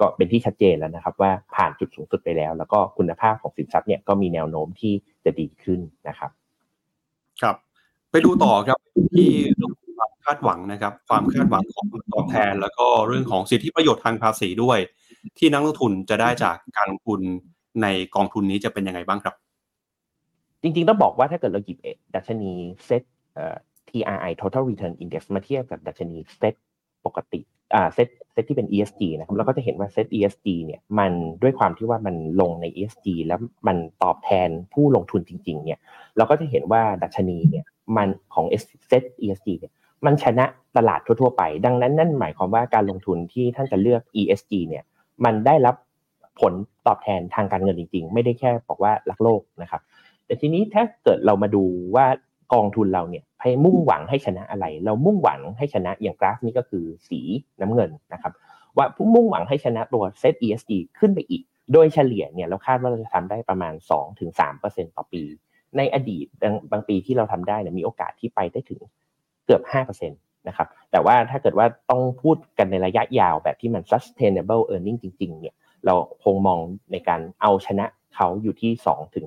[0.00, 4.92] ก็เป็นที่ชัดเจนแล้วนะครับว่าผ่านจุดสูงสุดไปแล้ว แล้วก็คุณภาพของสินทรัพย์เนี่ยก็มีแนวโน้มที่
[5.24, 6.30] จะดีขึ้นนะครับ
[7.42, 7.56] ครับ
[8.10, 8.78] ไปดูต่อครับ
[9.14, 9.83] ที่เรื่องของ
[10.24, 14.78] ความคาดหวังนะครับ ความคาดหวังของผลตอบแทน แล้วก็เรื่องของสิทธิประโยชน์ทางภาษีด้วย
[15.38, 17.20] ที่นักลงทุนจะได้จากการลงทุน
[17.82, 19.34] ในกองทุนนี้จะเป็นยังไงบ้างครับ
[20.62, 21.78] จริงๆ ต้องบอกว่าถ้าเกิดเราหยิบ
[22.14, 22.52] ดัชนี
[22.86, 23.02] เซ็ต
[23.88, 26.54] TRI Total Return Index มาเทียบกับดัชนีเซ็ต
[27.06, 27.40] ปกติ
[27.74, 31.12] อ่าเซตเซตที่เป็น ESG นะครับเราก็จะเห็นว่าเซต ESG เนี่ยมัน
[31.42, 35.78] ด้วยความที่ว่ามันลงใน ESG แล้วมันตอบแทนผู้ลงทุนจริง ๆ เนี่ย
[36.16, 37.64] เราก็จะเห็นว่าดัชนีเนี่ย
[37.96, 38.44] มันของ
[38.88, 39.72] เซต ESG เนี่ย
[40.06, 40.46] มันชนะ
[40.76, 44.84] ตลาดทั่วๆไป ดังนั้นนั่นหมายความว่าการลงทุนที่ท่านจะเลือก ESG เนี่ย
[45.24, 45.74] มันได้รับ
[46.40, 46.52] ผล
[46.86, 49.80] ตอบแทนทางการเงินจริง ๆ ไม่ได้แค่บอกว่ารักโลกนะครับ
[50.26, 51.64] แต่ทีนี้ถ้าเกิดเรามาดู
[51.96, 52.06] ว่า
[52.54, 57.20] กองทุนเราเนี่ยให้มุ่งหวังให้ชนะอะไร เรามุ่งหวังให้ชนะอย่างกราฟนี้ก็คือสี
[57.60, 58.32] น้ำเงินนะครับ
[58.76, 61.42] ว่ามุ่งหวังให้ชนะตัวเซต ESG ขึ้นไปอีก
[61.72, 63.74] โดยเฉลี่ยเนี่ยเราคาดว่าเราจะทำได้ประมาณ
[64.34, 65.22] 2-3%ต่อปี
[65.76, 66.26] ในอดีต
[66.72, 68.80] บางปีที่เราทำได้เนี่ยมีโอกาสที่ไปได้ถึง
[69.46, 69.62] เกือบ
[70.08, 75.54] 5%นะครับแต่ว่าถ้าเกิดว่าต้องพูดกันในระยะยาวแบบที่มัน sustainable earning จริงๆเนี่ย
[75.86, 76.60] เราคงมอง
[76.92, 78.72] ในการเอาชนะเขาอยู่ที่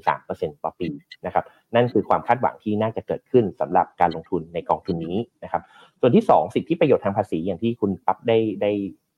[0.06, 0.90] 2-3%ต่อปี
[1.26, 1.46] นะครับ
[1.76, 5.62] นั่นคือความคาดหวังที่น่าจะเกิดขึ้นสำหรับการลงทุนในกองทุนนี้นะครับ
[6.00, 8.72] ส่วนที่ 2 สิทธิประโยชน์ทางภาษีอย่างที่คุณปั๊บได้ได้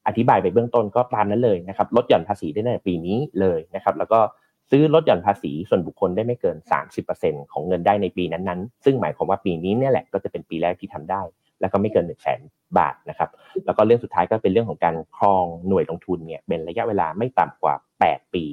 [0.08, 4.20] อธิบายไปเบื้องต้นก็ตามนั้นเลยนะครับลดหย่อนภาษีได้ในปีนี้เลยนะครับแล้วก็
[4.72, 6.57] ซื้อลดหย่อนภาษีส่วนบุคคลได้ไม่เกิน
[7.03, 11.22] 30%ของเงินได้ในปีนั้นๆ ซึ่งหมายความว่าปีนี้เนี่ยแหละก็จะเป็นปีแรกที่ทำได้
[11.61, 12.41] แล้วก็ไม่เกิน1 0 0 0 0แสน
[12.78, 13.30] บาทนะครับ
[13.65, 18.43] แล้วก็เรื่องสุดท้ายก็เป็นเรื่องของการครองหน่วยลงทุนเนี่ยเป็นระยะเวลาไม่ต่ำกว่า 8 ปี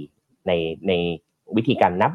[0.46, 0.52] ใน
[0.88, 0.92] ใน
[1.56, 2.12] วิธีการนับ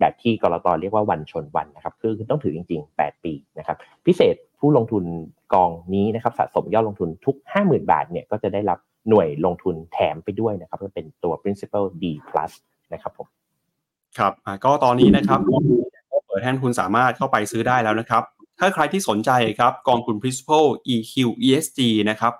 [0.00, 3.76] แบบที่กรตเรียกว่าวันชนวันนะครับคือต้องถือจริง ๆ 8 ปีนะครับ
[4.06, 5.04] พิเศษผู้ลงทุน
[5.54, 8.78] กองนี้นะครับสะสมยอดลงทุนทุก 50,000 บาทเนี่ยก็จะได้รับ
[9.08, 12.52] หน่วยลงทุนแถมไปด้วยนะครับก็เป็นตัว principal D plus
[12.92, 13.28] นะครับผม
[14.18, 14.32] ครับ
[14.64, 15.56] ก็ตอนนี้นะครับก็
[16.26, 18.22] เปิดให้คุณสามารถเข้าไปซื้อได้แล้วนะครับ
[18.58, 21.14] ถ้าใครที่สนใจครับกองทุน principal EQ
[21.46, 21.80] ESG
[22.10, 22.34] นะครับ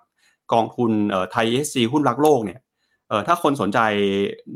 [0.52, 0.90] กองทุน
[1.32, 2.60] ไทย ESG หุ้นรักโลกเนี่ย
[3.08, 3.78] เอ่อถ้าคนสนใจ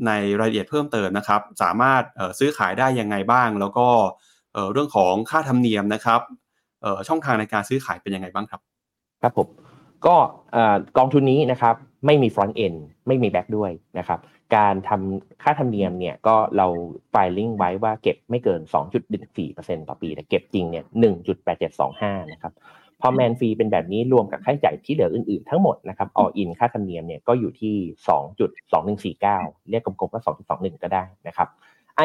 [0.07, 3.87] ในรายละเอียดเพิ่มเติมนะครับ สามารถเอ่อซื้อขายได้ยังไงบ้าง แล้วก็
[4.53, 6.21] เอ่อเรื่องของค่าธรรมเนียมนะครับ
[6.83, 8.61] เอ่อช่องทางในการซื้อขายเป็นยังไงบ้างครับ
[9.23, 9.49] ครับผม
[10.07, 10.17] ก็
[10.99, 11.75] กองทุนนี้นะครับ
[12.07, 12.77] ไม่มี front end
[13.07, 14.19] ไม่มี back ด้วยนะครับ
[14.57, 16.67] การทำค่าธรรมเนียมเนี่ยก็เรา
[17.13, 18.61] filing ไว้ว่าเก็บไม่เกิน
[19.25, 20.85] 2.14%ต่อปี แต่เก็บจริงเนี่ย
[21.59, 22.53] 1.8725 นะครับ
[23.01, 27.75] พอแมนฟรีเป็นแบบนี้รวมกับค่าใช้จ่ายที่เหลืออื่นๆทั้งหมดนะครับออินค่าธรรมเนียมเนี่ยก็อยู่ที่
[29.13, 31.49] 2.2149 เรียกกลมๆก็2.21 ก็ได้นะครับ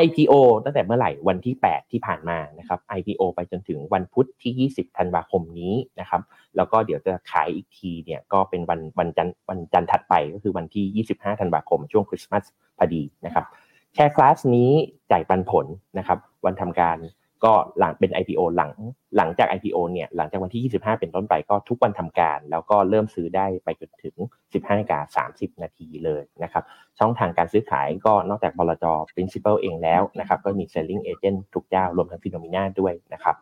[0.03, 0.33] IPO
[0.63, 6.21] ตั้งแต่เมื่อไหร่วันที่ 8 ที่ผ่านมานะครับ IPO ไปจนถึงวันพุธที่ 20 ธันวาคมนี้นะครับ
[6.55, 12.43] แล้วก็เดี๋ยวจะขายอีกทีเนี่ยก็เป็นวันวันจันทร์วันจันทร์ถัดไปก็คือวันที่ 25 ธันวาคมช่วงคริสต์มาส
[12.77, 13.45] พอดีนะครับ
[13.93, 14.71] แชร์คลาสนี้
[15.11, 15.65] จ่ายปันผล
[15.97, 16.97] นะครับ วันทำการ
[17.43, 18.71] ก็หลังเป็น IPO หลัง
[19.17, 24.15] หลังจาก IPO เนี่ยหลังจากวันที่ 25 เป็นต้นไปก็ทุกวันทำการ แล้วก็เริ่มซื้อได้ไปจนถึง
[24.51, 26.63] 15นาฬิกา30 นาทีเลยนะครับ
[26.99, 28.85] ช่องทางการซื้อขายก็นอกจากบลจ
[29.15, 33.38] principal เองแล้วนะครับก็มี selling agent ทุกเจ้ารวมทั้งฟิโนมิน่าด้วยนะครับ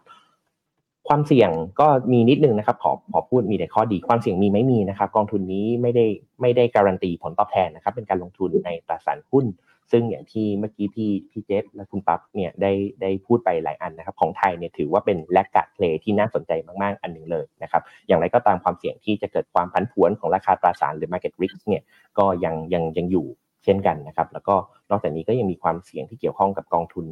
[1.08, 6.06] ความเสี่ยงก็มีนิดนึงนะครับขอขอพูดมีแต่ข้อดีความเสี่ยงมีไม่มีนะครับกองทุนนี้ไม่ได้
[6.42, 9.46] ไม่ได้การันตีผลตอบแทนนะครับเป็นการลงทุนในตราสารหุ้น
[9.92, 12.72] ซึ่งอย่างที่เมื่อกี้พี่พี่เจษและคุณปั๊บเนี่ยได้
[13.02, 21.84] ได้พูดไปหลายอันนะครับของไทยเนี่ยถือว่าเป็นแลกกาดเพลที่น่าสนใจมากๆ อันหนึ่งเลยนะครับอย่างไรก็ตามความเสี่ยงที่จะเกิดความผันผวนของราคาตราสารหรือ market risk เนี่ย
[22.18, 23.28] ก็ยังยังยังอยู่
[23.64, 24.56] เช่นกันนะครับแล้วก็
[24.90, 27.06] นอกจากนี้ก็ยังมีความเสี่ยงที่เกี่ยวข้องกับกองทุน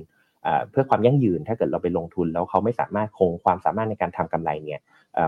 [0.69, 4.79] เพื่อความยั่งยืนถ้าเกิดเราไปลงทุน แล้วเขาไม่สามารถคงความสามารถในการทำกำไรเนี่ย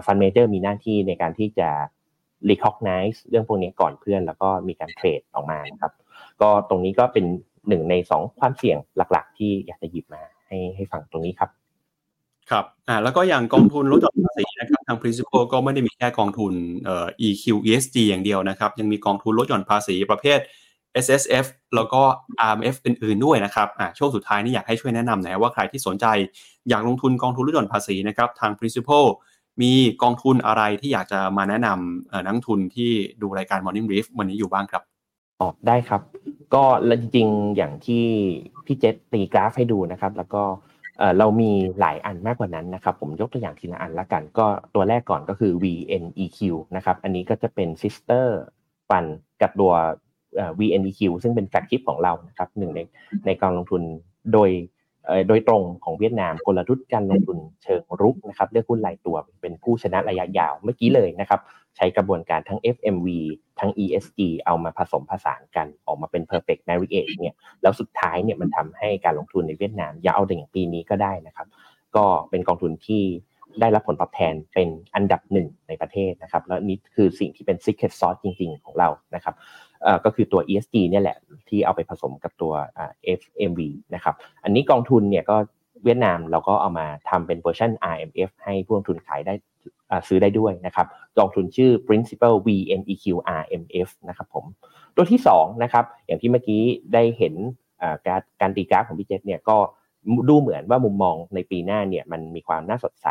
[0.06, 1.70] ฟันเมเจอร์มีหน้าที่ในการที่จะ
[2.50, 5.92] recognize เรื่องพวกนี้ก่อนเพื่อน แล้วก็มีการเทรดออกมานะครับ
[6.42, 7.26] ก็ตรงนี้ก็เป็น
[7.68, 11.50] หนึ่งในสองความเสี่ยงหลักๆ ที่อยากจะหยิบมาให้ให้ฟังตรงนี้ครับ
[12.52, 16.54] ครับอ่าแล้วก็อย่างกองทุนลดหย่อนภาษีนะครับทาง principal ก็ไม่ได้มีแค่กองทุน
[16.86, 20.40] เอ่อ EQ ESG อย่างเดียวนะครับ ยังมีกองทุนลดหย่อนภาษีประเภท
[21.06, 22.02] S S F แล้วก็
[22.52, 26.06] R M F อื่นๆด้วยนะครับอ่าช่วงสุดท้ายนี่อยากให้ช่วยแนะนำหน่อยว่าใครที่สนใจ
[26.70, 29.06] อยากลงทุนกองทุนลดหย่อนภาษีนะครับทาง principal
[29.62, 29.72] มี
[30.04, 34.84] กองทุนอะไรที่อยากจะมาแนะนำนักทุนที่ดูรายการ Morning Brief วันนี้อยู่บ้างครับ
[35.42, 36.02] ออกได้ครับ
[36.54, 36.64] ก็
[37.02, 38.06] จริงๆอย่างที่
[38.66, 40.44] พี่เจษตีกราฟให้ดูนะครับ แล้วก็
[41.18, 46.40] เรามีหลายอันมากกว่านั้นนะครับ ผมยกตัวอย่างทีละอันละกัน ก็ตัวแรกก่อนก็คือ VNEQ
[46.76, 48.26] นะครับ อันนี้ก็จะเป็น sister
[48.90, 49.06] ฟัน
[49.42, 49.74] กับตัว
[50.60, 52.80] VNEQ ซึ่งเป็นแฟกชิปของเรานะครับหนึ่งใน
[53.26, 53.82] ในกองลงทุน
[54.34, 54.50] โดย
[55.28, 61.40] โดยตรงของเวียดนามกลยุทธ์การลงทุนเชิงรุกนะครับเลือกหุ้นรายตัวเป็นผู้ชนะระยะยาวเมื่อกี้เลยนะครับ
[61.78, 63.08] ใช้กระบวนการทั้ง FMV
[63.60, 71.48] ทั้ง ESG เอามาผสมผสานกันออกมาเป็น perfect marriage เนี่ยแล้วสุดท้ายเนี่ยมันทำให้การลงทุนในเวียดนามอย่าเอาแต่อย่างปีนี้ก็ได้นะครับ
[71.96, 73.04] ก็เป็นกองทุนที่
[73.62, 79.36] ได้รับผลตอบแทนเป็นอันดับหนึ่งในประเทศนะครับ แล้วนี่คือสิ่งที่เป็น secret sauce จริง ๆ ของเรานะครับ
[80.06, 81.18] ก็คือตัว ESG เนี่ยแหละ
[81.50, 82.54] ที่เอาไปผสมกับตัว
[83.20, 83.62] FMV
[83.96, 85.36] นะครับ อันนี้กองทุนเนี่ยก็
[85.84, 89.34] เวียดนามเราก็เอามาทำเป็นเวอร์ชัน RMF ให้ผู้ลงทุนขายได้
[90.08, 90.88] ซื้อได้ด้วยนะครับ
[91.18, 93.06] กองทุนชื่อ principal VNEQ
[93.42, 94.46] RMF นะครับผม
[94.96, 96.62] ตัวที่2นะครับอย่างที่เมื่อกี้
[96.94, 97.34] ได้เห็น
[98.08, 99.58] การการตีกราฟของพี่เจษเนี่ยก็
[100.30, 103.08] ดูเหมือนว่ามุมมองในปีหน้าเนี่ยมันมีความน่าสดใส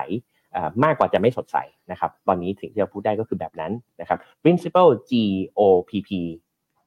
[0.85, 1.57] มากกว่าจะไม่สดใส
[1.91, 6.11] นะครับ ตอนนี้สิ่งที่เราพูดได้ก็คือแบบนั้นนะครับ principal GOPP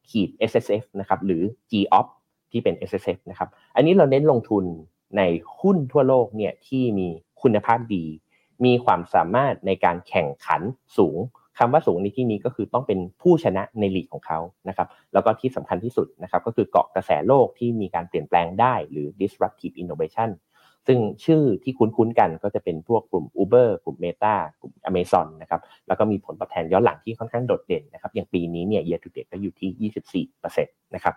[0.09, 2.07] ขีด SSF นะครับหรือ GOP
[2.51, 4.63] ที่เป็น SSF นะครับอันนี้เราเน้นลงทุน
[5.17, 5.21] ใน
[5.59, 7.07] หุ้นทั่วโลกเนี่ยที่มี
[7.41, 8.05] คุณภาพดี
[8.65, 10.61] มีความสามารถในการแข่งขัน
[10.97, 11.17] สูง
[11.57, 20.29] คำว่าสูงในที่นี้ก็คือต้องเป็นผู้ชนะในลีกของเขานะครับแล้วก็ที่สำคัญที่สุดนะครับก็คือเกาะกระแสโลกที่มีการเปลี่ยนแปลงได้หรือ disruptive innovation
[20.87, 30.25] ซึ่งชื่อที่คุ้นๆกันก็จะเป็นพวกกลุ่ม Uber กลุ่ม Meta กลุ่ม Amazon นะครับแล้วก็มีผลตอบแทนย้อนหลังที่ค่อนข้างโดดเด่นนะครับอย่างปีนี้เนี่ย year to date ก็อยู่ที่
[30.55, 31.15] 24%นะครับ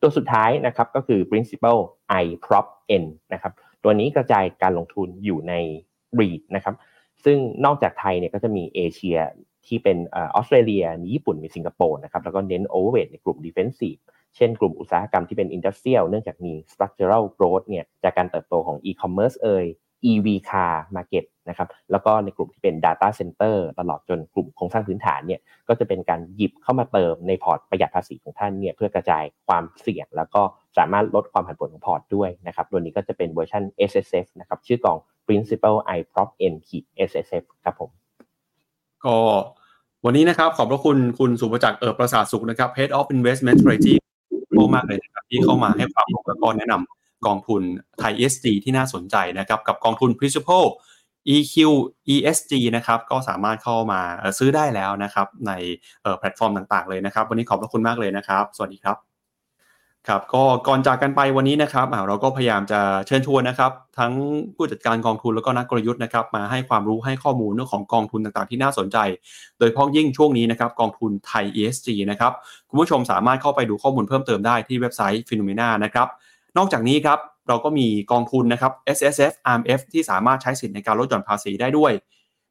[0.00, 1.78] ตัวสุดท้ายนะครับก็คือ principal
[2.22, 2.66] I prop
[3.02, 3.52] N นะครับ
[3.82, 5.54] ตัวนี้กระจายการลงทุนอยู่ใน
[6.20, 6.74] REIT นะครับ
[7.24, 9.18] ซึ่งนอกจากไทยเนี่ยก็จะมีเอเชีย
[9.66, 14.00] ที่เป็นออสเตรเลียมีญี่ปุ่นมีสิงคโปร์นะครับแล้วก็เน้น overweight ในกลุ่ม defensive
[14.36, 19.66] เช่นกลุ่มอุตสาหกรรมที่เป็น industrial เนื่องจากมี structural growth เนี่ยจากการเติบโตของ e-commerce เอ่ย
[20.10, 30.42] EV car market นะครับแล้วก็ในกลุ่มที่เป็น data center ตลอดจนกลุ่มโครงสร้างพื้นฐานเนี่ยก็จะเป็นการหยิบเข้ามาเติมในพอร์ตประหยัดภาษีของท่านเนี่ยเพื่อกระจายความเสี่ยง แล้วก็
[30.78, 36.54] สามารถลดความผันผวนของพอร์ตด้วยนะครับตัวนี้ก็จะเป็นเวอร์ชัน SSF นะครับชื่อกอง Principal iPROPEN
[37.08, 37.90] SSF ครับผม
[39.04, 39.16] ก็
[40.04, 43.94] วันนี้นะครับขอบพระคุณคุณสุภจักรเออประสาทสุขนะครับ Head of Investment Strategy
[44.74, 47.62] มากเลยนะครับที่เข้ามาให้ความรู้แล้วก็แนะนำกองทุน
[47.98, 50.64] ไทย ESG ที่น่าสนใจนะครับกับกองทุน Principal
[51.34, 51.54] EQ
[52.14, 54.00] ESG นะครับก็สามารถเข้ามา
[54.38, 55.52] ซื้อได้แล้วนะครับใน
[56.18, 59.13] แพลตฟอร์มต่างๆเลยนะครับ วันนี้ขอบพระคุณมากเลยนะครับ สวัสดีครับ
[60.08, 64.12] ครับก็ก่อนจากกันไปวันนี้นะครับเราก็พยายามจะเชิญชวนนะครับ ทั้ง
[64.56, 68.98] ผู้จัดการกองทุนแล้วก็นักกลยุทธ์นะครับ มาให้ความรู้ให้ข้อมูลเรื่องของกองทุนต่างๆ ที่น่าสนใจ
[69.58, 72.32] โดยเพาะยิ่งช่วงนี้นะครับกองทุนไทย ESG นะครับ
[72.68, 76.08] คุณผู้ชมสามารถเข้าไปดูข้อมูลเพิ่มเติมได้ที่เว็บไซต์ p h e n o m e n a นะครับ
[76.56, 81.92] นอกจากนี้ครับเราก็มีกองทุนนะครับ S S F R M F ที่สามารถใช้สิทธิ์ในการลดหย่อนภาษีได้ด้วย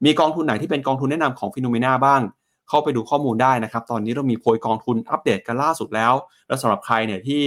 [0.06, 2.22] มีกองทุนไหนที่เป็นกองทุนแนะนำของ p h e n o m e n a บ้าง
[2.70, 6.14] เข้าไปดูข้อมูลได้นะครับ ตอนนี้เรามีโพยกองทุนอัปเดตกันล่าสุดแล้ว
[6.48, 7.42] และสำหรับใครเนี่ยที่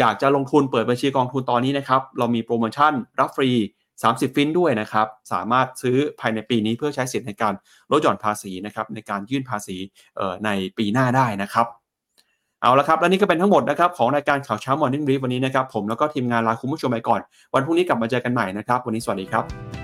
[0.00, 3.50] อยากจะลงทุนเปิดบัญชีกองทุนตอนนี้นะครับ เรามีโปรโมชั่นรับฟรี
[3.94, 7.54] 30 ฟินด้วยนะครับ สามารถซื้อภายในปีนี้เพื่อใช้สิทธิ์ในการ
[7.90, 9.76] ลดหย่อนภาษีนะครับในการยื่นภาษี
[10.44, 11.66] ในปีหน้าได้นะครับ
[12.60, 17.20] เอาละครับ และนี่ก็เป็นทั้งหมดนะครับของรายการข่าวเช้า Morning Brief วันนี้นะครับ ผมแล้วก็ทีมงานลาคุณผู้ชมไปก่อน
[17.54, 19.83] วันพรุ่งนี้กลับมาเจอกันใหม่นะครับ วันนี้สวัสดีครับ